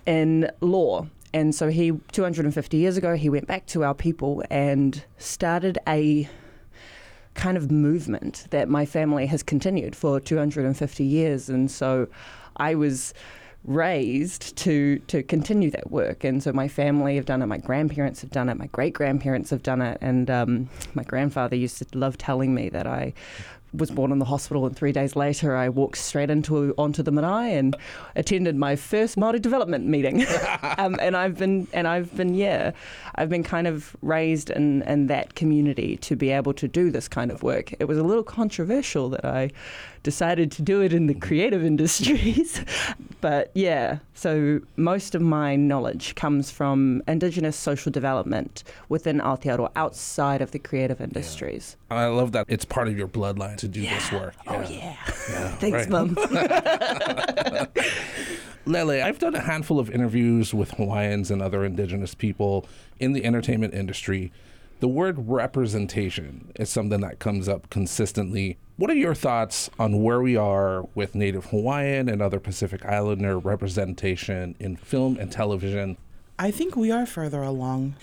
in 0.04 0.50
law. 0.60 1.06
And 1.34 1.54
so 1.54 1.68
he, 1.68 1.92
250 2.12 2.76
years 2.76 2.96
ago, 2.96 3.14
he 3.14 3.28
went 3.28 3.46
back 3.46 3.66
to 3.66 3.84
our 3.84 3.94
people 3.94 4.42
and 4.50 5.04
started 5.18 5.78
a 5.86 6.28
kind 7.34 7.56
of 7.56 7.70
movement 7.70 8.46
that 8.50 8.68
my 8.68 8.84
family 8.84 9.26
has 9.26 9.42
continued 9.42 9.94
for 9.94 10.20
250 10.20 11.04
years. 11.04 11.48
And 11.48 11.70
so 11.70 12.08
I 12.56 12.74
was 12.74 13.14
raised 13.64 14.56
to 14.56 14.98
to 15.00 15.22
continue 15.22 15.70
that 15.70 15.90
work 15.90 16.22
and 16.22 16.42
so 16.42 16.52
my 16.52 16.68
family 16.68 17.16
have 17.16 17.26
done 17.26 17.42
it 17.42 17.46
my 17.46 17.58
grandparents 17.58 18.20
have 18.20 18.30
done 18.30 18.48
it 18.48 18.56
my 18.56 18.68
great 18.68 18.94
grandparents 18.94 19.50
have 19.50 19.62
done 19.62 19.82
it 19.82 19.98
and 20.00 20.30
um, 20.30 20.70
my 20.94 21.02
grandfather 21.02 21.56
used 21.56 21.76
to 21.76 21.98
love 21.98 22.16
telling 22.16 22.54
me 22.54 22.68
that 22.68 22.86
I 22.86 23.12
was 23.72 23.90
born 23.90 24.12
in 24.12 24.18
the 24.18 24.24
hospital, 24.24 24.66
and 24.66 24.76
three 24.76 24.92
days 24.92 25.16
later, 25.16 25.56
I 25.56 25.68
walked 25.68 25.98
straight 25.98 26.30
into 26.30 26.74
onto 26.78 27.02
the 27.02 27.10
marae 27.10 27.54
and 27.54 27.76
attended 28.16 28.56
my 28.56 28.76
first 28.76 29.16
Maori 29.16 29.38
development 29.38 29.86
meeting. 29.86 30.26
um, 30.78 30.96
and 31.00 31.16
I've 31.16 31.38
been 31.38 31.68
and 31.72 31.86
I've 31.86 32.14
been 32.16 32.34
yeah, 32.34 32.72
I've 33.14 33.28
been 33.28 33.42
kind 33.42 33.66
of 33.66 33.96
raised 34.02 34.50
in 34.50 34.82
in 34.82 35.06
that 35.08 35.34
community 35.34 35.96
to 35.98 36.16
be 36.16 36.30
able 36.30 36.54
to 36.54 36.68
do 36.68 36.90
this 36.90 37.08
kind 37.08 37.30
of 37.30 37.42
work. 37.42 37.72
It 37.78 37.84
was 37.86 37.98
a 37.98 38.02
little 38.02 38.24
controversial 38.24 39.08
that 39.10 39.24
I 39.24 39.50
decided 40.02 40.50
to 40.52 40.62
do 40.62 40.80
it 40.80 40.92
in 40.92 41.06
the 41.06 41.14
creative 41.14 41.64
industries, 41.64 42.62
but 43.20 43.50
yeah. 43.54 43.98
So 44.14 44.60
most 44.76 45.14
of 45.14 45.22
my 45.22 45.56
knowledge 45.56 46.14
comes 46.14 46.50
from 46.50 47.02
Indigenous 47.06 47.56
social 47.56 47.92
development 47.92 48.64
within 48.88 49.18
Aotearoa, 49.20 49.70
outside 49.76 50.40
of 50.40 50.50
the 50.50 50.58
creative 50.58 51.00
industries. 51.00 51.76
I 51.90 52.06
love 52.06 52.32
that 52.32 52.46
it's 52.48 52.64
part 52.64 52.88
of 52.88 52.98
your 52.98 53.08
bloodline 53.08 53.56
to 53.58 53.68
do 53.68 53.80
this 53.80 54.12
work. 54.12 54.34
Oh 54.46 54.60
yeah. 54.60 54.96
Yeah, 55.30 55.48
Thanks, 55.56 55.88
right. 55.88 55.88
Mum. 55.88 56.16
Lele, 58.66 59.02
I've 59.02 59.18
done 59.18 59.34
a 59.34 59.40
handful 59.40 59.80
of 59.80 59.90
interviews 59.90 60.52
with 60.52 60.72
Hawaiians 60.72 61.30
and 61.30 61.40
other 61.40 61.64
indigenous 61.64 62.14
people 62.14 62.66
in 62.98 63.14
the 63.14 63.24
entertainment 63.24 63.72
industry. 63.72 64.30
The 64.80 64.88
word 64.88 65.28
representation 65.28 66.52
is 66.56 66.68
something 66.68 67.00
that 67.00 67.18
comes 67.18 67.48
up 67.48 67.70
consistently. 67.70 68.58
What 68.76 68.90
are 68.90 68.94
your 68.94 69.14
thoughts 69.14 69.70
on 69.78 70.02
where 70.02 70.20
we 70.20 70.36
are 70.36 70.82
with 70.94 71.14
Native 71.14 71.46
Hawaiian 71.46 72.08
and 72.08 72.20
other 72.20 72.38
Pacific 72.38 72.84
Islander 72.84 73.38
representation 73.38 74.54
in 74.60 74.76
film 74.76 75.16
and 75.18 75.32
television? 75.32 75.96
I 76.38 76.50
think 76.52 76.76
we 76.76 76.92
are 76.92 77.06
further 77.06 77.42
along. 77.42 77.96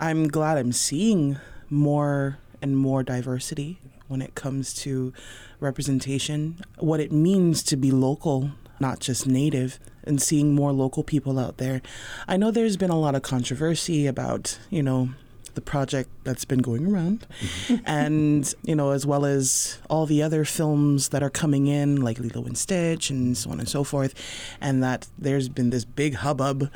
I'm 0.00 0.28
glad 0.28 0.56
I'm 0.56 0.72
seeing 0.72 1.38
more 1.68 2.38
and 2.62 2.76
more 2.76 3.02
diversity 3.02 3.78
when 4.08 4.22
it 4.22 4.34
comes 4.34 4.74
to 4.74 5.12
representation, 5.60 6.60
what 6.78 7.00
it 7.00 7.10
means 7.12 7.62
to 7.64 7.76
be 7.76 7.90
local, 7.90 8.52
not 8.78 9.00
just 9.00 9.26
native, 9.26 9.78
and 10.04 10.20
seeing 10.20 10.54
more 10.54 10.72
local 10.72 11.02
people 11.02 11.38
out 11.38 11.58
there. 11.58 11.80
I 12.28 12.36
know 12.36 12.50
there's 12.50 12.76
been 12.76 12.90
a 12.90 12.98
lot 12.98 13.14
of 13.14 13.22
controversy 13.22 14.06
about, 14.06 14.58
you 14.70 14.82
know, 14.82 15.10
the 15.54 15.60
project 15.60 16.08
that's 16.24 16.44
been 16.44 16.60
going 16.60 16.92
around. 16.92 17.26
Mm-hmm. 17.40 17.76
And 17.86 18.54
you 18.62 18.74
know 18.74 18.90
as 18.90 19.04
well 19.06 19.24
as 19.24 19.78
all 19.90 20.06
the 20.06 20.22
other 20.22 20.44
films 20.44 21.10
that 21.10 21.22
are 21.22 21.30
coming 21.30 21.66
in 21.66 22.00
like 22.00 22.18
Lilo 22.18 22.44
and 22.44 22.56
Stitch 22.56 23.10
and 23.10 23.36
so 23.36 23.50
on 23.50 23.58
and 23.60 23.68
so 23.68 23.84
forth. 23.84 24.14
And 24.60 24.82
that 24.82 25.08
there's 25.18 25.48
been 25.48 25.70
this 25.70 25.84
big 25.84 26.14
hubbub 26.14 26.70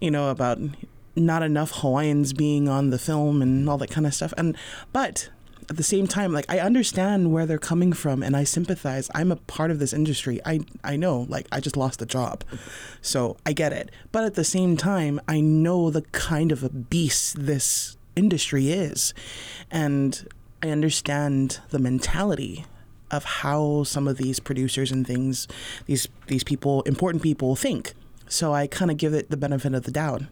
you 0.00 0.10
know 0.10 0.30
about 0.30 0.58
not 1.18 1.42
enough 1.42 1.72
Hawaiians 1.76 2.32
being 2.32 2.68
on 2.68 2.90
the 2.90 2.98
film 2.98 3.42
and 3.42 3.68
all 3.68 3.78
that 3.78 3.90
kind 3.90 4.06
of 4.06 4.14
stuff. 4.14 4.32
And 4.36 4.56
but 4.92 5.30
at 5.70 5.76
the 5.76 5.82
same 5.82 6.06
time 6.06 6.32
like 6.32 6.46
I 6.48 6.60
understand 6.60 7.32
where 7.32 7.46
they're 7.46 7.58
coming 7.58 7.92
from 7.92 8.22
and 8.22 8.36
I 8.36 8.44
sympathize. 8.44 9.10
I'm 9.14 9.30
a 9.30 9.36
part 9.36 9.70
of 9.70 9.78
this 9.78 9.92
industry. 9.92 10.40
I 10.44 10.60
I 10.82 10.96
know 10.96 11.26
like 11.28 11.46
I 11.52 11.60
just 11.60 11.76
lost 11.76 12.02
a 12.02 12.06
job. 12.06 12.44
So 13.02 13.36
I 13.44 13.52
get 13.52 13.72
it. 13.72 13.90
But 14.12 14.24
at 14.24 14.34
the 14.34 14.44
same 14.44 14.76
time 14.76 15.20
I 15.28 15.40
know 15.40 15.90
the 15.90 16.02
kind 16.02 16.52
of 16.52 16.62
a 16.62 16.70
beast 16.70 17.46
this 17.46 17.96
industry 18.16 18.70
is. 18.70 19.14
And 19.70 20.28
I 20.62 20.70
understand 20.70 21.60
the 21.70 21.78
mentality 21.78 22.64
of 23.10 23.24
how 23.24 23.84
some 23.84 24.06
of 24.06 24.18
these 24.18 24.40
producers 24.40 24.92
and 24.92 25.06
things 25.06 25.48
these 25.86 26.08
these 26.26 26.44
people 26.44 26.82
important 26.82 27.22
people 27.22 27.56
think 27.56 27.94
so 28.28 28.52
I 28.54 28.66
kind 28.66 28.90
of 28.90 28.96
give 28.96 29.14
it 29.14 29.30
the 29.30 29.36
benefit 29.36 29.74
of 29.74 29.84
the 29.84 29.90
doubt. 29.90 30.22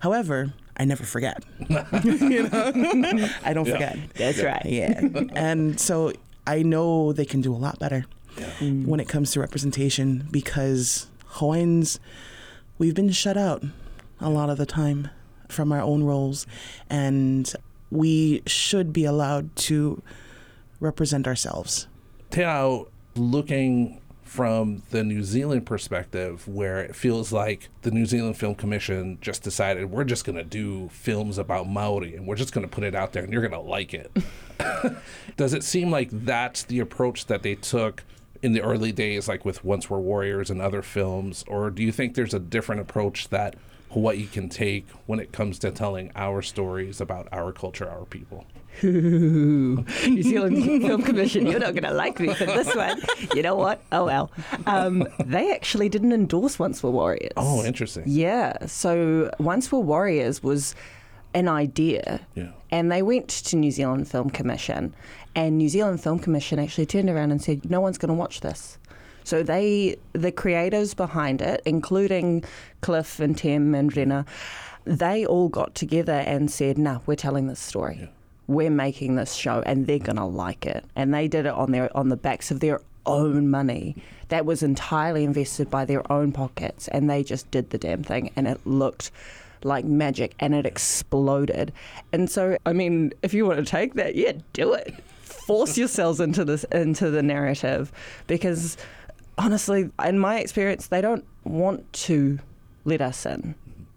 However 0.00 0.52
I 0.76 0.84
never 0.84 1.04
forget. 1.04 1.44
You 2.04 2.48
know? 2.48 3.28
I 3.44 3.52
don't 3.52 3.66
Yeah. 3.66 3.72
forget. 3.74 3.98
That's 4.14 4.38
Yeah. 4.38 4.44
right. 4.44 4.66
yeah. 4.66 5.00
And 5.34 5.78
so 5.78 6.12
I 6.46 6.62
know 6.62 7.12
they 7.12 7.26
can 7.26 7.40
do 7.42 7.54
a 7.54 7.56
lot 7.58 7.78
better 7.78 8.06
mm. 8.36 8.86
when 8.86 8.98
it 9.00 9.08
comes 9.08 9.32
to 9.32 9.40
representation 9.40 10.26
because 10.30 11.06
Hawaiians 11.26 12.00
we've 12.78 12.94
been 12.94 13.10
shut 13.10 13.36
out 13.36 13.62
a 14.20 14.30
lot 14.30 14.48
of 14.48 14.56
the 14.56 14.64
time 14.66 15.08
from 15.48 15.70
our 15.70 15.82
own 15.82 16.02
roles 16.04 16.46
and 16.88 17.52
we 17.90 18.42
should 18.46 18.92
be 18.92 19.04
allowed 19.04 19.54
to 19.56 20.02
represent 20.78 21.26
ourselves. 21.26 21.88
Teo, 22.30 22.88
looking 23.16 24.00
from 24.30 24.80
the 24.90 25.02
New 25.02 25.24
Zealand 25.24 25.66
perspective, 25.66 26.46
where 26.46 26.78
it 26.78 26.94
feels 26.94 27.32
like 27.32 27.68
the 27.82 27.90
New 27.90 28.06
Zealand 28.06 28.36
Film 28.36 28.54
Commission 28.54 29.18
just 29.20 29.42
decided 29.42 29.90
we're 29.90 30.04
just 30.04 30.24
going 30.24 30.36
to 30.36 30.44
do 30.44 30.88
films 30.90 31.36
about 31.36 31.68
Maori 31.68 32.14
and 32.14 32.28
we're 32.28 32.36
just 32.36 32.52
going 32.52 32.64
to 32.64 32.72
put 32.72 32.84
it 32.84 32.94
out 32.94 33.12
there 33.12 33.24
and 33.24 33.32
you're 33.32 33.42
going 33.42 33.50
to 33.50 33.58
like 33.58 33.92
it. 33.92 34.12
Does 35.36 35.52
it 35.52 35.64
seem 35.64 35.90
like 35.90 36.10
that's 36.12 36.62
the 36.62 36.78
approach 36.78 37.26
that 37.26 37.42
they 37.42 37.56
took 37.56 38.04
in 38.40 38.52
the 38.52 38.60
early 38.60 38.92
days, 38.92 39.26
like 39.26 39.44
with 39.44 39.64
Once 39.64 39.90
Were 39.90 39.98
Warriors 39.98 40.48
and 40.48 40.62
other 40.62 40.80
films? 40.80 41.44
Or 41.48 41.68
do 41.68 41.82
you 41.82 41.90
think 41.90 42.14
there's 42.14 42.32
a 42.32 42.38
different 42.38 42.80
approach 42.80 43.30
that 43.30 43.56
Hawaii 43.90 44.26
can 44.26 44.48
take 44.48 44.88
when 45.06 45.18
it 45.18 45.32
comes 45.32 45.58
to 45.58 45.72
telling 45.72 46.12
our 46.14 46.40
stories 46.40 47.00
about 47.00 47.26
our 47.32 47.50
culture, 47.50 47.90
our 47.90 48.04
people? 48.04 48.46
Ooh, 48.82 49.84
New 50.06 50.22
Zealand 50.22 50.64
Film 50.82 51.02
Commission, 51.02 51.46
you're 51.46 51.60
not 51.60 51.74
going 51.74 51.84
to 51.84 51.92
like 51.92 52.18
me 52.20 52.32
for 52.34 52.46
this 52.46 52.74
one. 52.74 53.00
You 53.34 53.42
know 53.42 53.54
what? 53.54 53.82
Oh 53.92 54.04
well. 54.04 54.30
Um, 54.66 55.06
they 55.24 55.52
actually 55.52 55.88
didn't 55.88 56.12
endorse 56.12 56.58
Once 56.58 56.82
Were 56.82 56.90
Warriors. 56.90 57.32
Oh, 57.36 57.62
interesting. 57.64 58.04
Yeah. 58.06 58.66
So 58.66 59.30
Once 59.38 59.70
Were 59.70 59.80
Warriors 59.80 60.42
was 60.42 60.74
an 61.34 61.48
idea. 61.48 62.20
Yeah. 62.34 62.52
And 62.70 62.90
they 62.90 63.02
went 63.02 63.28
to 63.28 63.56
New 63.56 63.70
Zealand 63.70 64.08
Film 64.08 64.30
Commission, 64.30 64.94
and 65.34 65.58
New 65.58 65.68
Zealand 65.68 66.02
Film 66.02 66.18
Commission 66.18 66.58
actually 66.58 66.86
turned 66.86 67.10
around 67.10 67.30
and 67.32 67.42
said, 67.42 67.70
"No 67.70 67.80
one's 67.80 67.98
going 67.98 68.08
to 68.08 68.14
watch 68.14 68.40
this." 68.40 68.78
So 69.24 69.42
they, 69.42 69.96
the 70.14 70.32
creators 70.32 70.94
behind 70.94 71.42
it, 71.42 71.60
including 71.66 72.42
Cliff 72.80 73.20
and 73.20 73.36
Tim 73.36 73.74
and 73.74 73.94
Rena, 73.94 74.24
they 74.84 75.26
all 75.26 75.48
got 75.48 75.74
together 75.74 76.24
and 76.26 76.50
said, 76.50 76.78
"Nah, 76.78 77.00
we're 77.06 77.16
telling 77.16 77.46
this 77.46 77.60
story. 77.60 78.10
We're 78.50 78.70
making 78.70 79.14
this 79.14 79.34
show, 79.34 79.62
and 79.64 79.86
they're 79.86 79.98
gonna 79.98 80.28
like 80.28 80.66
it." 80.66 80.84
And 80.96 81.14
they 81.14 81.28
did 81.28 81.46
it 81.46 81.52
on 81.52 81.70
their 81.70 81.96
on 81.96 82.08
the 82.08 82.16
backs 82.16 82.50
of 82.50 82.60
their 82.60 82.80
own 83.06 83.48
money. 83.48 83.96
That 84.28 84.44
was 84.44 84.62
entirely 84.62 85.24
invested 85.24 85.70
by 85.70 85.84
their 85.84 86.10
own 86.12 86.32
pockets, 86.32 86.88
and 86.88 87.08
they 87.08 87.22
just 87.22 87.50
did 87.50 87.70
the 87.70 87.78
damn 87.78 88.02
thing, 88.02 88.30
and 88.36 88.46
it 88.46 88.60
looked 88.64 89.10
like 89.64 89.84
magic 89.84 90.34
and 90.40 90.54
it 90.54 90.66
exploded. 90.66 91.72
And 92.12 92.30
so, 92.30 92.56
I 92.66 92.72
mean, 92.72 93.12
if 93.22 93.34
you 93.34 93.46
want 93.46 93.58
to 93.58 93.64
take 93.64 93.94
that, 93.94 94.14
yeah, 94.14 94.32
do 94.52 94.72
it. 94.72 94.94
Force 95.22 95.76
yourselves 95.76 96.20
into 96.20 96.44
this 96.44 96.64
into 96.64 97.10
the 97.10 97.22
narrative 97.22 97.92
because 98.26 98.76
honestly, 99.38 99.90
in 100.04 100.18
my 100.18 100.38
experience, 100.38 100.88
they 100.88 101.00
don't 101.00 101.24
want 101.44 101.92
to 101.92 102.38
let 102.84 103.00
us 103.00 103.26
in. 103.26 103.54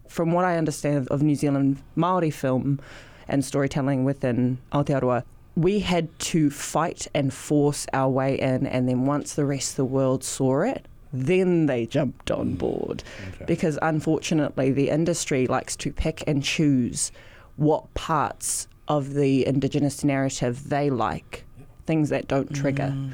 From 0.08 0.32
what 0.32 0.44
I 0.44 0.56
understand 0.56 1.08
of 1.08 1.22
New 1.22 1.34
Zealand 1.34 1.82
Maori 1.96 2.30
film 2.30 2.80
and 3.28 3.44
storytelling 3.44 4.04
within 4.04 4.58
Aotearoa, 4.72 5.24
we 5.56 5.80
had 5.80 6.18
to 6.18 6.50
fight 6.50 7.06
and 7.14 7.32
force 7.32 7.86
our 7.92 8.08
way 8.08 8.38
in, 8.38 8.66
and 8.66 8.88
then 8.88 9.06
once 9.06 9.34
the 9.34 9.44
rest 9.44 9.72
of 9.72 9.76
the 9.76 9.84
world 9.84 10.24
saw 10.24 10.62
it, 10.62 10.86
then 11.12 11.66
they 11.66 11.86
jumped 11.86 12.30
on 12.30 12.54
board. 12.54 13.04
Because 13.46 13.78
unfortunately, 13.80 14.72
the 14.72 14.90
industry 14.90 15.46
likes 15.46 15.76
to 15.76 15.92
pick 15.92 16.24
and 16.26 16.42
choose 16.42 17.12
what 17.56 17.92
parts 17.94 18.66
of 18.88 19.14
the 19.14 19.46
Indigenous 19.46 20.02
narrative 20.02 20.68
they 20.68 20.90
like, 20.90 21.44
things 21.86 22.08
that 22.08 22.26
don't 22.26 22.52
trigger. 22.52 22.92
Mm. 22.94 23.12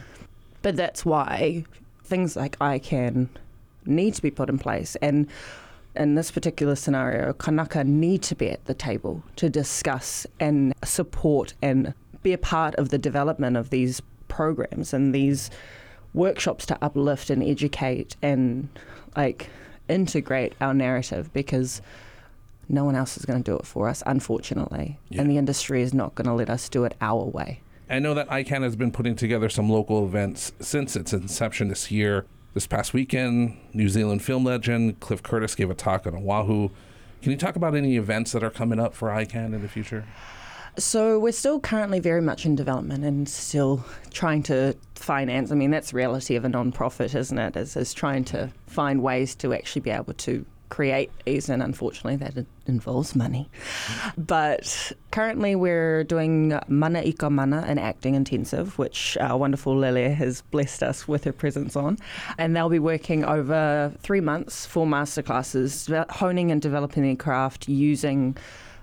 But 0.63 0.77
that's 0.77 1.05
why 1.05 1.65
things 2.05 2.37
like 2.37 2.59
ICAN 2.59 3.29
need 3.85 4.15
to 4.15 4.23
be 4.23 4.31
put 4.31 4.49
in 4.49 4.59
place. 4.59 4.97
And 5.03 5.27
in 6.01 6.15
this 6.15 6.31
particular 6.31 6.75
scenario, 6.75 7.35
Kanaka 7.35 7.85
need 7.85 8.23
to 8.23 8.35
be 8.35 8.49
at 8.49 8.65
the 8.65 8.73
table 8.73 9.23
to 9.37 9.51
discuss 9.51 10.27
and 10.41 10.73
support 10.83 11.53
and 11.61 11.93
be 12.23 12.33
a 12.33 12.39
part 12.39 12.75
of 12.77 12.89
the 12.89 12.97
development 12.97 13.59
of 13.59 13.69
these 13.69 14.01
programs 14.27 14.95
and 14.95 15.15
these 15.15 15.51
workshops 16.15 16.65
to 16.67 16.79
uplift 16.83 17.29
and 17.29 17.43
educate 17.43 18.17
and 18.23 18.71
like 19.15 19.51
integrate 19.91 20.55
our 20.63 20.73
narrative 20.73 21.31
because 21.35 21.83
no 22.71 22.83
one 22.85 22.97
else 22.97 23.19
is 23.19 23.27
going 23.27 23.43
to 23.43 23.51
do 23.51 23.57
it 23.59 23.67
for 23.67 23.87
us, 23.87 24.03
unfortunately. 24.07 24.99
Yeah. 25.11 25.21
And 25.21 25.31
the 25.31 25.37
industry 25.37 25.83
is 25.83 25.93
not 25.93 26.15
going 26.15 26.27
to 26.27 26.33
let 26.35 26.49
us 26.49 26.71
do 26.71 26.85
it 26.85 26.95
our 27.03 27.25
way. 27.25 27.61
I 27.91 27.99
know 27.99 28.15
that 28.15 28.29
ICAN 28.29 28.63
has 28.63 28.75
been 28.75 28.93
putting 28.93 29.17
together 29.17 29.51
some 29.51 29.69
local 29.69 30.07
events 30.07 30.53
since 30.61 30.97
its 30.97 31.13
inception 31.13 31.69
this 31.69 31.91
year. 31.91 32.25
This 32.53 32.67
past 32.67 32.93
weekend, 32.93 33.57
New 33.73 33.89
Zealand 33.89 34.25
film 34.25 34.45
legend 34.45 34.99
Cliff 34.99 35.23
Curtis 35.23 35.55
gave 35.55 35.71
a 35.71 35.75
talk 35.75 36.05
on 36.05 36.17
Oahu. 36.17 36.71
Can 37.23 37.31
you 37.31 37.39
talk 37.39 37.55
about 37.55 37.77
any 37.77 37.97
events 37.97 38.33
that 38.33 38.43
are 38.43 38.51
coming 38.51 38.81
up 38.81 38.93
for 38.93 39.11
ICAN 39.11 39.55
in 39.55 39.63
the 39.63 39.69
future? 39.69 40.05
So 40.77 41.21
we're 41.21 41.31
still 41.31 41.61
currently 41.61 42.01
very 42.01 42.21
much 42.21 42.45
in 42.47 42.57
development 42.57 43.05
and 43.05 43.29
still 43.29 43.85
trying 44.11 44.43
to 44.45 44.77
finance. 44.97 45.53
I 45.53 45.55
mean, 45.55 45.71
that's 45.71 45.93
reality 45.93 46.35
of 46.35 46.45
a 46.45 46.49
non-profit, 46.49 47.15
isn't 47.15 47.39
it? 47.39 47.55
Is, 47.55 47.77
is 47.77 47.95
trying 47.95 48.25
to 48.25 48.51
find 48.67 49.01
ways 49.01 49.37
to 49.37 49.55
actually 49.55 49.83
be 49.83 49.91
able 49.91 50.15
to 50.15 50.45
create 50.71 51.11
and 51.27 51.63
unfortunately, 51.63 52.17
that 52.17 52.47
involves 52.67 53.15
money. 53.15 53.49
But 54.17 54.93
currently, 55.11 55.55
we're 55.55 56.05
doing 56.05 56.59
Mana 56.69 57.03
Ika 57.03 57.31
Mana, 57.31 57.65
an 57.67 57.79
acting 57.79 58.15
intensive, 58.15 58.79
which 58.79 59.17
our 59.21 59.37
wonderful 59.37 59.77
Lele 59.77 60.15
has 60.15 60.43
blessed 60.43 60.83
us 60.83 61.07
with 61.07 61.25
her 61.25 61.33
presence 61.33 61.77
on. 61.77 61.99
And 62.39 62.57
they'll 62.57 62.69
be 62.69 62.79
working 62.79 63.25
over 63.25 63.93
three 64.01 64.21
months, 64.21 64.67
four 64.67 64.87
masterclasses, 64.87 66.11
honing 66.11 66.51
and 66.51 66.63
developing 66.63 67.03
their 67.03 67.17
craft 67.17 67.69
using 67.69 68.37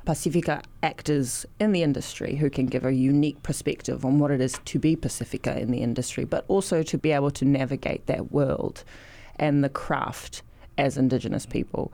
Pacifica 0.06 0.62
actors 0.84 1.46
in 1.60 1.74
the 1.74 1.84
industry 1.84 2.38
who 2.38 2.50
can 2.50 2.66
give 2.66 2.86
a 2.86 2.94
unique 2.94 3.44
perspective 3.44 4.06
on 4.06 4.20
what 4.20 4.32
it 4.32 4.40
is 4.40 4.58
to 4.64 4.80
be 4.80 4.96
Pacifica 4.96 5.60
in 5.60 5.70
the 5.70 5.80
industry, 5.80 6.24
but 6.24 6.46
also 6.48 6.82
to 6.82 6.98
be 6.98 7.12
able 7.12 7.32
to 7.32 7.44
navigate 7.44 8.06
that 8.06 8.32
world 8.32 8.86
and 9.36 9.64
the 9.66 9.70
craft 9.70 10.44
as 10.78 10.98
Indigenous 10.98 11.46
people. 11.46 11.92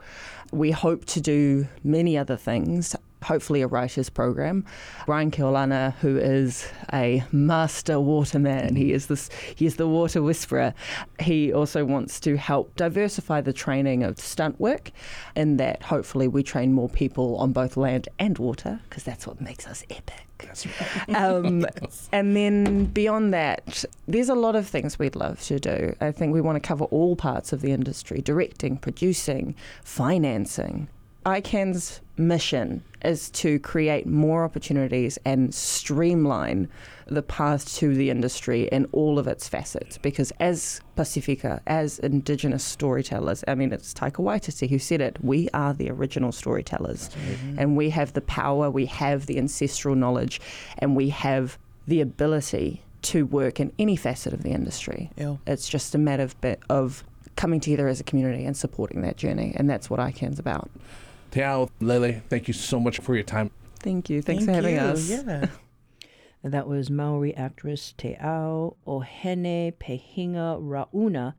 We 0.52 0.70
hope 0.70 1.04
to 1.06 1.20
do 1.20 1.66
many 1.82 2.16
other 2.16 2.36
things. 2.36 2.94
Hopefully, 3.22 3.62
a 3.62 3.66
writers 3.66 4.10
program. 4.10 4.66
Brian 5.06 5.30
Keaulana, 5.30 5.94
who 5.94 6.18
is 6.18 6.68
a 6.92 7.24
master 7.32 7.98
waterman, 7.98 8.76
he 8.76 8.92
is 8.92 9.06
this. 9.06 9.30
He 9.56 9.64
is 9.64 9.76
the 9.76 9.88
water 9.88 10.22
whisperer. 10.22 10.74
He 11.18 11.50
also 11.50 11.86
wants 11.86 12.20
to 12.20 12.36
help 12.36 12.76
diversify 12.76 13.40
the 13.40 13.54
training 13.54 14.02
of 14.02 14.20
stunt 14.20 14.60
work, 14.60 14.90
in 15.34 15.56
that 15.56 15.84
hopefully 15.84 16.28
we 16.28 16.42
train 16.42 16.74
more 16.74 16.90
people 16.90 17.36
on 17.36 17.52
both 17.52 17.78
land 17.78 18.10
and 18.18 18.36
water, 18.36 18.80
because 18.90 19.04
that's 19.04 19.26
what 19.26 19.40
makes 19.40 19.66
us 19.66 19.84
epic. 19.88 20.26
That's 20.38 20.66
right. 21.08 21.16
Um, 21.16 21.66
and 22.12 22.36
then 22.36 22.86
beyond 22.86 23.32
that, 23.34 23.84
there's 24.06 24.28
a 24.28 24.34
lot 24.34 24.56
of 24.56 24.66
things 24.66 24.98
we'd 24.98 25.16
love 25.16 25.40
to 25.42 25.58
do. 25.58 25.94
I 26.00 26.12
think 26.12 26.32
we 26.32 26.40
want 26.40 26.56
to 26.56 26.66
cover 26.66 26.84
all 26.86 27.16
parts 27.16 27.52
of 27.52 27.60
the 27.60 27.72
industry 27.72 28.20
directing, 28.20 28.76
producing, 28.76 29.54
financing. 29.82 30.88
ICAN's 31.24 32.00
mission 32.16 32.82
is 33.04 33.28
to 33.30 33.58
create 33.58 34.06
more 34.06 34.44
opportunities 34.44 35.18
and 35.24 35.54
streamline 35.54 36.68
the 37.06 37.22
path 37.22 37.74
to 37.76 37.94
the 37.94 38.08
industry 38.08 38.68
in 38.72 38.86
all 38.92 39.18
of 39.18 39.26
its 39.26 39.48
facets. 39.48 39.98
Because 39.98 40.32
as 40.40 40.80
Pacifica, 40.96 41.60
as 41.66 41.98
Indigenous 41.98 42.64
storytellers, 42.64 43.44
I 43.46 43.54
mean, 43.54 43.72
it's 43.72 43.92
Taika 43.92 44.22
Waititi 44.24 44.70
who 44.70 44.78
said 44.78 45.00
it, 45.00 45.18
we 45.22 45.48
are 45.52 45.74
the 45.74 45.90
original 45.90 46.32
storytellers. 46.32 47.10
And 47.58 47.76
we 47.76 47.90
have 47.90 48.12
the 48.12 48.22
power, 48.22 48.70
we 48.70 48.86
have 48.86 49.26
the 49.26 49.38
ancestral 49.38 49.94
knowledge, 49.94 50.40
and 50.78 50.96
we 50.96 51.10
have 51.10 51.58
the 51.86 52.00
ability 52.00 52.82
to 53.02 53.26
work 53.26 53.60
in 53.60 53.70
any 53.78 53.96
facet 53.96 54.32
of 54.32 54.42
the 54.42 54.50
industry. 54.50 55.10
Yeah. 55.16 55.36
It's 55.46 55.68
just 55.68 55.94
a 55.94 55.98
matter 55.98 56.22
of, 56.22 56.36
of 56.70 57.04
coming 57.36 57.60
together 57.60 57.86
as 57.88 58.00
a 58.00 58.04
community 58.04 58.46
and 58.46 58.56
supporting 58.56 59.02
that 59.02 59.18
journey. 59.18 59.52
And 59.56 59.68
that's 59.68 59.90
what 59.90 60.00
ICAN's 60.00 60.38
about. 60.38 60.70
Te 61.34 61.42
ao, 61.42 61.68
Lele, 61.80 62.22
thank 62.28 62.46
you 62.46 62.54
so 62.54 62.78
much 62.78 63.00
for 63.00 63.16
your 63.16 63.24
time. 63.24 63.50
Thank 63.80 64.08
you. 64.08 64.22
Thanks 64.22 64.44
Thank 64.44 64.56
for 64.56 64.62
having 64.62 64.76
you. 64.76 64.80
us. 64.80 65.10
Yeah. 65.10 65.46
That 66.44 66.68
was 66.68 66.90
Maori 66.90 67.34
actress 67.34 67.94
Te 67.96 68.16
Ao 68.20 68.76
o 68.86 69.00
Hinepehinga 69.00 70.60
Rauna 70.60 71.34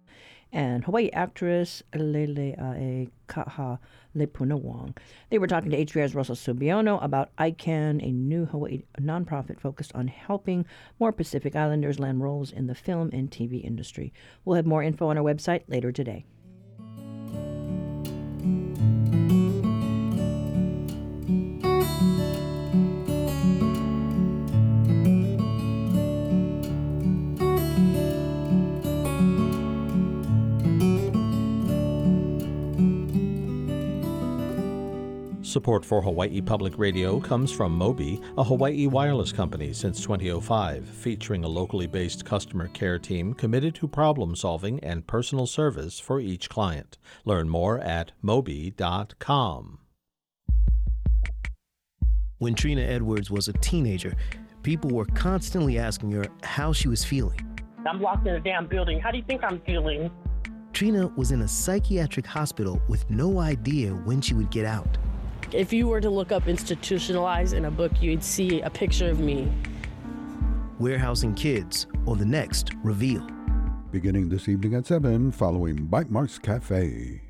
and 0.51 0.83
Hawaii 0.83 1.11
actress 1.11 1.83
Lele 1.93 2.55
Ae 2.57 3.07
Kaha 3.29 3.77
Lepunawang. 4.15 4.97
They 5.29 5.37
were 5.37 5.47
talking 5.47 5.69
to 5.71 5.85
HPR's 5.85 6.15
Russell 6.15 6.35
Subiono 6.35 7.01
about 7.01 7.29
ICAN, 7.37 8.05
a 8.05 8.11
new 8.11 8.47
Hawaii 8.47 8.81
nonprofit 8.99 9.59
focused 9.59 9.93
on 9.93 10.07
helping 10.07 10.65
more 10.99 11.11
Pacific 11.11 11.55
Islanders 11.55 11.99
land 11.99 12.21
roles 12.23 12.51
in 12.51 12.65
the 12.65 12.75
film 12.75 13.11
and 13.13 13.29
TV 13.29 13.63
industry. 13.63 14.11
We'll 14.43 14.55
have 14.55 14.65
more 14.65 14.83
info 14.83 15.07
on 15.07 15.17
our 15.17 15.23
website 15.23 15.61
later 15.67 15.91
today. 15.91 16.25
Support 35.55 35.85
for 35.85 36.01
Hawaii 36.01 36.41
Public 36.41 36.77
Radio 36.77 37.17
comes 37.17 37.49
from 37.49 37.79
Mobi, 37.79 38.21
a 38.37 38.43
Hawaii 38.43 38.87
wireless 38.87 39.31
company 39.31 39.71
since 39.71 40.01
2005, 40.01 40.85
featuring 40.85 41.45
a 41.45 41.47
locally 41.47 41.87
based 41.87 42.25
customer 42.25 42.67
care 42.67 42.99
team 42.99 43.33
committed 43.33 43.73
to 43.75 43.87
problem 43.87 44.35
solving 44.35 44.81
and 44.81 45.07
personal 45.07 45.47
service 45.47 45.97
for 45.97 46.19
each 46.19 46.49
client. 46.49 46.97
Learn 47.23 47.47
more 47.47 47.79
at 47.79 48.11
mobi.com. 48.21 49.79
When 52.39 52.53
Trina 52.53 52.81
Edwards 52.81 53.31
was 53.31 53.47
a 53.47 53.53
teenager, 53.53 54.13
people 54.61 54.89
were 54.89 55.05
constantly 55.05 55.79
asking 55.79 56.11
her 56.11 56.25
how 56.43 56.73
she 56.73 56.89
was 56.89 57.05
feeling. 57.05 57.39
I'm 57.87 58.01
locked 58.01 58.27
in 58.27 58.35
a 58.35 58.41
damn 58.41 58.67
building. 58.67 58.99
How 58.99 59.09
do 59.09 59.17
you 59.17 59.23
think 59.25 59.41
I'm 59.41 59.61
feeling? 59.61 60.11
Trina 60.73 61.07
was 61.15 61.31
in 61.31 61.43
a 61.43 61.47
psychiatric 61.47 62.25
hospital 62.25 62.81
with 62.89 63.09
no 63.09 63.39
idea 63.39 63.91
when 63.91 64.19
she 64.19 64.33
would 64.33 64.51
get 64.51 64.65
out. 64.65 64.97
If 65.55 65.71
you 65.71 65.87
were 65.87 66.01
to 66.01 66.09
look 66.09 66.33
up 66.33 66.49
institutionalized 66.49 67.53
in 67.53 67.63
a 67.63 67.71
book, 67.71 67.93
you'd 68.01 68.21
see 68.21 68.59
a 68.59 68.69
picture 68.69 69.09
of 69.09 69.21
me. 69.21 69.49
Warehousing 70.79 71.35
Kids 71.35 71.87
on 72.05 72.17
the 72.17 72.25
next 72.25 72.71
Reveal. 72.83 73.25
Beginning 73.89 74.27
this 74.27 74.49
evening 74.49 74.75
at 74.75 74.85
7, 74.85 75.31
following 75.31 75.87
Bytemarks 75.87 76.41
Cafe. 76.41 77.21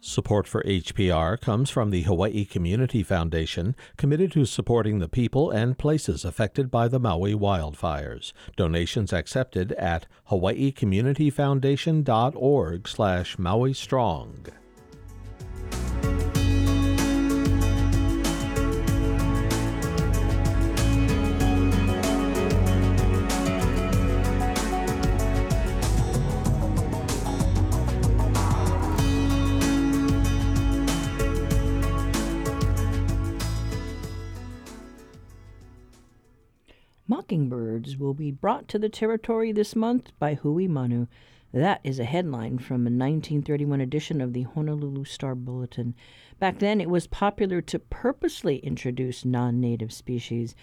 Support 0.00 0.48
for 0.48 0.64
HPR 0.64 1.40
comes 1.40 1.70
from 1.70 1.90
the 1.90 2.02
Hawaii 2.02 2.46
Community 2.46 3.04
Foundation, 3.04 3.76
committed 3.96 4.32
to 4.32 4.44
supporting 4.44 4.98
the 4.98 5.08
people 5.08 5.52
and 5.52 5.78
places 5.78 6.24
affected 6.24 6.68
by 6.68 6.88
the 6.88 6.98
Maui 6.98 7.34
wildfires. 7.34 8.32
Donations 8.56 9.12
accepted 9.12 9.70
at 9.74 10.08
hawaiicommunityfoundation.org 10.30 12.88
slash 12.88 13.38
Maui 13.38 13.72
Strong. 13.72 14.46
Mockingbirds 37.12 37.98
will 37.98 38.14
be 38.14 38.30
brought 38.30 38.68
to 38.68 38.78
the 38.78 38.88
territory 38.88 39.52
this 39.52 39.76
month 39.76 40.12
by 40.18 40.32
Hui 40.32 40.66
Manu. 40.66 41.08
That 41.52 41.82
is 41.84 41.98
a 41.98 42.06
headline 42.06 42.56
from 42.56 42.86
a 42.86 42.88
1931 42.88 43.82
edition 43.82 44.22
of 44.22 44.32
the 44.32 44.44
Honolulu 44.44 45.04
Star 45.04 45.34
Bulletin. 45.34 45.94
Back 46.38 46.58
then, 46.58 46.80
it 46.80 46.88
was 46.88 47.06
popular 47.06 47.60
to 47.60 47.78
purposely 47.78 48.60
introduce 48.60 49.26
non 49.26 49.60
native 49.60 49.92
species. 49.92 50.54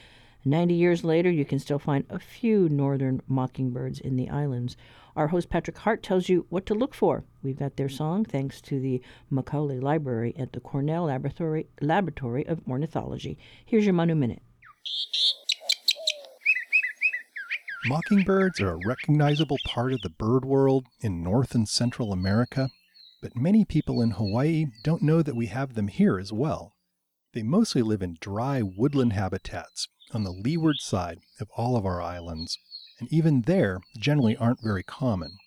90 0.43 0.73
years 0.73 1.03
later, 1.03 1.29
you 1.29 1.45
can 1.45 1.59
still 1.59 1.77
find 1.77 2.03
a 2.09 2.17
few 2.17 2.67
northern 2.67 3.21
mockingbirds 3.27 3.99
in 3.99 4.15
the 4.15 4.31
islands. 4.31 4.75
Our 5.15 5.27
host 5.27 5.51
Patrick 5.51 5.77
Hart 5.77 6.01
tells 6.01 6.29
you 6.29 6.47
what 6.49 6.65
to 6.65 6.73
look 6.73 6.95
for. 6.95 7.25
We've 7.43 7.59
got 7.59 7.75
their 7.75 7.89
song 7.89 8.25
thanks 8.25 8.59
to 8.61 8.79
the 8.79 9.03
Macaulay 9.29 9.79
Library 9.79 10.33
at 10.35 10.53
the 10.53 10.61
Cornell 10.61 11.03
Laboratory, 11.03 11.67
Laboratory 11.79 12.47
of 12.47 12.67
Ornithology. 12.67 13.37
Here's 13.67 13.85
your 13.85 13.93
Manu 13.93 14.15
Minute. 14.15 14.41
Mockingbirds 17.85 18.59
are 18.59 18.71
a 18.71 18.85
recognizable 18.85 19.57
part 19.63 19.93
of 19.93 20.01
the 20.01 20.09
bird 20.09 20.43
world 20.43 20.85
in 20.99 21.23
North 21.23 21.55
and 21.55 21.67
Central 21.67 22.11
America. 22.11 22.69
but 23.21 23.37
many 23.37 23.63
people 23.63 24.01
in 24.01 24.11
Hawaii 24.11 24.65
don't 24.83 25.01
know 25.01 25.21
that 25.21 25.35
we 25.35 25.47
have 25.47 25.75
them 25.75 25.87
here 25.87 26.19
as 26.19 26.33
well. 26.33 26.75
They 27.33 27.41
mostly 27.43 27.81
live 27.81 28.01
in 28.01 28.17
dry 28.19 28.61
woodland 28.61 29.13
habitats 29.13 29.87
on 30.11 30.23
the 30.23 30.31
leeward 30.31 30.77
side 30.79 31.19
of 31.39 31.49
all 31.55 31.77
of 31.77 31.85
our 31.85 32.01
islands, 32.01 32.57
and 32.99 33.11
even 33.11 33.43
there 33.43 33.79
generally 33.97 34.35
aren't 34.35 34.61
very 34.61 34.83
common. 34.83 35.37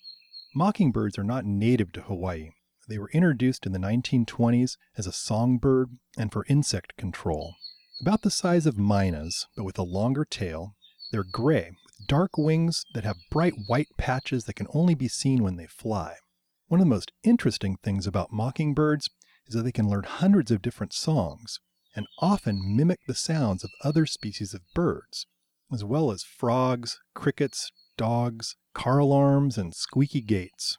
Mockingbirds 0.54 1.18
are 1.18 1.24
not 1.24 1.44
native 1.44 1.92
to 1.92 2.02
Hawaii. 2.02 2.50
They 2.88 2.98
were 2.98 3.10
introduced 3.12 3.66
in 3.66 3.72
the 3.72 3.78
1920s 3.78 4.78
as 4.96 5.06
a 5.06 5.12
songbird 5.12 5.98
and 6.16 6.32
for 6.32 6.46
insect 6.48 6.96
control. 6.96 7.56
About 8.00 8.22
the 8.22 8.30
size 8.30 8.64
of 8.64 8.76
mynas, 8.76 9.46
but 9.54 9.64
with 9.64 9.78
a 9.78 9.82
longer 9.82 10.24
tail, 10.24 10.76
they're 11.10 11.24
gray 11.30 11.72
dark 12.07 12.36
wings 12.36 12.84
that 12.94 13.05
have 13.05 13.16
bright 13.30 13.55
white 13.66 13.88
patches 13.96 14.44
that 14.44 14.57
can 14.57 14.66
only 14.72 14.94
be 14.94 15.09
seen 15.09 15.42
when 15.42 15.57
they 15.57 15.66
fly. 15.66 16.16
One 16.68 16.80
of 16.80 16.86
the 16.86 16.94
most 16.94 17.12
interesting 17.22 17.76
things 17.82 18.07
about 18.07 18.32
mockingbirds 18.32 19.11
is 19.46 19.55
that 19.55 19.62
they 19.62 19.72
can 19.72 19.88
learn 19.88 20.05
hundreds 20.05 20.50
of 20.50 20.62
different 20.62 20.92
songs 20.92 21.59
and 21.94 22.07
often 22.18 22.76
mimic 22.76 23.00
the 23.07 23.14
sounds 23.14 23.64
of 23.64 23.70
other 23.84 24.07
species 24.07 24.55
of 24.55 24.62
birds, 24.74 25.26
as 25.72 25.84
well 25.84 26.11
as 26.11 26.22
frogs, 26.22 26.98
crickets, 27.14 27.70
dogs, 27.96 28.57
car 28.74 28.98
alarms, 28.98 29.59
and 29.59 29.74
squeaky 29.74 30.22
gates. 30.22 30.78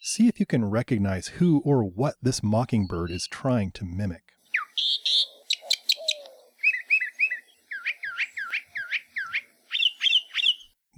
See 0.00 0.28
if 0.28 0.40
you 0.40 0.46
can 0.46 0.64
recognize 0.64 1.28
who 1.28 1.60
or 1.64 1.82
what 1.82 2.14
this 2.22 2.42
mockingbird 2.42 3.10
is 3.10 3.26
trying 3.30 3.72
to 3.72 3.84
mimic. 3.84 4.22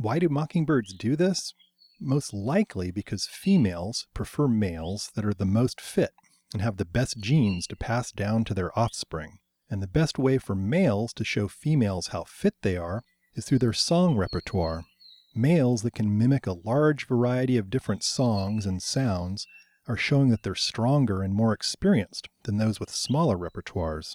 Why 0.01 0.21
do 0.21 0.29
mockingbirds 0.29 0.95
do 0.95 1.17
this? 1.17 1.55
Most 2.01 2.33
likely 2.33 2.93
because 2.93 3.27
females 3.27 4.07
prefer 4.15 4.47
males 4.47 5.11
that 5.17 5.25
are 5.25 5.35
the 5.35 5.45
most 5.45 5.81
fit 5.81 6.13
and 6.53 6.63
have 6.63 6.77
the 6.77 6.85
best 6.85 7.19
genes 7.19 7.67
to 7.67 7.77
pass 7.77 8.13
down 8.13 8.45
to 8.45 8.55
their 8.55 8.77
offspring. 8.79 9.39
And 9.69 9.83
the 9.83 9.89
best 9.89 10.17
way 10.17 10.39
for 10.39 10.55
males 10.55 11.13
to 11.15 11.25
show 11.25 11.49
females 11.49 12.09
how 12.09 12.23
fit 12.23 12.55
they 12.63 12.77
are 12.77 13.03
is 13.35 13.45
through 13.45 13.59
their 13.59 13.73
song 13.73 14.17
repertoire. 14.17 14.85
Males 15.35 15.83
that 15.83 15.95
can 15.95 16.17
mimic 16.17 16.47
a 16.47 16.53
large 16.65 17.09
variety 17.09 17.57
of 17.57 17.69
different 17.69 18.05
songs 18.05 18.67
and 18.67 18.81
sounds 18.81 19.49
are 19.89 19.97
showing 19.97 20.29
that 20.29 20.45
they're 20.45 20.55
stronger 20.55 21.23
and 21.23 21.35
more 21.35 21.53
experienced 21.53 22.29
than 22.45 22.57
those 22.57 22.79
with 22.79 22.91
smaller 22.91 23.37
repertoires. 23.37 24.15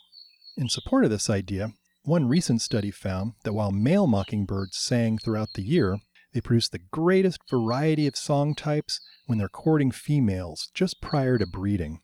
In 0.56 0.70
support 0.70 1.04
of 1.04 1.10
this 1.10 1.30
idea, 1.30 1.74
one 2.04 2.28
recent 2.28 2.62
study 2.62 2.92
found 2.92 3.34
that 3.44 3.54
while 3.54 3.72
male 3.72 4.08
mockingbirds 4.08 4.78
sang 4.78 5.18
throughout 5.18 5.54
the 5.56 5.64
year, 5.64 6.00
they 6.34 6.42
produce 6.42 6.68
the 6.68 6.80
greatest 6.92 7.40
variety 7.50 8.08
of 8.08 8.18
song 8.18 8.56
types 8.56 9.00
when 9.26 9.38
they're 9.38 9.48
courting 9.48 9.92
females 9.92 10.70
just 10.74 11.02
prior 11.02 11.38
to 11.38 11.46
breeding. 11.46 12.02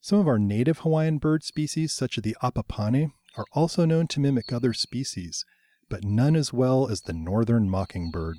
Some 0.00 0.18
of 0.18 0.28
our 0.28 0.38
native 0.38 0.78
Hawaiian 0.78 1.18
bird 1.18 1.42
species, 1.42 1.92
such 1.92 2.16
as 2.16 2.22
the 2.22 2.36
apapane, 2.42 3.12
are 3.36 3.46
also 3.52 3.84
known 3.84 4.06
to 4.08 4.20
mimic 4.20 4.52
other 4.52 4.72
species, 4.72 5.44
but 5.88 6.04
none 6.04 6.36
as 6.36 6.52
well 6.52 6.88
as 6.88 7.02
the 7.02 7.12
northern 7.12 7.68
mockingbird. 7.68 8.36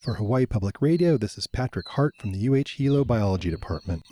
For 0.00 0.14
Hawaii 0.14 0.46
Public 0.46 0.82
Radio, 0.82 1.16
this 1.16 1.38
is 1.38 1.46
Patrick 1.46 1.88
Hart 1.90 2.14
from 2.18 2.32
the 2.32 2.48
UH 2.48 2.76
Hilo 2.76 3.04
Biology 3.04 3.50
Department. 3.50 4.02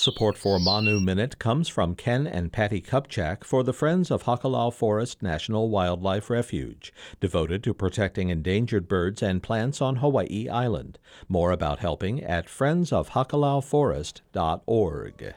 Support 0.00 0.38
for 0.38 0.58
Manu 0.58 0.98
Minute 0.98 1.38
comes 1.38 1.68
from 1.68 1.94
Ken 1.94 2.26
and 2.26 2.50
Patty 2.50 2.80
Kupchak 2.80 3.44
for 3.44 3.62
the 3.62 3.74
Friends 3.74 4.10
of 4.10 4.22
Hakalau 4.22 4.72
Forest 4.72 5.22
National 5.22 5.68
Wildlife 5.68 6.30
Refuge, 6.30 6.90
devoted 7.20 7.62
to 7.64 7.74
protecting 7.74 8.30
endangered 8.30 8.88
birds 8.88 9.22
and 9.22 9.42
plants 9.42 9.82
on 9.82 9.96
Hawaii 9.96 10.48
Island. 10.48 10.98
More 11.28 11.52
about 11.52 11.80
helping 11.80 12.24
at 12.24 12.46
friendsofhakalauforest.org. 12.46 15.34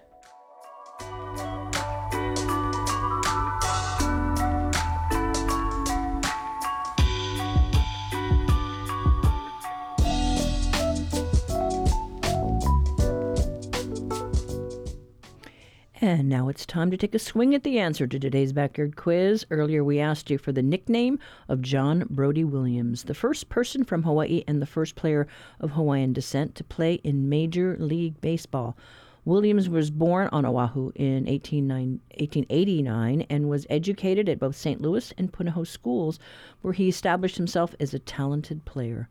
And 16.14 16.30
now 16.30 16.47
it's 16.47 16.68
time 16.68 16.91
to 16.91 16.97
take 16.97 17.16
a 17.16 17.18
swing 17.18 17.55
at 17.55 17.64
the 17.64 17.80
answer 17.80 18.05
to 18.05 18.20
today's 18.20 18.53
backyard 18.53 18.95
quiz. 18.95 19.47
Earlier, 19.49 19.84
we 19.84 19.99
asked 19.99 20.30
you 20.30 20.38
for 20.38 20.51
the 20.51 20.61
nickname 20.61 21.18
of 21.49 21.64
John 21.64 22.05
Brodie 22.07 22.43
Williams, 22.43 23.05
the 23.05 23.16
first 23.16 23.49
person 23.49 23.84
from 23.84 24.03
Hawaii 24.03 24.43
and 24.47 24.61
the 24.61 24.68
first 24.68 24.93
player 24.93 25.26
of 25.59 25.72
Hawaiian 25.72 26.14
descent 26.14 26.53
to 26.53 26.64
play 26.64 27.01
in 27.03 27.30
Major 27.30 27.76
League 27.80 28.22
Baseball. 28.22 28.78
Williams 29.26 29.68
was 29.68 29.89
born 29.89 30.30
on 30.32 30.45
Oahu 30.45 30.91
in 30.93 31.26
1889 31.26 33.22
and 33.28 33.49
was 33.49 33.66
educated 33.72 34.30
at 34.30 34.38
both 34.38 34.55
St. 34.55 34.80
Louis 34.82 35.11
and 35.18 35.34
Punahou 35.34 35.66
schools, 35.66 36.20
where 36.61 36.74
he 36.74 36.88
established 36.88 37.38
himself 37.38 37.74
as 37.80 37.91
a 37.91 37.97
talented 37.97 38.66
player. 38.66 39.09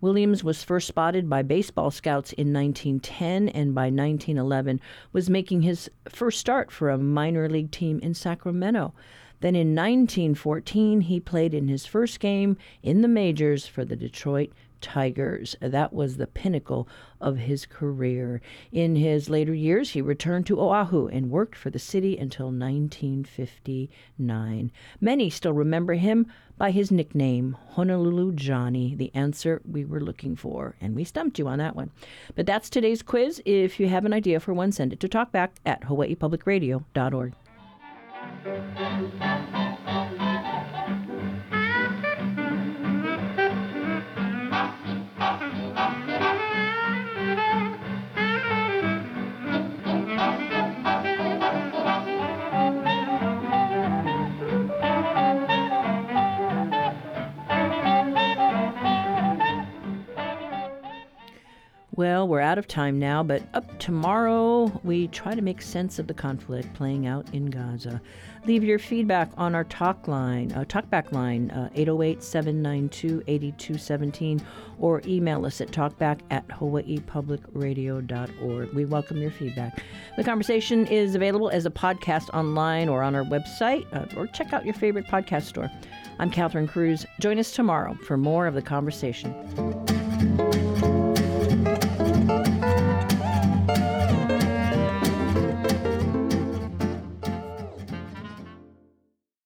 Williams 0.00 0.44
was 0.44 0.62
first 0.62 0.88
spotted 0.88 1.28
by 1.28 1.42
baseball 1.42 1.90
scouts 1.90 2.32
in 2.32 2.52
1910 2.52 3.48
and 3.48 3.74
by 3.74 3.84
1911 3.84 4.80
was 5.12 5.30
making 5.30 5.62
his 5.62 5.90
first 6.08 6.38
start 6.38 6.70
for 6.70 6.90
a 6.90 6.98
minor 6.98 7.48
league 7.48 7.70
team 7.70 7.98
in 8.00 8.14
Sacramento. 8.14 8.92
Then 9.40 9.54
in 9.54 9.74
1914, 9.74 11.02
he 11.02 11.20
played 11.20 11.54
in 11.54 11.68
his 11.68 11.84
first 11.84 12.20
game 12.20 12.56
in 12.82 13.02
the 13.02 13.08
majors 13.08 13.66
for 13.66 13.84
the 13.84 13.96
Detroit 13.96 14.50
Tigers. 14.80 15.56
That 15.60 15.92
was 15.92 16.16
the 16.16 16.26
pinnacle 16.26 16.88
of 17.20 17.36
his 17.38 17.66
career. 17.66 18.40
In 18.70 18.96
his 18.96 19.30
later 19.30 19.54
years, 19.54 19.90
he 19.90 20.02
returned 20.02 20.46
to 20.46 20.60
Oahu 20.60 21.08
and 21.08 21.30
worked 21.30 21.56
for 21.56 21.70
the 21.70 21.78
city 21.78 22.18
until 22.18 22.46
1959. 22.46 24.72
Many 25.00 25.30
still 25.30 25.54
remember 25.54 25.94
him 25.94 26.26
by 26.56 26.70
his 26.70 26.90
nickname, 26.90 27.56
Honolulu 27.70 28.32
Johnny, 28.32 28.94
the 28.94 29.10
answer 29.14 29.60
we 29.68 29.84
were 29.84 30.00
looking 30.00 30.36
for. 30.36 30.76
And 30.80 30.94
we 30.94 31.04
stumped 31.04 31.38
you 31.38 31.48
on 31.48 31.58
that 31.58 31.76
one. 31.76 31.90
But 32.34 32.46
that's 32.46 32.70
today's 32.70 33.02
quiz. 33.02 33.42
If 33.44 33.80
you 33.80 33.88
have 33.88 34.04
an 34.04 34.12
idea 34.12 34.40
for 34.40 34.54
one, 34.54 34.72
send 34.72 34.92
it 34.92 35.00
to 35.00 35.08
talkback 35.08 35.50
at 35.66 35.82
hawaiipublicradio.org. 35.82 37.34
Well, 61.96 62.26
we're 62.26 62.40
out 62.40 62.58
of 62.58 62.66
time 62.66 62.98
now, 62.98 63.22
but 63.22 63.44
up 63.54 63.78
tomorrow 63.78 64.64
we 64.82 65.06
try 65.08 65.36
to 65.36 65.42
make 65.42 65.62
sense 65.62 66.00
of 66.00 66.08
the 66.08 66.14
conflict 66.14 66.74
playing 66.74 67.06
out 67.06 67.32
in 67.32 67.46
Gaza. 67.46 68.02
Leave 68.46 68.64
your 68.64 68.80
feedback 68.80 69.30
on 69.36 69.54
our 69.54 69.62
talk 69.62 70.08
line, 70.08 70.50
uh, 70.52 70.64
talkback 70.64 71.12
line, 71.12 71.52
808 71.76 72.20
792 72.20 73.22
8217, 73.28 74.42
or 74.80 75.02
email 75.06 75.46
us 75.46 75.60
at 75.60 75.70
talkback 75.70 76.18
at 76.32 76.48
hawaiipublicradio.org. 76.48 78.72
We 78.72 78.84
welcome 78.86 79.18
your 79.18 79.30
feedback. 79.30 79.80
The 80.16 80.24
conversation 80.24 80.88
is 80.88 81.14
available 81.14 81.50
as 81.50 81.64
a 81.64 81.70
podcast 81.70 82.28
online 82.34 82.88
or 82.88 83.04
on 83.04 83.14
our 83.14 83.22
website, 83.22 83.86
uh, 83.94 84.06
or 84.18 84.26
check 84.26 84.52
out 84.52 84.64
your 84.64 84.74
favorite 84.74 85.06
podcast 85.06 85.44
store. 85.44 85.70
I'm 86.18 86.32
Catherine 86.32 86.66
Cruz. 86.66 87.06
Join 87.20 87.38
us 87.38 87.52
tomorrow 87.52 87.94
for 88.04 88.16
more 88.16 88.48
of 88.48 88.54
the 88.54 88.62
conversation. 88.62 89.32